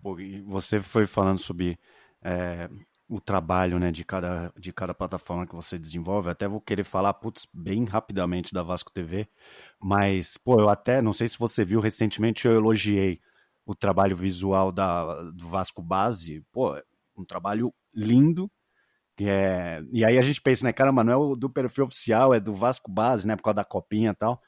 Você 0.45 0.79
foi 0.79 1.07
falando 1.07 1.39
sobre 1.39 1.79
é, 2.23 2.69
o 3.09 3.21
trabalho 3.21 3.79
né, 3.79 3.91
de, 3.91 4.05
cada, 4.05 4.53
de 4.57 4.73
cada 4.73 4.95
plataforma 4.95 5.47
que 5.47 5.55
você 5.55 5.79
desenvolve. 5.79 6.31
Até 6.31 6.47
vou 6.47 6.61
querer 6.61 6.85
falar, 6.85 7.15
putz, 7.15 7.49
bem 7.53 7.85
rapidamente 7.85 8.53
da 8.55 8.63
Vasco 8.63 8.93
TV, 8.93 9.27
mas, 9.81 10.37
pô, 10.37 10.61
eu 10.61 10.69
até, 10.69 11.03
não 11.03 11.13
sei 11.13 11.27
se 11.27 11.39
você 11.39 11.65
viu 11.65 11.81
recentemente, 11.81 12.47
eu 12.47 12.53
elogiei 12.53 13.21
o 13.67 13.75
trabalho 13.75 14.17
visual 14.17 14.71
da, 14.71 15.23
do 15.31 15.49
Vasco 15.49 15.83
Base. 15.83 16.45
Pô, 16.53 16.81
um 17.17 17.25
trabalho 17.25 17.73
lindo. 17.95 18.51
É, 19.21 19.83
e 19.93 20.05
aí 20.05 20.19
a 20.19 20.23
gente 20.23 20.41
pensa, 20.41 20.65
né, 20.65 20.73
caramba, 20.73 21.05
não 21.05 21.13
é 21.13 21.17
o 21.17 21.37
do 21.37 21.51
perfil 21.51 21.85
oficial, 21.85 22.33
é 22.33 22.41
do 22.41 22.55
Vasco 22.55 22.91
Base, 22.91 23.27
né, 23.27 23.37
por 23.37 23.43
causa 23.43 23.57
da 23.57 23.65
copinha 23.65 24.11
e 24.11 24.15
tal. 24.15 24.41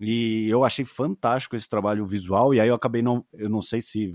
E 0.00 0.48
eu 0.48 0.64
achei 0.64 0.84
fantástico 0.84 1.56
esse 1.56 1.68
trabalho 1.68 2.06
visual, 2.06 2.54
e 2.54 2.60
aí 2.60 2.68
eu 2.68 2.74
acabei 2.74 3.02
não, 3.02 3.24
eu 3.32 3.48
não 3.48 3.62
sei 3.62 3.80
se 3.80 4.12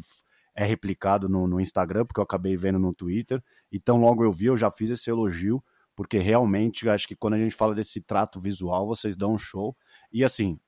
é 0.55 0.63
replicado 0.63 1.27
no, 1.27 1.47
no 1.47 1.59
Instagram, 1.59 2.05
porque 2.05 2.19
eu 2.19 2.23
acabei 2.23 2.55
vendo 2.55 2.79
no 2.79 2.93
Twitter, 2.93 3.41
então 3.71 3.97
logo 3.99 4.23
eu 4.23 4.31
vi, 4.31 4.45
eu 4.45 4.55
já 4.55 4.69
fiz 4.69 4.91
esse 4.91 5.09
elogio, 5.09 5.63
porque 5.95 6.19
realmente 6.19 6.88
acho 6.89 7.07
que 7.07 7.15
quando 7.15 7.34
a 7.36 7.38
gente 7.38 7.55
fala 7.55 7.75
desse 7.75 8.01
trato 8.01 8.39
visual, 8.39 8.88
vocês 8.88 9.17
dão 9.17 9.34
um 9.34 9.38
show. 9.38 9.75
E 10.11 10.23
assim, 10.23 10.59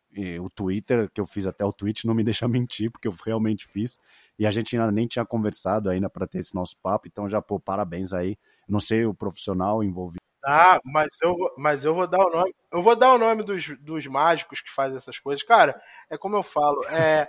o 0.41 0.49
Twitter, 0.49 1.09
que 1.11 1.19
eu 1.19 1.25
fiz 1.25 1.45
até 1.47 1.65
o 1.65 1.73
tweet, 1.73 2.05
não 2.05 2.13
me 2.13 2.23
deixa 2.23 2.47
mentir, 2.47 2.91
porque 2.91 3.07
eu 3.07 3.15
realmente 3.25 3.65
fiz. 3.65 3.99
E 4.37 4.45
a 4.45 4.51
gente 4.51 4.75
ainda 4.75 4.91
nem 4.91 5.07
tinha 5.07 5.25
conversado 5.25 5.89
ainda 5.89 6.09
para 6.09 6.27
ter 6.27 6.39
esse 6.39 6.53
nosso 6.53 6.75
papo, 6.81 7.07
então 7.07 7.27
já, 7.27 7.41
pô, 7.41 7.59
parabéns 7.59 8.13
aí. 8.13 8.37
Não 8.67 8.79
sei 8.79 9.05
o 9.05 9.13
profissional 9.13 9.83
envolvido. 9.83 10.19
Ah, 10.47 10.79
mas 10.83 11.07
eu, 11.23 11.35
mas 11.57 11.83
eu 11.83 11.95
vou 11.95 12.05
dar 12.05 12.23
o 12.23 12.29
nome. 12.29 12.53
Eu 12.71 12.81
vou 12.81 12.95
dar 12.95 13.13
o 13.13 13.17
nome 13.17 13.43
dos, 13.43 13.67
dos 13.79 14.05
mágicos 14.05 14.61
que 14.61 14.71
fazem 14.71 14.97
essas 14.97 15.17
coisas. 15.17 15.41
Cara, 15.41 15.81
é 16.09 16.17
como 16.17 16.35
eu 16.35 16.43
falo, 16.43 16.85
é, 16.85 17.27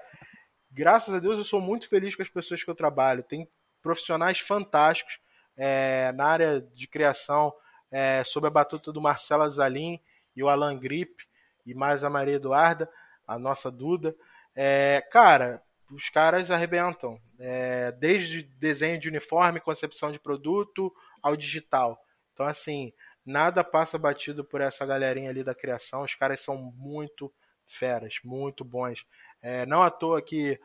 graças 0.71 1.15
a 1.15 1.19
Deus 1.19 1.39
eu 1.39 1.45
sou 1.45 1.61
muito 1.61 1.89
feliz 1.89 2.15
com 2.15 2.23
as 2.23 2.29
pessoas 2.29 2.63
que 2.63 2.71
eu 2.71 2.75
trabalho. 2.75 3.23
Tem 3.23 3.49
profissionais 3.81 4.41
fantásticos 4.41 5.19
é, 5.57 6.13
na 6.13 6.27
área 6.27 6.61
de 6.61 6.87
criação, 6.87 7.55
é, 7.91 8.23
sob 8.25 8.47
a 8.47 8.51
batuta 8.51 8.93
do 8.93 9.01
Marcelo 9.01 9.49
Zalim 9.51 9.99
e 10.35 10.43
o 10.43 10.49
Alan 10.49 10.79
Grip, 10.79 11.25
e 11.65 11.75
mais 11.75 12.05
a 12.05 12.11
Maria 12.11 12.35
Eduarda, 12.35 12.91
a 13.27 13.39
nossa 13.39 13.71
Duda. 13.71 14.15
É, 14.55 15.03
cara, 15.11 15.63
os 15.91 16.09
caras 16.09 16.51
arrebentam. 16.51 17.21
É, 17.39 17.93
desde 17.93 18.43
desenho 18.43 18.99
de 18.99 19.09
uniforme, 19.09 19.61
concepção 19.61 20.11
de 20.11 20.19
produto, 20.19 20.93
ao 21.23 21.37
digital. 21.37 21.99
Então, 22.33 22.47
assim, 22.47 22.93
nada 23.25 23.65
passa 23.65 23.99
batido 23.99 24.45
por 24.45 24.61
essa 24.61 24.85
galerinha 24.85 25.31
ali 25.31 25.43
da 25.43 25.55
criação. 25.55 26.03
Os 26.03 26.15
caras 26.15 26.41
são 26.41 26.57
muito 26.57 27.33
feras, 27.67 28.15
muito 28.25 28.65
bons. 28.65 29.05
É, 29.43 29.67
não 29.67 29.83
à 29.83 29.91
toa 29.91 30.23
que, 30.23 30.61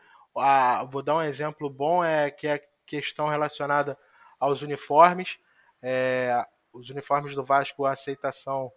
vou 0.90 1.02
dar 1.02 1.18
um 1.18 1.22
exemplo 1.22 1.70
bom, 1.70 2.04
é 2.04 2.30
que 2.30 2.48
é 2.48 2.64
questão 2.86 3.28
relacionada 3.28 3.98
aos 4.40 4.62
uniformes. 4.62 5.38
É, 5.82 6.46
os 6.74 6.90
uniformes 6.90 7.34
do 7.36 7.44
Vasco, 7.44 7.86
a 7.86 7.94
aceitação 7.94 8.72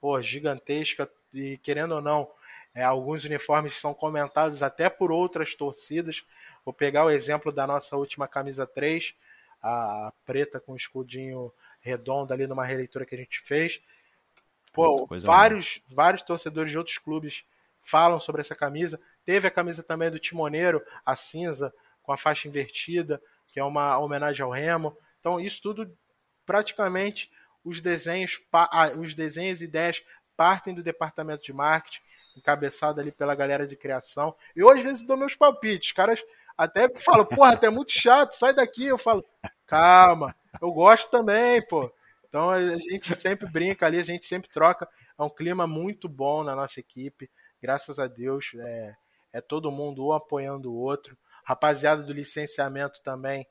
pô, 0.00 0.20
gigantesca 0.20 1.10
e 1.32 1.58
querendo 1.58 1.94
ou 1.94 2.00
não, 2.00 2.28
é, 2.74 2.82
alguns 2.82 3.24
uniformes 3.24 3.74
são 3.74 3.92
comentados 3.92 4.62
até 4.62 4.88
por 4.88 5.10
outras 5.10 5.54
torcidas. 5.54 6.24
Vou 6.64 6.72
pegar 6.72 7.04
o 7.04 7.10
exemplo 7.10 7.50
da 7.50 7.66
nossa 7.66 7.96
última 7.96 8.28
camisa 8.28 8.66
3, 8.66 9.14
a 9.62 10.12
preta 10.24 10.60
com 10.60 10.72
o 10.72 10.76
escudinho 10.76 11.52
redondo 11.80 12.32
ali 12.32 12.46
numa 12.46 12.64
releitura 12.64 13.04
que 13.04 13.14
a 13.14 13.18
gente 13.18 13.40
fez. 13.40 13.80
Pô, 14.72 15.08
vários, 15.22 15.82
vários 15.88 16.22
torcedores 16.22 16.70
de 16.70 16.78
outros 16.78 16.98
clubes 16.98 17.44
falam 17.82 18.20
sobre 18.20 18.40
essa 18.40 18.54
camisa. 18.54 19.00
Teve 19.24 19.48
a 19.48 19.50
camisa 19.50 19.82
também 19.82 20.10
do 20.10 20.18
Timoneiro, 20.18 20.82
a 21.04 21.16
cinza, 21.16 21.72
com 22.02 22.12
a 22.12 22.16
faixa 22.16 22.46
invertida, 22.46 23.20
que 23.48 23.58
é 23.58 23.64
uma 23.64 23.98
homenagem 23.98 24.44
ao 24.44 24.50
Remo. 24.50 24.96
Então, 25.18 25.40
isso 25.40 25.60
tudo, 25.60 25.96
praticamente, 26.46 27.30
os 27.64 27.80
desenhos, 27.80 28.40
ah, 28.52 28.92
os 28.96 29.14
desenhos 29.14 29.60
e 29.60 29.64
ideias 29.64 30.02
partem 30.36 30.74
do 30.74 30.82
departamento 30.82 31.44
de 31.44 31.52
marketing, 31.52 32.00
encabeçado 32.36 33.00
ali 33.00 33.12
pela 33.12 33.34
galera 33.34 33.66
de 33.66 33.76
criação. 33.76 34.34
Eu, 34.54 34.70
às 34.70 34.82
vezes, 34.82 35.06
dou 35.06 35.16
meus 35.16 35.34
palpites. 35.34 35.88
Os 35.88 35.92
caras 35.92 36.22
até 36.56 36.88
falam, 36.94 37.24
porra, 37.24 37.52
até 37.52 37.66
é 37.68 37.70
muito 37.70 37.92
chato, 37.92 38.32
sai 38.32 38.52
daqui. 38.52 38.86
Eu 38.86 38.98
falo, 38.98 39.24
calma, 39.66 40.34
eu 40.60 40.70
gosto 40.72 41.10
também, 41.10 41.64
pô. 41.66 41.92
Então 42.28 42.48
a 42.48 42.60
gente 42.76 43.14
sempre 43.16 43.48
brinca 43.50 43.86
ali, 43.86 43.98
a 43.98 44.04
gente 44.04 44.26
sempre 44.26 44.48
troca. 44.48 44.88
É 45.18 45.22
um 45.22 45.28
clima 45.28 45.66
muito 45.66 46.08
bom 46.08 46.44
na 46.44 46.54
nossa 46.54 46.78
equipe, 46.78 47.30
graças 47.60 47.98
a 47.98 48.06
Deus. 48.06 48.52
É, 48.56 48.94
é 49.32 49.40
todo 49.40 49.70
mundo 49.70 50.06
um 50.06 50.12
apoiando 50.12 50.72
o 50.72 50.76
outro. 50.76 51.16
Rapaziada 51.44 52.02
do 52.02 52.12
licenciamento 52.12 53.02
também, 53.02 53.46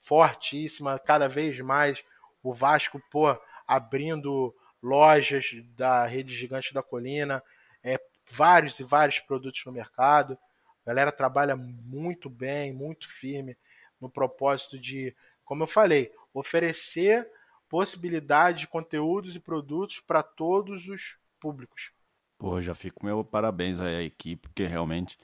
fortíssima, 0.00 0.98
cada 0.98 1.28
vez 1.28 1.58
mais. 1.60 2.02
O 2.42 2.54
Vasco, 2.54 3.00
pô, 3.10 3.36
abrindo 3.66 4.54
lojas 4.82 5.50
da 5.76 6.06
rede 6.06 6.34
gigante 6.34 6.72
da 6.72 6.82
colina, 6.82 7.42
é, 7.84 8.00
vários 8.32 8.78
e 8.80 8.84
vários 8.84 9.18
produtos 9.20 9.62
no 9.66 9.72
mercado. 9.72 10.38
A 10.84 10.90
galera 10.90 11.12
trabalha 11.12 11.54
muito 11.56 12.30
bem, 12.30 12.72
muito 12.72 13.08
firme 13.08 13.56
no 14.00 14.10
propósito 14.10 14.78
de, 14.78 15.14
como 15.44 15.62
eu 15.62 15.66
falei, 15.66 16.12
oferecer 16.34 17.28
possibilidade 17.68 18.60
de 18.60 18.68
conteúdos 18.68 19.34
e 19.34 19.40
produtos 19.40 20.00
para 20.00 20.22
todos 20.22 20.88
os 20.88 21.16
públicos. 21.40 21.90
Pô, 22.36 22.60
já 22.60 22.74
fico 22.74 23.04
meu 23.04 23.24
parabéns 23.24 23.80
à 23.80 24.02
equipe, 24.02 24.48
porque 24.48 24.66
realmente 24.66 25.16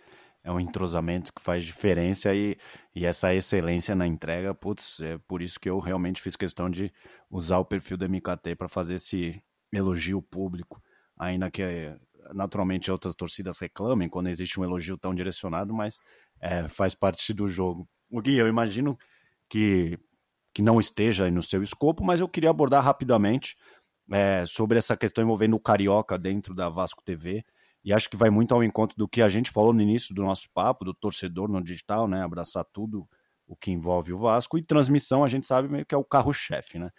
é 0.42 0.50
um 0.50 0.58
entrosamento 0.58 1.30
que 1.32 1.42
faz 1.42 1.64
diferença 1.64 2.34
e, 2.34 2.56
e 2.94 3.04
essa 3.04 3.34
excelência 3.34 3.94
na 3.94 4.06
entrega, 4.06 4.54
putz, 4.54 4.98
é 5.00 5.18
por 5.18 5.42
isso 5.42 5.60
que 5.60 5.68
eu 5.68 5.78
realmente 5.78 6.22
fiz 6.22 6.36
questão 6.36 6.70
de 6.70 6.90
usar 7.30 7.58
o 7.58 7.66
perfil 7.66 7.98
do 7.98 8.08
MKT 8.08 8.54
para 8.56 8.68
fazer 8.68 8.94
esse 8.94 9.42
elogio 9.70 10.22
público, 10.22 10.82
ainda 11.18 11.50
que 11.50 11.62
naturalmente 12.34 12.90
outras 12.90 13.14
torcidas 13.14 13.58
reclamem 13.58 14.08
quando 14.08 14.28
existe 14.28 14.58
um 14.58 14.64
elogio 14.64 14.98
tão 14.98 15.14
direcionado, 15.14 15.74
mas 15.74 15.98
é, 16.40 16.68
faz 16.68 16.94
parte 16.94 17.32
do 17.32 17.48
jogo. 17.48 17.88
O 18.10 18.20
Gui, 18.20 18.36
eu 18.36 18.48
imagino 18.48 18.96
que 19.48 19.98
que 20.54 20.62
não 20.62 20.80
esteja 20.80 21.30
no 21.30 21.42
seu 21.42 21.62
escopo, 21.62 22.04
mas 22.04 22.20
eu 22.20 22.28
queria 22.28 22.50
abordar 22.50 22.82
rapidamente 22.82 23.56
é, 24.10 24.44
sobre 24.44 24.78
essa 24.78 24.96
questão 24.96 25.22
envolvendo 25.22 25.54
o 25.54 25.60
Carioca 25.60 26.18
dentro 26.18 26.52
da 26.52 26.68
Vasco 26.68 27.00
TV. 27.04 27.44
E 27.84 27.92
acho 27.92 28.10
que 28.10 28.16
vai 28.16 28.28
muito 28.28 28.52
ao 28.52 28.64
encontro 28.64 28.96
do 28.96 29.06
que 29.08 29.22
a 29.22 29.28
gente 29.28 29.52
falou 29.52 29.72
no 29.72 29.80
início 29.80 30.12
do 30.14 30.24
nosso 30.24 30.48
papo, 30.52 30.84
do 30.84 30.92
torcedor 30.92 31.48
no 31.48 31.62
digital, 31.62 32.08
né? 32.08 32.22
Abraçar 32.24 32.64
tudo 32.72 33.08
o 33.46 33.54
que 33.54 33.70
envolve 33.70 34.12
o 34.12 34.18
Vasco. 34.18 34.58
E 34.58 34.62
transmissão, 34.62 35.22
a 35.22 35.28
gente 35.28 35.46
sabe 35.46 35.68
meio 35.68 35.86
que 35.86 35.94
é 35.94 35.98
o 35.98 36.04
carro-chefe, 36.04 36.78
né? 36.78 36.90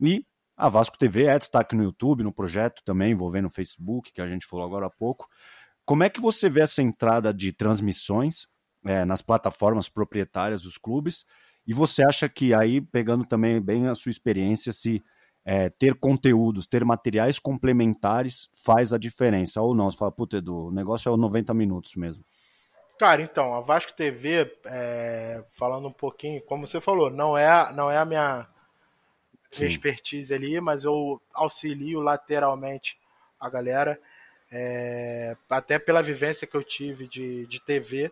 E 0.00 0.26
a 0.56 0.68
Vasco 0.68 0.96
TV 0.96 1.24
é 1.24 1.38
destaque 1.38 1.76
no 1.76 1.84
YouTube, 1.84 2.22
no 2.22 2.32
projeto 2.32 2.82
também 2.84 3.12
envolvendo 3.12 3.46
o 3.46 3.50
Facebook, 3.50 4.12
que 4.12 4.20
a 4.20 4.26
gente 4.26 4.46
falou 4.46 4.64
agora 4.64 4.86
há 4.86 4.90
pouco. 4.90 5.28
Como 5.84 6.02
é 6.02 6.08
que 6.08 6.20
você 6.20 6.48
vê 6.48 6.62
essa 6.62 6.82
entrada 6.82 7.32
de 7.32 7.52
transmissões 7.52 8.48
é, 8.84 9.04
nas 9.04 9.20
plataformas 9.20 9.88
proprietárias 9.88 10.62
dos 10.62 10.78
clubes 10.78 11.24
e 11.66 11.74
você 11.74 12.02
acha 12.04 12.28
que 12.28 12.54
aí, 12.54 12.80
pegando 12.80 13.24
também 13.24 13.60
bem 13.60 13.86
a 13.86 13.94
sua 13.94 14.10
experiência, 14.10 14.72
se 14.72 15.02
é, 15.44 15.68
ter 15.68 15.94
conteúdos, 15.94 16.66
ter 16.66 16.84
materiais 16.84 17.38
complementares 17.38 18.48
faz 18.64 18.92
a 18.92 18.98
diferença 18.98 19.60
ou 19.60 19.74
não? 19.74 19.90
Você 19.90 19.96
fala, 19.96 20.10
puta, 20.10 20.38
Edu, 20.38 20.68
o 20.68 20.72
negócio 20.72 21.08
é 21.08 21.12
o 21.12 21.16
90 21.16 21.52
minutos 21.54 21.94
mesmo. 21.96 22.24
Cara, 22.98 23.20
então, 23.20 23.54
a 23.54 23.60
Vasco 23.60 23.92
TV, 23.92 24.50
é, 24.64 25.44
falando 25.52 25.86
um 25.86 25.92
pouquinho, 25.92 26.42
como 26.46 26.66
você 26.66 26.80
falou, 26.80 27.10
não 27.10 27.36
é, 27.36 27.72
não 27.74 27.90
é 27.90 27.98
a 27.98 28.04
minha, 28.04 28.48
minha 29.58 29.68
expertise 29.68 30.32
ali, 30.32 30.60
mas 30.60 30.84
eu 30.84 31.20
auxilio 31.32 32.00
lateralmente 32.00 32.98
a 33.38 33.48
galera, 33.48 34.00
é, 34.50 35.36
até 35.50 35.78
pela 35.78 36.02
vivência 36.02 36.46
que 36.46 36.56
eu 36.56 36.64
tive 36.64 37.08
de, 37.08 37.46
de 37.46 37.60
TV. 37.60 38.10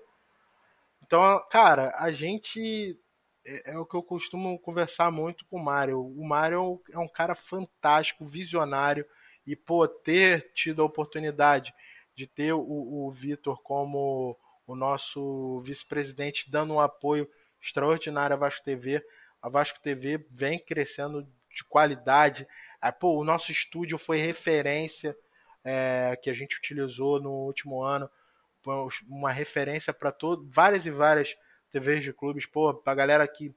Então, 1.03 1.42
cara, 1.51 1.95
a 1.99 2.11
gente 2.11 2.99
é, 3.47 3.72
é, 3.72 3.78
o 3.78 3.84
que 3.84 3.95
eu 3.95 4.03
costumo 4.03 4.59
conversar 4.59 5.11
muito 5.11 5.45
com 5.47 5.59
o 5.59 5.64
Mário. 5.64 6.01
O 6.01 6.26
Mário 6.26 6.80
é 6.90 6.99
um 6.99 7.09
cara 7.09 7.34
fantástico, 7.34 8.24
visionário, 8.24 9.07
e 9.47 9.55
pô, 9.55 9.86
ter 9.86 10.53
tido 10.55 10.80
a 10.80 10.86
oportunidade 10.86 11.74
de 12.16 12.26
ter 12.26 12.53
o, 12.55 12.61
o 12.61 13.11
Vitor 13.11 13.61
como 13.62 14.36
o 14.66 14.74
nosso 14.74 15.61
vice-presidente 15.61 16.51
dando 16.51 16.74
um 16.74 16.80
apoio 16.80 17.28
extraordinário 17.61 18.34
à 18.34 18.38
Vasco 18.38 18.64
TV. 18.64 19.05
A 19.45 19.51
Vasco 19.51 19.78
TV 19.78 20.26
vem 20.30 20.59
crescendo 20.59 21.28
de 21.55 21.62
qualidade. 21.68 22.49
É, 22.80 22.90
pô, 22.90 23.20
o 23.20 23.24
nosso 23.24 23.53
estúdio 23.53 23.99
foi 23.99 24.16
referência 24.16 25.14
é, 25.62 26.18
que 26.22 26.30
a 26.30 26.32
gente 26.32 26.57
utilizou 26.57 27.20
no 27.20 27.30
último 27.30 27.82
ano, 27.82 28.11
uma 29.07 29.30
referência 29.30 29.92
para 29.92 30.16
várias 30.47 30.86
e 30.86 30.90
várias 30.90 31.36
TVs 31.70 32.03
de 32.03 32.11
clubes, 32.14 32.47
pô, 32.47 32.72
pra 32.72 32.95
galera 32.95 33.28
que 33.28 33.55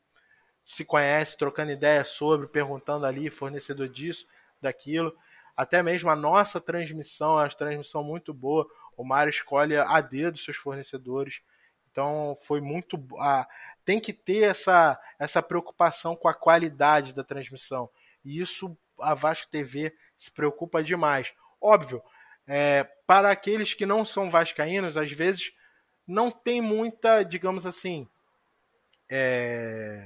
se 0.62 0.84
conhece, 0.84 1.38
trocando 1.38 1.72
ideia 1.72 2.04
sobre, 2.04 2.48
perguntando 2.48 3.06
ali, 3.06 3.30
fornecedor 3.30 3.88
disso, 3.88 4.28
daquilo. 4.62 5.16
Até 5.56 5.82
mesmo 5.82 6.10
a 6.10 6.18
nossa 6.18 6.60
transmissão, 6.60 7.40
é 7.40 7.46
a 7.46 7.50
transmissão 7.50 8.04
muito 8.04 8.34
boa. 8.34 8.68
O 8.98 9.06
Mário 9.06 9.32
escolhe 9.32 9.78
a 9.78 10.02
dedo 10.02 10.38
seus 10.38 10.58
fornecedores. 10.58 11.42
Então 11.90 12.38
foi 12.42 12.60
muito. 12.60 13.02
Ah, 13.18 13.48
tem 13.88 14.02
que 14.02 14.12
ter 14.12 14.44
essa, 14.44 15.00
essa 15.18 15.42
preocupação 15.42 16.14
com 16.14 16.28
a 16.28 16.34
qualidade 16.34 17.14
da 17.14 17.24
transmissão. 17.24 17.90
E 18.22 18.42
isso 18.42 18.78
a 19.00 19.14
Vasco 19.14 19.50
TV 19.50 19.96
se 20.18 20.30
preocupa 20.30 20.84
demais. 20.84 21.34
Óbvio, 21.62 22.04
é, 22.46 22.84
para 23.06 23.32
aqueles 23.32 23.74
que 23.74 23.86
não 23.86 24.04
são 24.04 24.30
vascaínos, 24.30 24.98
às 24.98 25.10
vezes 25.14 25.54
não 26.06 26.30
tem 26.30 26.60
muita, 26.60 27.24
digamos 27.24 27.66
assim, 27.66 28.06
é... 29.10 30.06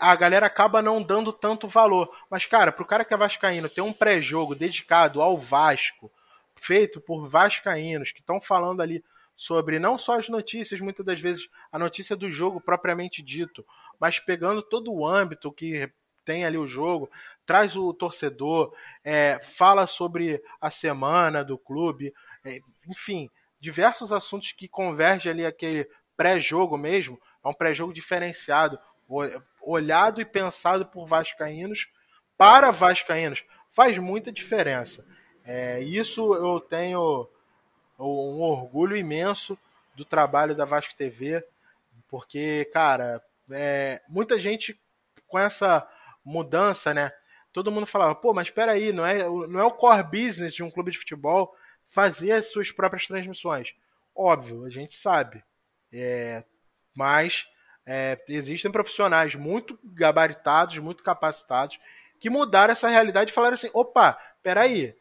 a 0.00 0.16
galera 0.16 0.46
acaba 0.46 0.80
não 0.80 1.02
dando 1.02 1.34
tanto 1.34 1.68
valor. 1.68 2.10
Mas, 2.30 2.46
cara, 2.46 2.72
pro 2.72 2.86
cara 2.86 3.04
que 3.04 3.12
é 3.12 3.16
vascaíno 3.18 3.68
ter 3.68 3.82
um 3.82 3.92
pré-jogo 3.92 4.54
dedicado 4.54 5.20
ao 5.20 5.36
Vasco, 5.36 6.10
feito 6.56 6.98
por 6.98 7.28
vascaínos, 7.28 8.10
que 8.10 8.20
estão 8.20 8.40
falando 8.40 8.80
ali 8.80 9.04
sobre 9.36 9.78
não 9.78 9.98
só 9.98 10.18
as 10.18 10.28
notícias, 10.28 10.80
muitas 10.80 11.04
das 11.04 11.20
vezes 11.20 11.48
a 11.72 11.78
notícia 11.78 12.14
do 12.14 12.30
jogo 12.30 12.60
propriamente 12.60 13.22
dito, 13.22 13.64
mas 13.98 14.18
pegando 14.18 14.62
todo 14.62 14.92
o 14.92 15.06
âmbito 15.06 15.52
que 15.52 15.90
tem 16.24 16.44
ali 16.44 16.56
o 16.56 16.66
jogo, 16.66 17.10
traz 17.44 17.76
o 17.76 17.92
torcedor, 17.92 18.74
é, 19.02 19.38
fala 19.42 19.86
sobre 19.86 20.42
a 20.60 20.70
semana 20.70 21.44
do 21.44 21.58
clube, 21.58 22.14
é, 22.44 22.60
enfim, 22.88 23.28
diversos 23.60 24.12
assuntos 24.12 24.52
que 24.52 24.68
convergem 24.68 25.32
ali 25.32 25.44
aquele 25.44 25.88
pré-jogo 26.16 26.76
mesmo, 26.76 27.20
é 27.44 27.48
um 27.48 27.54
pré-jogo 27.54 27.92
diferenciado, 27.92 28.78
olhado 29.60 30.20
e 30.20 30.24
pensado 30.24 30.86
por 30.86 31.06
vascaínos 31.06 31.88
para 32.36 32.70
vascaínos. 32.70 33.44
Faz 33.70 33.98
muita 33.98 34.32
diferença. 34.32 35.04
É, 35.44 35.80
isso 35.80 36.34
eu 36.34 36.58
tenho 36.60 37.28
um 37.98 38.40
orgulho 38.40 38.96
imenso 38.96 39.58
do 39.94 40.04
trabalho 40.04 40.54
da 40.54 40.64
Vasco 40.64 40.94
TV, 40.96 41.44
porque, 42.08 42.68
cara, 42.72 43.22
é, 43.50 44.00
muita 44.08 44.38
gente 44.38 44.78
com 45.28 45.38
essa 45.38 45.88
mudança, 46.24 46.92
né? 46.92 47.12
Todo 47.52 47.70
mundo 47.70 47.86
falava, 47.86 48.14
pô, 48.14 48.34
mas 48.34 48.48
espera 48.48 48.72
aí, 48.72 48.92
não 48.92 49.06
é, 49.06 49.22
não 49.24 49.60
é 49.60 49.64
o 49.64 49.70
core 49.70 50.02
business 50.02 50.54
de 50.54 50.62
um 50.62 50.70
clube 50.70 50.90
de 50.90 50.98
futebol 50.98 51.54
fazer 51.88 52.32
as 52.32 52.50
suas 52.50 52.72
próprias 52.72 53.06
transmissões. 53.06 53.74
Óbvio, 54.14 54.64
a 54.64 54.70
gente 54.70 54.96
sabe. 54.96 55.44
É, 55.92 56.42
mas 56.94 57.48
é, 57.86 58.20
existem 58.28 58.70
profissionais 58.70 59.34
muito 59.34 59.78
gabaritados, 59.84 60.78
muito 60.78 61.02
capacitados, 61.04 61.78
que 62.18 62.30
mudaram 62.30 62.72
essa 62.72 62.88
realidade 62.88 63.30
e 63.30 63.34
falaram 63.34 63.54
assim: 63.54 63.70
opa, 63.72 64.18
peraí, 64.42 64.96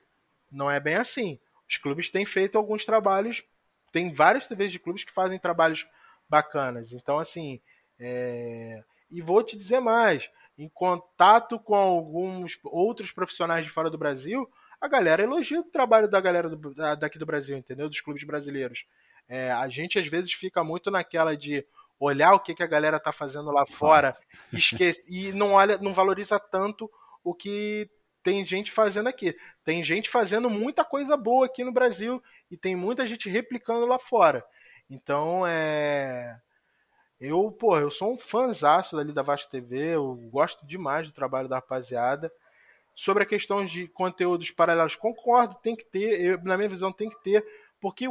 não 0.52 0.70
é 0.70 0.80
bem 0.80 0.96
assim. 0.96 1.40
Os 1.70 1.78
clubes 1.78 2.10
têm 2.10 2.26
feito 2.26 2.58
alguns 2.58 2.86
trabalhos, 2.86 3.44
tem 3.92 4.12
várias 4.12 4.48
TVs 4.48 4.72
de 4.72 4.80
clubes 4.80 5.04
que 5.04 5.12
fazem 5.12 5.40
trabalhos 5.40 5.88
bacanas. 6.30 6.92
Então, 6.94 7.20
assim, 7.20 7.60
é... 8.00 8.84
e 9.10 9.22
vou 9.22 9.44
te 9.44 9.56
dizer 9.56 9.80
mais: 9.80 10.30
em 10.58 10.70
contato 10.70 11.60
com 11.60 11.76
alguns 11.76 12.60
outros 12.64 13.12
profissionais 13.12 13.66
de 13.66 13.72
fora 13.72 13.90
do 13.90 13.98
Brasil, 13.98 14.50
a 14.80 14.88
galera 14.88 15.24
elogia 15.24 15.60
o 15.60 15.64
trabalho 15.64 16.10
da 16.10 16.20
galera 16.20 16.50
do, 16.50 16.74
daqui 17.00 17.18
do 17.18 17.26
Brasil, 17.26 17.58
entendeu? 17.58 17.90
Dos 17.90 18.02
clubes 18.02 18.24
brasileiros. 18.24 18.86
É, 19.28 19.52
a 19.52 19.68
gente 19.70 19.98
às 19.98 20.08
vezes 20.08 20.34
fica 20.34 20.64
muito 20.64 20.92
naquela 20.92 21.38
de 21.38 21.66
olhar 22.00 22.34
o 22.34 22.40
que, 22.40 22.54
que 22.54 22.64
a 22.64 22.68
galera 22.68 23.00
tá 23.00 23.12
fazendo 23.12 23.50
lá 23.50 23.66
fora 23.66 24.12
esquece, 24.52 25.06
e 25.08 25.32
não 25.32 25.54
olha, 25.54 25.78
não 25.78 25.94
valoriza 25.94 26.38
tanto 26.40 26.92
o 27.24 27.34
que 27.34 27.90
tem 28.24 28.46
gente 28.46 28.72
fazendo 28.72 29.08
aqui. 29.08 29.38
Tem 29.64 29.84
gente 29.84 30.10
fazendo 30.10 30.50
muita 30.50 30.84
coisa 30.86 31.18
boa 31.18 31.46
aqui 31.46 31.64
no 31.64 31.72
Brasil 31.72 32.24
e 32.50 32.58
tem 32.58 32.76
muita 32.76 33.06
gente 33.06 33.30
replicando 33.30 33.86
lá 33.86 34.00
fora. 34.00 34.44
Então, 34.90 35.46
é. 35.46 36.40
Eu, 37.20 37.52
pô, 37.52 37.78
eu 37.78 37.90
sou 37.90 38.14
um 38.14 38.18
fãzaço 38.18 38.96
dali 38.96 39.14
da 39.14 39.22
Vasco 39.22 39.50
TV, 39.50 39.96
eu 39.96 40.16
gosto 40.30 40.66
demais 40.66 41.08
do 41.08 41.14
trabalho 41.14 41.48
da 41.48 41.56
rapaziada. 41.56 42.32
Sobre 42.96 43.24
a 43.24 43.26
questão 43.26 43.66
de 43.66 43.88
conteúdos 43.88 44.52
paralelos, 44.52 44.96
concordo, 44.96 45.56
tem 45.56 45.76
que 45.76 45.86
ter, 45.86 46.22
eu, 46.22 46.44
na 46.44 46.58
minha 46.58 46.70
visão 46.70 46.92
tem 46.92 47.10
que 47.10 47.24
ter, 47.24 47.44
porque, 47.80 48.08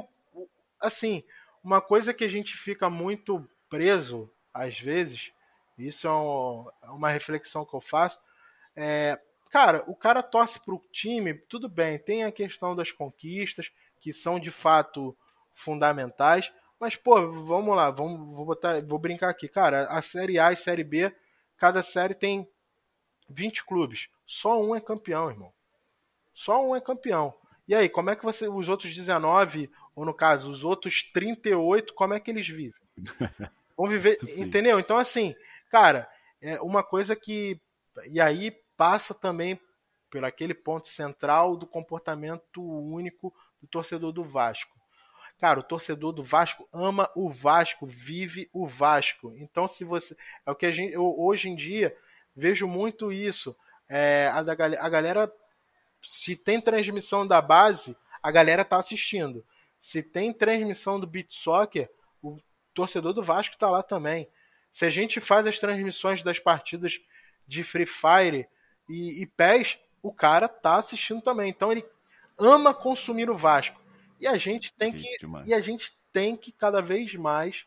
assim, 0.80 1.22
uma 1.62 1.80
coisa 1.80 2.12
que 2.12 2.24
a 2.24 2.28
gente 2.28 2.56
fica 2.56 2.90
muito 2.90 3.46
preso, 3.68 4.28
às 4.52 4.80
vezes, 4.80 5.32
isso 5.78 6.08
é, 6.08 6.10
um, 6.10 6.68
é 6.82 6.90
uma 6.90 7.10
reflexão 7.10 7.64
que 7.64 7.74
eu 7.74 7.80
faço, 7.80 8.18
é, 8.74 9.20
cara, 9.52 9.84
o 9.86 9.94
cara 9.94 10.22
torce 10.22 10.58
pro 10.58 10.82
time, 10.90 11.34
tudo 11.34 11.68
bem, 11.68 11.98
tem 11.98 12.24
a 12.24 12.32
questão 12.32 12.74
das 12.74 12.90
conquistas, 12.90 13.70
que 14.00 14.12
são 14.12 14.40
de 14.40 14.50
fato 14.50 15.16
fundamentais, 15.54 16.50
mas, 16.80 16.96
pô, 16.96 17.30
vamos 17.44 17.76
lá, 17.76 17.90
vamos, 17.90 18.34
vou, 18.34 18.46
botar, 18.46 18.80
vou 18.82 18.98
brincar 18.98 19.28
aqui. 19.28 19.46
Cara, 19.46 19.84
a 19.84 20.02
Série 20.02 20.38
A 20.38 20.50
e 20.50 20.56
Série 20.56 20.82
B, 20.82 21.14
cada 21.56 21.80
série 21.80 22.14
tem 22.14 22.48
20 23.28 23.64
clubes. 23.64 24.08
Só 24.26 24.60
um 24.60 24.74
é 24.74 24.80
campeão, 24.80 25.30
irmão. 25.30 25.52
Só 26.34 26.66
um 26.66 26.74
é 26.74 26.80
campeão. 26.80 27.32
E 27.68 27.74
aí, 27.74 27.88
como 27.88 28.10
é 28.10 28.16
que 28.16 28.24
você. 28.24 28.48
Os 28.48 28.68
outros 28.68 28.92
19, 28.92 29.70
ou 29.94 30.04
no 30.04 30.12
caso, 30.12 30.50
os 30.50 30.64
outros 30.64 31.04
38, 31.12 31.94
como 31.94 32.14
é 32.14 32.18
que 32.18 32.32
eles 32.32 32.48
vivem? 32.48 32.74
Vão 33.76 33.86
viver. 33.86 34.18
entendeu? 34.36 34.80
Então, 34.80 34.96
assim, 34.96 35.36
cara, 35.70 36.10
é 36.40 36.60
uma 36.62 36.82
coisa 36.82 37.14
que. 37.14 37.60
E 38.10 38.20
aí 38.20 38.56
passa 38.82 39.14
também 39.14 39.60
por 40.10 40.24
aquele 40.24 40.52
ponto 40.52 40.88
central 40.88 41.56
do 41.56 41.68
comportamento 41.68 42.60
único 42.60 43.32
do 43.60 43.68
torcedor 43.68 44.10
do 44.10 44.24
Vasco. 44.24 44.76
Cara, 45.38 45.60
o 45.60 45.62
torcedor 45.62 46.12
do 46.12 46.24
Vasco 46.24 46.68
ama 46.72 47.08
o 47.14 47.30
Vasco, 47.30 47.86
vive 47.86 48.50
o 48.52 48.66
Vasco. 48.66 49.32
Então, 49.36 49.68
se 49.68 49.84
você. 49.84 50.16
É 50.44 50.50
o 50.50 50.56
que 50.56 50.66
a 50.66 50.72
gente. 50.72 50.92
Eu, 50.94 51.14
hoje 51.16 51.48
em 51.48 51.54
dia 51.54 51.96
vejo 52.34 52.66
muito 52.66 53.12
isso. 53.12 53.54
É, 53.88 54.28
a, 54.32 54.42
da, 54.42 54.52
a 54.52 54.88
galera. 54.88 55.32
Se 56.02 56.34
tem 56.34 56.60
transmissão 56.60 57.24
da 57.24 57.40
base, 57.40 57.96
a 58.20 58.32
galera 58.32 58.64
tá 58.64 58.78
assistindo. 58.78 59.46
Se 59.80 60.02
tem 60.02 60.32
transmissão 60.32 60.98
do 60.98 61.06
Beat 61.06 61.30
Soccer, 61.30 61.88
o 62.20 62.36
torcedor 62.74 63.12
do 63.12 63.22
Vasco 63.22 63.56
tá 63.56 63.70
lá 63.70 63.80
também. 63.80 64.28
Se 64.72 64.84
a 64.84 64.90
gente 64.90 65.20
faz 65.20 65.46
as 65.46 65.60
transmissões 65.60 66.24
das 66.24 66.40
partidas 66.40 67.00
de 67.46 67.62
Free 67.62 67.86
Fire 67.86 68.48
e, 68.88 69.22
e 69.22 69.26
PES, 69.26 69.78
o 70.02 70.12
cara 70.12 70.48
tá 70.48 70.76
assistindo 70.76 71.22
também. 71.22 71.48
Então 71.48 71.70
ele 71.70 71.84
ama 72.38 72.74
consumir 72.74 73.30
o 73.30 73.36
Vasco. 73.36 73.80
E 74.20 74.26
a 74.26 74.36
gente 74.36 74.72
tem 74.74 74.92
que, 74.92 75.06
e 75.46 75.54
a 75.54 75.60
gente 75.60 75.92
tem 76.12 76.36
que 76.36 76.52
cada 76.52 76.80
vez 76.80 77.14
mais 77.14 77.64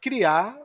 criar 0.00 0.56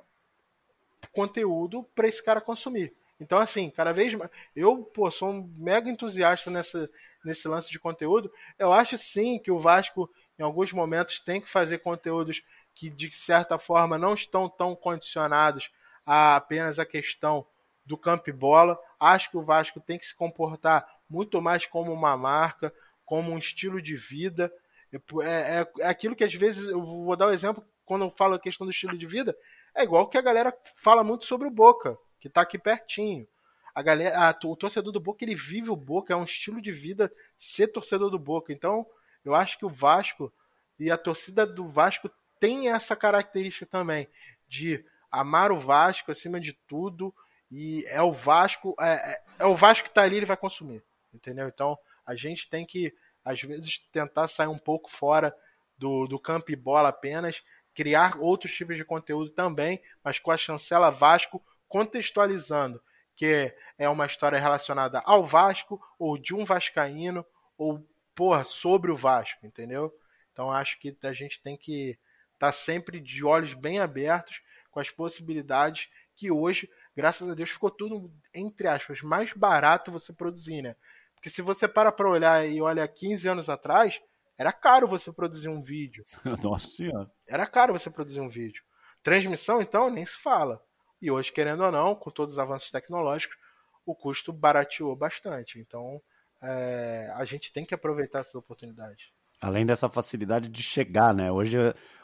conteúdo 1.11 1.83
para 1.95 2.07
esse 2.07 2.23
cara 2.23 2.41
consumir. 2.41 2.93
Então, 3.19 3.39
assim, 3.39 3.69
cada 3.69 3.91
vez 3.91 4.13
mais. 4.13 4.29
Eu, 4.55 4.83
pô, 4.83 5.09
sou 5.11 5.29
um 5.29 5.53
mega 5.57 5.89
entusiasta 5.89 6.49
nessa, 6.49 6.89
nesse 7.23 7.47
lance 7.47 7.69
de 7.69 7.79
conteúdo. 7.79 8.31
Eu 8.57 8.71
acho 8.71 8.97
sim 8.97 9.39
que 9.39 9.51
o 9.51 9.59
Vasco, 9.59 10.09
em 10.37 10.43
alguns 10.43 10.71
momentos, 10.71 11.19
tem 11.19 11.41
que 11.41 11.49
fazer 11.49 11.79
conteúdos 11.79 12.43
que, 12.73 12.89
de 12.89 13.11
certa 13.15 13.59
forma, 13.59 13.97
não 13.97 14.13
estão 14.13 14.47
tão 14.47 14.75
condicionados 14.75 15.69
a 16.05 16.37
apenas 16.37 16.79
a 16.79 16.85
questão 16.85 17.45
do 17.89 17.97
campo 17.97 18.29
e 18.29 18.33
bola. 18.33 18.79
Acho 18.99 19.31
que 19.31 19.37
o 19.37 19.43
Vasco 19.43 19.79
tem 19.79 19.97
que 19.97 20.05
se 20.05 20.15
comportar 20.15 20.87
muito 21.09 21.41
mais 21.41 21.65
como 21.65 21.91
uma 21.91 22.15
marca, 22.15 22.71
como 23.03 23.31
um 23.31 23.37
estilo 23.37 23.81
de 23.81 23.97
vida. 23.97 24.53
É, 24.93 24.97
é, 25.23 25.67
é, 25.79 25.87
aquilo 25.87 26.15
que 26.15 26.23
às 26.23 26.33
vezes, 26.33 26.69
eu 26.69 26.81
vou 26.81 27.15
dar 27.15 27.27
um 27.27 27.31
exemplo, 27.31 27.65
quando 27.83 28.05
eu 28.05 28.11
falo 28.11 28.35
a 28.35 28.39
questão 28.39 28.65
do 28.65 28.71
estilo 28.71 28.95
de 28.95 29.07
vida, 29.07 29.35
é 29.75 29.83
igual 29.83 30.07
que 30.07 30.19
a 30.19 30.21
galera 30.21 30.55
fala 30.75 31.03
muito 31.03 31.25
sobre 31.25 31.47
o 31.47 31.51
Boca, 31.51 31.97
que 32.19 32.27
está 32.27 32.41
aqui 32.41 32.59
pertinho. 32.59 33.27
A 33.73 33.81
galera, 33.81 34.29
a, 34.29 34.47
o 34.47 34.55
torcedor 34.55 34.93
do 34.93 34.99
Boca, 34.99 35.25
ele 35.25 35.33
vive 35.33 35.71
o 35.71 35.75
Boca, 35.75 36.13
é 36.13 36.15
um 36.15 36.23
estilo 36.23 36.61
de 36.61 36.71
vida 36.71 37.11
ser 37.39 37.69
torcedor 37.69 38.11
do 38.11 38.19
Boca. 38.19 38.53
Então, 38.53 38.85
eu 39.25 39.33
acho 39.33 39.57
que 39.57 39.65
o 39.65 39.69
Vasco 39.69 40.31
e 40.79 40.91
a 40.91 40.97
torcida 40.97 41.43
do 41.43 41.67
Vasco 41.67 42.09
tem 42.39 42.69
essa 42.69 42.95
característica 42.95 43.65
também 43.65 44.07
de 44.47 44.85
amar 45.11 45.51
o 45.51 45.59
Vasco 45.59 46.11
acima 46.11 46.39
de 46.39 46.53
tudo 46.67 47.13
e 47.51 47.85
é 47.87 48.01
o 48.01 48.11
Vasco, 48.11 48.75
é, 48.79 48.93
é, 48.93 49.23
é 49.39 49.45
o 49.45 49.55
Vasco 49.55 49.85
que 49.85 49.91
está 49.91 50.03
ali, 50.03 50.17
ele 50.17 50.25
vai 50.25 50.37
consumir, 50.37 50.83
entendeu? 51.13 51.47
Então, 51.47 51.77
a 52.05 52.15
gente 52.15 52.49
tem 52.49 52.65
que 52.65 52.93
às 53.23 53.41
vezes 53.41 53.79
tentar 53.91 54.27
sair 54.27 54.47
um 54.47 54.57
pouco 54.57 54.91
fora 54.91 55.35
do, 55.77 56.07
do 56.07 56.19
campo 56.19 56.51
e 56.51 56.55
bola 56.55 56.89
apenas, 56.89 57.43
criar 57.73 58.17
outros 58.19 58.53
tipos 58.53 58.75
de 58.75 58.83
conteúdo 58.83 59.29
também, 59.31 59.81
mas 60.03 60.19
com 60.19 60.31
a 60.31 60.37
chancela 60.37 60.89
Vasco 60.89 61.43
contextualizando 61.67 62.81
que 63.19 63.53
é 63.77 63.89
uma 63.89 64.05
história 64.05 64.39
relacionada 64.39 65.01
ao 65.03 65.25
Vasco, 65.25 65.77
ou 65.99 66.17
de 66.17 66.33
um 66.33 66.45
vascaíno, 66.45 67.25
ou 67.57 67.85
porra, 68.15 68.45
sobre 68.45 68.91
o 68.91 68.95
Vasco, 68.95 69.45
entendeu? 69.45 69.93
Então 70.31 70.49
acho 70.49 70.79
que 70.79 70.95
a 71.03 71.11
gente 71.11 71.41
tem 71.41 71.57
que 71.57 71.99
estar 72.33 72.47
tá 72.47 72.51
sempre 72.53 72.97
de 73.01 73.25
olhos 73.25 73.53
bem 73.53 73.77
abertos 73.77 74.41
com 74.71 74.79
as 74.79 74.89
possibilidades 74.89 75.89
que 76.15 76.31
hoje, 76.31 76.69
graças 76.95 77.29
a 77.29 77.33
Deus, 77.33 77.49
ficou 77.49 77.71
tudo, 77.71 78.11
entre 78.33 78.67
aspas, 78.67 79.01
mais 79.01 79.33
barato 79.33 79.91
você 79.91 80.13
produzir, 80.13 80.61
né? 80.61 80.75
Porque 81.15 81.29
se 81.29 81.41
você 81.41 81.67
para 81.67 81.91
para 81.91 82.09
olhar 82.09 82.47
e 82.47 82.61
olha 82.61 82.87
15 82.87 83.27
anos 83.27 83.49
atrás, 83.49 84.01
era 84.37 84.53
caro 84.53 84.87
você 84.87 85.11
produzir 85.11 85.49
um 85.49 85.61
vídeo. 85.61 86.05
Nossa 86.41 86.67
senhora. 86.67 87.11
Era 87.27 87.45
caro 87.45 87.73
você 87.73 87.89
produzir 87.89 88.21
um 88.21 88.29
vídeo. 88.29 88.63
Transmissão, 89.03 89.61
então, 89.61 89.89
nem 89.89 90.05
se 90.05 90.15
fala. 90.15 90.63
E 91.01 91.11
hoje, 91.11 91.31
querendo 91.31 91.63
ou 91.63 91.71
não, 91.71 91.93
com 91.93 92.09
todos 92.09 92.35
os 92.35 92.39
avanços 92.39 92.71
tecnológicos, 92.71 93.37
o 93.85 93.93
custo 93.93 94.31
barateou 94.31 94.95
bastante. 94.95 95.59
Então, 95.59 96.01
é, 96.41 97.11
a 97.15 97.25
gente 97.25 97.51
tem 97.51 97.65
que 97.65 97.73
aproveitar 97.73 98.19
essa 98.19 98.37
oportunidade. 98.37 99.11
Além 99.41 99.65
dessa 99.65 99.89
facilidade 99.89 100.47
de 100.47 100.63
chegar, 100.63 101.13
né? 101.13 101.31
Hoje 101.31 101.57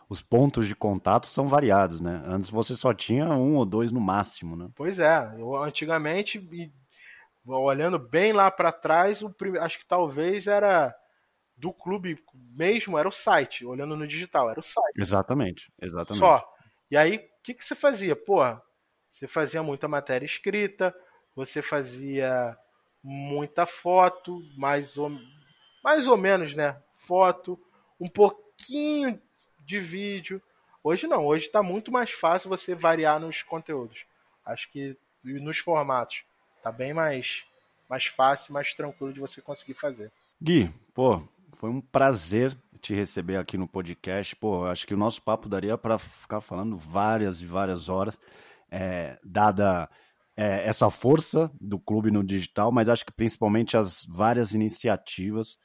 os 0.10 0.22
pontos 0.22 0.68
de 0.68 0.76
contato 0.76 1.28
são 1.28 1.48
variados, 1.48 2.00
né? 2.00 2.22
Antes 2.26 2.50
você 2.50 2.76
só 2.76 2.94
tinha 2.94 3.26
um 3.26 3.56
ou 3.56 3.66
dois 3.66 3.92
no 3.92 4.00
máximo, 4.00 4.56
né? 4.56 4.70
Pois 4.76 5.00
é. 5.00 5.36
Eu, 5.38 5.56
antigamente, 5.56 6.40
olhando 7.46 7.98
bem 7.98 8.32
lá 8.32 8.52
para 8.52 8.72
trás, 8.72 9.22
o 9.22 9.34
acho 9.60 9.80
que 9.80 9.88
talvez 9.88 10.48
era 10.48 10.96
do 11.58 11.74
clube 11.74 12.22
mesmo, 12.34 12.98
era 12.98 13.08
o 13.08 13.14
site, 13.14 13.66
olhando 13.66 13.96
no 13.96 14.08
digital, 14.08 14.50
era 14.50 14.60
o 14.60 14.64
site. 14.64 14.98
Exatamente, 14.98 15.72
exatamente. 15.82 16.20
Só. 16.20 16.46
E 16.92 16.98
aí, 16.98 17.18
o 17.18 17.44
que, 17.44 17.54
que 17.54 17.66
você 17.66 17.76
fazia? 17.76 18.16
Porra, 18.16 18.62
você 19.10 19.28
fazia 19.28 19.64
muita 19.64 19.88
matéria 19.88 20.26
escrita, 20.26 20.94
você 21.36 21.62
fazia 21.62 22.58
muita 23.02 23.66
foto, 23.66 24.42
mais 24.58 24.98
ou, 24.98 25.12
mais 25.84 26.08
ou 26.08 26.18
menos, 26.18 26.54
né? 26.54 26.78
Foto, 26.94 27.60
um 28.00 28.10
pouquinho 28.10 29.20
de 29.66 29.80
vídeo. 29.80 30.42
Hoje 30.84 31.08
não, 31.08 31.26
hoje 31.26 31.48
está 31.48 31.64
muito 31.64 31.92
mais 31.92 32.12
fácil 32.12 32.50
você 32.50 32.76
variar 32.76 33.20
nos 33.20 33.42
conteúdos. 33.42 34.06
Acho 34.46 34.72
que 34.72 34.96
nos 35.24 35.58
formatos. 35.58 36.24
Tá 36.62 36.72
bem 36.72 36.94
mais, 36.94 37.46
mais 37.90 38.06
fácil, 38.06 38.54
mais 38.54 38.74
tranquilo 38.74 39.14
de 39.14 39.20
você 39.20 39.42
conseguir 39.42 39.74
fazer. 39.74 40.12
Gui, 40.42 40.70
pô, 40.94 41.22
foi 41.54 41.70
um 41.70 41.82
prazer 41.82 42.56
te 42.80 42.94
receber 42.94 43.38
aqui 43.38 43.58
no 43.58 43.68
podcast. 43.68 44.36
Pô, 44.36 44.66
acho 44.66 44.86
que 44.86 44.94
o 44.94 44.98
nosso 44.98 45.22
papo 45.22 45.50
daria 45.50 45.78
para 45.78 45.98
ficar 45.98 46.42
falando 46.42 46.78
várias 46.78 47.42
e 47.42 47.46
várias 47.46 47.90
horas, 47.90 48.20
é, 48.70 49.18
dada 49.24 49.90
é, 50.38 50.68
essa 50.68 50.90
força 50.90 51.52
do 51.60 51.80
clube 51.80 52.12
no 52.12 52.24
digital, 52.24 52.72
mas 52.72 52.90
acho 52.90 53.06
que 53.06 53.14
principalmente 53.14 53.78
as 53.78 54.06
várias 54.06 54.54
iniciativas 54.54 55.58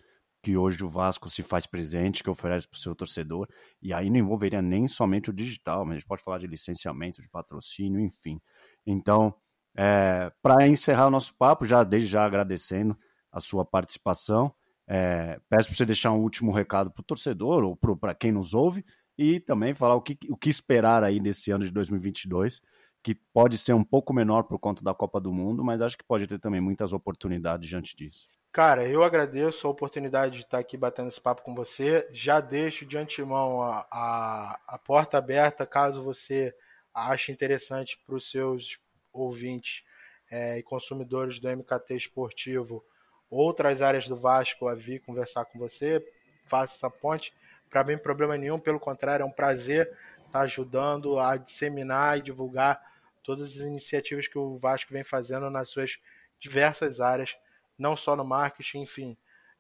que 0.43 0.57
hoje 0.57 0.83
o 0.85 0.89
Vasco 0.89 1.29
se 1.29 1.43
faz 1.43 1.67
presente, 1.67 2.23
que 2.23 2.31
oferece 2.31 2.67
para 2.67 2.77
o 2.77 2.81
seu 2.81 2.95
torcedor, 2.95 3.49
e 3.83 3.93
aí 3.93 4.09
não 4.11 4.19
envolveria 4.19 4.63
nem 4.63 4.89
somente 4.89 5.31
o 5.31 5.33
digital, 5.33 5.85
mas 5.85 5.93
a 5.93 5.99
gente 5.99 6.09
pode 6.09 6.23
falar 6.23 6.39
de 6.39 6.47
licenciamento, 6.47 7.21
de 7.21 7.29
patrocínio, 7.29 8.01
enfim. 8.01 8.41
Então, 8.87 9.35
é, 9.77 10.33
Para 10.43 10.67
encerrar 10.69 11.07
o 11.07 11.11
nosso 11.11 11.35
papo, 11.37 11.67
já 11.67 11.85
desde 11.85 12.09
já 12.09 12.25
agradecendo 12.25 12.97
a 13.31 13.41
sua 13.41 13.65
participação, 13.65 14.53
é, 14.87 15.41
peço 15.49 15.69
para 15.69 15.77
você 15.77 15.87
deixar 15.87 16.13
um 16.13 16.21
último 16.21 16.53
recado 16.53 16.91
para 16.91 17.01
o 17.01 17.05
torcedor 17.05 17.63
ou 17.65 17.77
para 17.77 18.15
quem 18.15 18.33
nos 18.33 18.55
ouve 18.55 18.85
e 19.17 19.39
também 19.39 19.75
falar 19.75 19.95
o 19.95 20.03
que, 20.03 20.19
o 20.29 20.37
que 20.37 20.49
esperar 20.49 21.05
aí 21.05 21.21
desse 21.21 21.51
ano 21.53 21.65
de 21.65 21.71
2022, 21.71 22.61
que 23.03 23.15
pode 23.15 23.57
ser 23.57 23.73
um 23.73 23.85
pouco 23.85 24.13
menor 24.13 24.45
por 24.45 24.59
conta 24.59 24.83
da 24.83 24.93
Copa 24.95 25.21
do 25.21 25.33
Mundo, 25.33 25.65
mas 25.65 25.81
acho 25.81 25.97
que 25.97 26.05
pode 26.05 26.27
ter 26.27 26.39
também 26.39 26.61
muitas 26.61 26.93
oportunidades 26.93 27.69
diante 27.69 27.95
disso. 27.97 28.29
Cara, 28.53 28.85
eu 28.85 29.05
agradeço 29.05 29.65
a 29.65 29.71
oportunidade 29.71 30.39
de 30.39 30.43
estar 30.43 30.59
aqui 30.59 30.77
batendo 30.77 31.09
esse 31.09 31.21
papo 31.21 31.43
com 31.43 31.55
você. 31.55 32.09
Já 32.11 32.41
deixo 32.41 32.85
de 32.85 32.99
antemão 32.99 33.63
a, 33.63 33.87
a, 33.89 34.61
a 34.67 34.79
porta 34.79 35.19
aberta 35.19 35.65
caso 35.65 36.03
você 36.03 36.53
ache 36.93 37.31
interessante 37.31 37.97
para 38.05 38.17
os 38.17 38.29
seus 38.29 38.81
ouvintes 39.13 39.85
é, 40.29 40.59
e 40.59 40.65
consumidores 40.65 41.39
do 41.39 41.49
MKT 41.49 41.95
esportivo 41.95 42.85
outras 43.31 43.81
áreas 43.81 44.09
do 44.09 44.17
Vasco 44.17 44.67
a 44.67 44.75
vir 44.75 44.99
conversar 44.99 45.45
com 45.45 45.57
você. 45.57 46.05
Faça 46.47 46.75
essa 46.75 46.91
ponte. 46.91 47.33
Para 47.71 47.85
mim, 47.85 47.97
problema 47.97 48.37
nenhum, 48.37 48.59
pelo 48.59 48.81
contrário, 48.81 49.23
é 49.23 49.27
um 49.27 49.31
prazer 49.31 49.89
estar 50.27 50.41
ajudando 50.41 51.21
a 51.21 51.37
disseminar 51.37 52.19
e 52.19 52.23
divulgar 52.23 52.81
todas 53.23 53.51
as 53.51 53.61
iniciativas 53.61 54.27
que 54.27 54.37
o 54.37 54.59
Vasco 54.59 54.93
vem 54.93 55.05
fazendo 55.05 55.49
nas 55.51 55.69
suas 55.69 56.01
diversas 56.41 57.01
áreas 57.01 57.37
não 57.81 57.97
só 57.97 58.15
no 58.15 58.25
marketing, 58.25 58.83
enfim, 58.83 59.17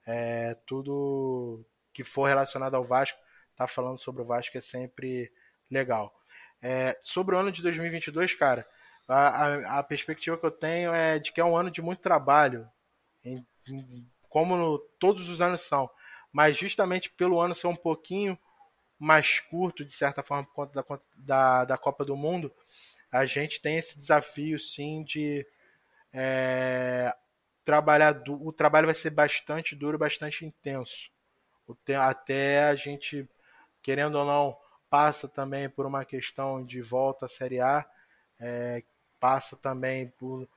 é, 0.06 0.54
tudo 0.66 1.64
que 1.92 2.04
for 2.04 2.28
relacionado 2.28 2.74
ao 2.74 2.84
Vasco, 2.84 3.18
tá 3.56 3.66
falando 3.66 3.98
sobre 3.98 4.22
o 4.22 4.26
Vasco 4.26 4.56
é 4.56 4.60
sempre 4.60 5.32
legal. 5.70 6.14
É, 6.62 6.98
sobre 7.02 7.34
o 7.34 7.38
ano 7.38 7.50
de 7.50 7.62
2022, 7.62 8.34
cara, 8.34 8.68
a, 9.08 9.16
a, 9.16 9.78
a, 9.78 9.82
perspectiva 9.82 10.36
que 10.36 10.44
eu 10.44 10.50
tenho 10.50 10.92
é 10.92 11.18
de 11.18 11.32
que 11.32 11.40
é 11.40 11.44
um 11.44 11.56
ano 11.56 11.70
de 11.70 11.80
muito 11.80 12.02
trabalho, 12.02 12.68
em, 13.24 13.44
em, 13.68 14.06
como 14.28 14.54
no, 14.54 14.78
todos 14.98 15.28
os 15.30 15.40
anos 15.40 15.62
são, 15.62 15.88
mas 16.30 16.58
justamente 16.58 17.10
pelo 17.10 17.40
ano 17.40 17.54
ser 17.54 17.68
um 17.68 17.76
pouquinho 17.76 18.38
mais 18.98 19.40
curto, 19.40 19.82
de 19.82 19.92
certa 19.92 20.22
forma, 20.22 20.44
por 20.44 20.52
conta 20.54 20.74
da, 20.74 21.00
da, 21.16 21.64
da 21.64 21.78
Copa 21.78 22.04
do 22.04 22.14
Mundo, 22.14 22.52
a 23.10 23.24
gente 23.24 23.62
tem 23.62 23.78
esse 23.78 23.98
desafio, 23.98 24.60
sim, 24.60 25.02
de 25.02 25.46
é, 26.12 27.14
trabalhar, 27.64 28.22
o 28.28 28.52
trabalho 28.52 28.86
vai 28.86 28.94
ser 28.94 29.10
bastante 29.10 29.76
duro, 29.76 29.98
bastante 29.98 30.44
intenso. 30.44 31.10
Até 31.98 32.64
a 32.64 32.74
gente, 32.74 33.28
querendo 33.82 34.16
ou 34.16 34.24
não, 34.24 34.56
passa 34.88 35.28
também 35.28 35.68
por 35.68 35.86
uma 35.86 36.04
questão 36.04 36.62
de 36.62 36.82
volta 36.82 37.26
à 37.26 37.28
Série 37.28 37.60
A, 37.60 37.88
é, 38.38 38.82
passa 39.20 39.56
também 39.56 40.08
por. 40.18 40.48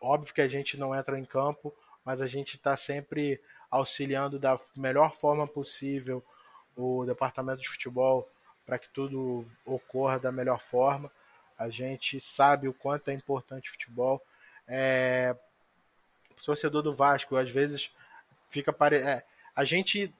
Óbvio 0.00 0.34
que 0.34 0.40
a 0.40 0.48
gente 0.48 0.76
não 0.76 0.94
entra 0.94 1.18
em 1.18 1.24
campo, 1.24 1.74
mas 2.04 2.20
a 2.20 2.26
gente 2.26 2.56
está 2.56 2.76
sempre 2.76 3.40
auxiliando 3.70 4.38
da 4.38 4.58
melhor 4.76 5.14
forma 5.14 5.46
possível 5.46 6.22
o 6.76 7.04
departamento 7.06 7.62
de 7.62 7.68
futebol 7.68 8.28
para 8.66 8.78
que 8.78 8.88
tudo 8.90 9.46
ocorra 9.64 10.18
da 10.18 10.30
melhor 10.30 10.60
forma. 10.60 11.10
A 11.58 11.68
gente 11.68 12.20
sabe 12.20 12.68
o 12.68 12.74
quanto 12.74 13.08
é 13.08 13.14
importante 13.14 13.68
o 13.70 13.72
futebol. 13.72 14.22
É, 14.66 15.36
torcedor 16.44 16.82
do 16.82 16.94
Vasco, 16.94 17.36
às 17.36 17.50
vezes 17.50 17.92
fica 18.50 18.72
pare... 18.72 18.96
É, 18.96 19.24
a 19.54 19.64
gente 19.64 20.12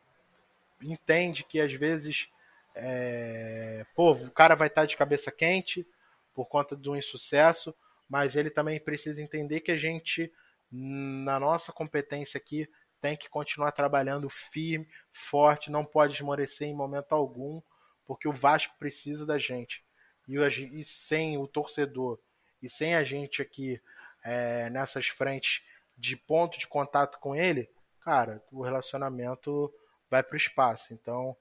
entende 0.83 1.45
que 1.45 1.61
às 1.61 1.72
vezes 1.72 2.29
é, 2.75 3.87
pô, 3.95 4.12
o 4.12 4.31
cara 4.31 4.55
vai 4.55 4.68
estar 4.68 4.85
de 4.85 4.97
cabeça 4.97 5.31
quente 5.31 5.87
por 6.35 6.47
conta 6.47 6.75
do 6.75 6.97
insucesso, 6.97 7.75
mas 8.09 8.35
ele 8.35 8.51
também 8.51 8.81
precisa 8.81 9.22
entender 9.22 9.61
que 9.61 9.70
a 9.70 9.77
gente, 9.77 10.33
na 10.70 11.39
nossa 11.39 11.72
competência 11.72 12.39
aqui, 12.39 12.68
tem 13.01 13.16
que 13.16 13.29
continuar 13.29 13.70
trabalhando 13.72 14.29
firme, 14.29 14.89
forte, 15.12 15.70
não 15.70 15.85
pode 15.85 16.14
esmorecer 16.14 16.68
em 16.68 16.75
momento 16.75 17.12
algum, 17.12 17.61
porque 18.07 18.27
o 18.27 18.33
Vasco 18.33 18.75
precisa 18.79 19.25
da 19.25 19.39
gente. 19.39 19.85
E, 20.27 20.37
e 20.81 20.85
sem 20.85 21.39
o 21.39 21.47
torcedor 21.47 22.18
e 22.62 22.68
sem 22.68 22.95
a 22.95 23.05
gente 23.05 23.43
aqui 23.43 23.81
é, 24.25 24.70
nessas 24.70 25.07
frentes 25.09 25.62
de 25.97 26.16
ponto 26.16 26.59
de 26.59 26.66
contato 26.66 27.18
com 27.18 27.34
ele, 27.34 27.70
cara, 28.01 28.42
o 28.51 28.62
relacionamento 28.62 29.72
vai 30.11 30.22
para 30.22 30.34
o 30.34 30.38
espaço. 30.38 30.92
Então, 30.92 31.36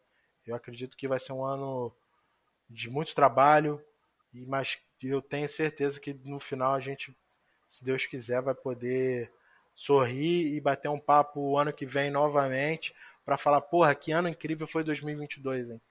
eu 0.46 0.56
acredito 0.56 0.98
que 0.98 1.08
vai 1.08 1.20
ser 1.20 1.34
um 1.34 1.44
ano 1.44 1.94
de 2.70 2.90
muito 2.90 3.14
trabalho, 3.16 3.84
mas 4.34 4.80
eu 5.02 5.22
tenho 5.22 5.50
certeza 5.50 6.00
que 6.00 6.14
no 6.14 6.40
final 6.40 6.74
a 6.74 6.80
gente, 6.80 7.16
se 7.70 7.84
Deus 7.84 8.06
quiser, 8.06 8.42
vai 8.42 8.56
poder 8.56 9.32
sorrir 9.76 10.54
e 10.54 10.62
bater 10.62 10.90
um 10.90 11.00
papo 11.00 11.40
o 11.40 11.58
ano 11.58 11.74
que 11.74 11.86
vem 11.86 12.12
novamente 12.12 12.94
para 13.26 13.38
falar, 13.38 13.62
porra, 13.62 13.96
que 13.96 14.12
ano 14.12 14.28
incrível 14.28 14.68
foi 14.68 14.84
2022, 14.84 15.72
hein? 15.72 15.82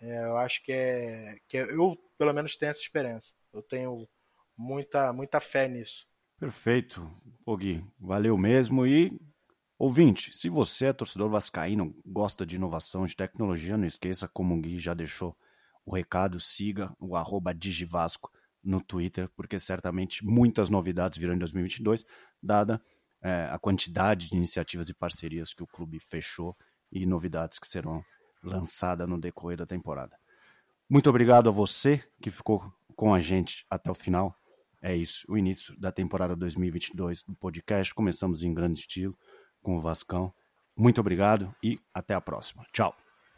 É, 0.00 0.24
eu 0.24 0.36
acho 0.38 0.62
que 0.62 0.72
é 0.72 1.38
que 1.46 1.58
é, 1.58 1.62
eu 1.62 1.96
pelo 2.16 2.32
menos 2.32 2.56
tenho 2.56 2.70
essa 2.70 2.80
esperança. 2.80 3.34
Eu 3.52 3.62
tenho 3.62 4.08
muita 4.56 5.12
muita 5.12 5.40
fé 5.40 5.68
nisso. 5.68 6.06
Perfeito. 6.40 7.06
Pô, 7.44 7.54
Gui, 7.54 7.84
valeu 8.00 8.34
mesmo. 8.38 8.86
E, 8.86 9.12
ouvinte, 9.78 10.34
se 10.34 10.48
você 10.48 10.86
é 10.86 10.92
torcedor 10.94 11.28
vascaíno, 11.28 11.94
gosta 12.04 12.46
de 12.46 12.56
inovação, 12.56 13.04
de 13.04 13.14
tecnologia, 13.14 13.76
não 13.76 13.84
esqueça, 13.84 14.26
como 14.26 14.54
o 14.54 14.58
Gui 14.58 14.78
já 14.78 14.94
deixou 14.94 15.36
o 15.84 15.94
recado, 15.94 16.40
siga 16.40 16.96
o 16.98 17.14
arroba 17.14 17.52
Digivasco 17.52 18.32
no 18.64 18.80
Twitter, 18.80 19.28
porque 19.36 19.58
certamente 19.58 20.24
muitas 20.24 20.70
novidades 20.70 21.18
virão 21.18 21.34
em 21.34 21.38
2022, 21.38 22.06
dada 22.42 22.82
é, 23.20 23.46
a 23.52 23.58
quantidade 23.58 24.30
de 24.30 24.34
iniciativas 24.34 24.88
e 24.88 24.94
parcerias 24.94 25.52
que 25.52 25.62
o 25.62 25.66
clube 25.66 26.00
fechou 26.00 26.56
e 26.90 27.04
novidades 27.04 27.58
que 27.58 27.68
serão 27.68 28.02
lançadas 28.42 29.06
no 29.06 29.20
decorrer 29.20 29.58
da 29.58 29.66
temporada. 29.66 30.16
Muito 30.88 31.10
obrigado 31.10 31.50
a 31.50 31.52
você 31.52 32.02
que 32.18 32.30
ficou 32.30 32.72
com 32.96 33.12
a 33.12 33.20
gente 33.20 33.66
até 33.68 33.90
o 33.90 33.94
final. 33.94 34.34
É 34.82 34.96
isso, 34.96 35.26
o 35.28 35.36
início 35.36 35.78
da 35.78 35.92
temporada 35.92 36.34
2022 36.34 37.22
do 37.22 37.34
podcast. 37.34 37.94
Começamos 37.94 38.42
em 38.42 38.54
grande 38.54 38.80
estilo 38.80 39.16
com 39.62 39.76
o 39.76 39.80
Vascão. 39.80 40.32
Muito 40.76 41.00
obrigado 41.00 41.54
e 41.62 41.78
até 41.92 42.14
a 42.14 42.20
próxima. 42.20 42.64
Tchau. 42.72 43.09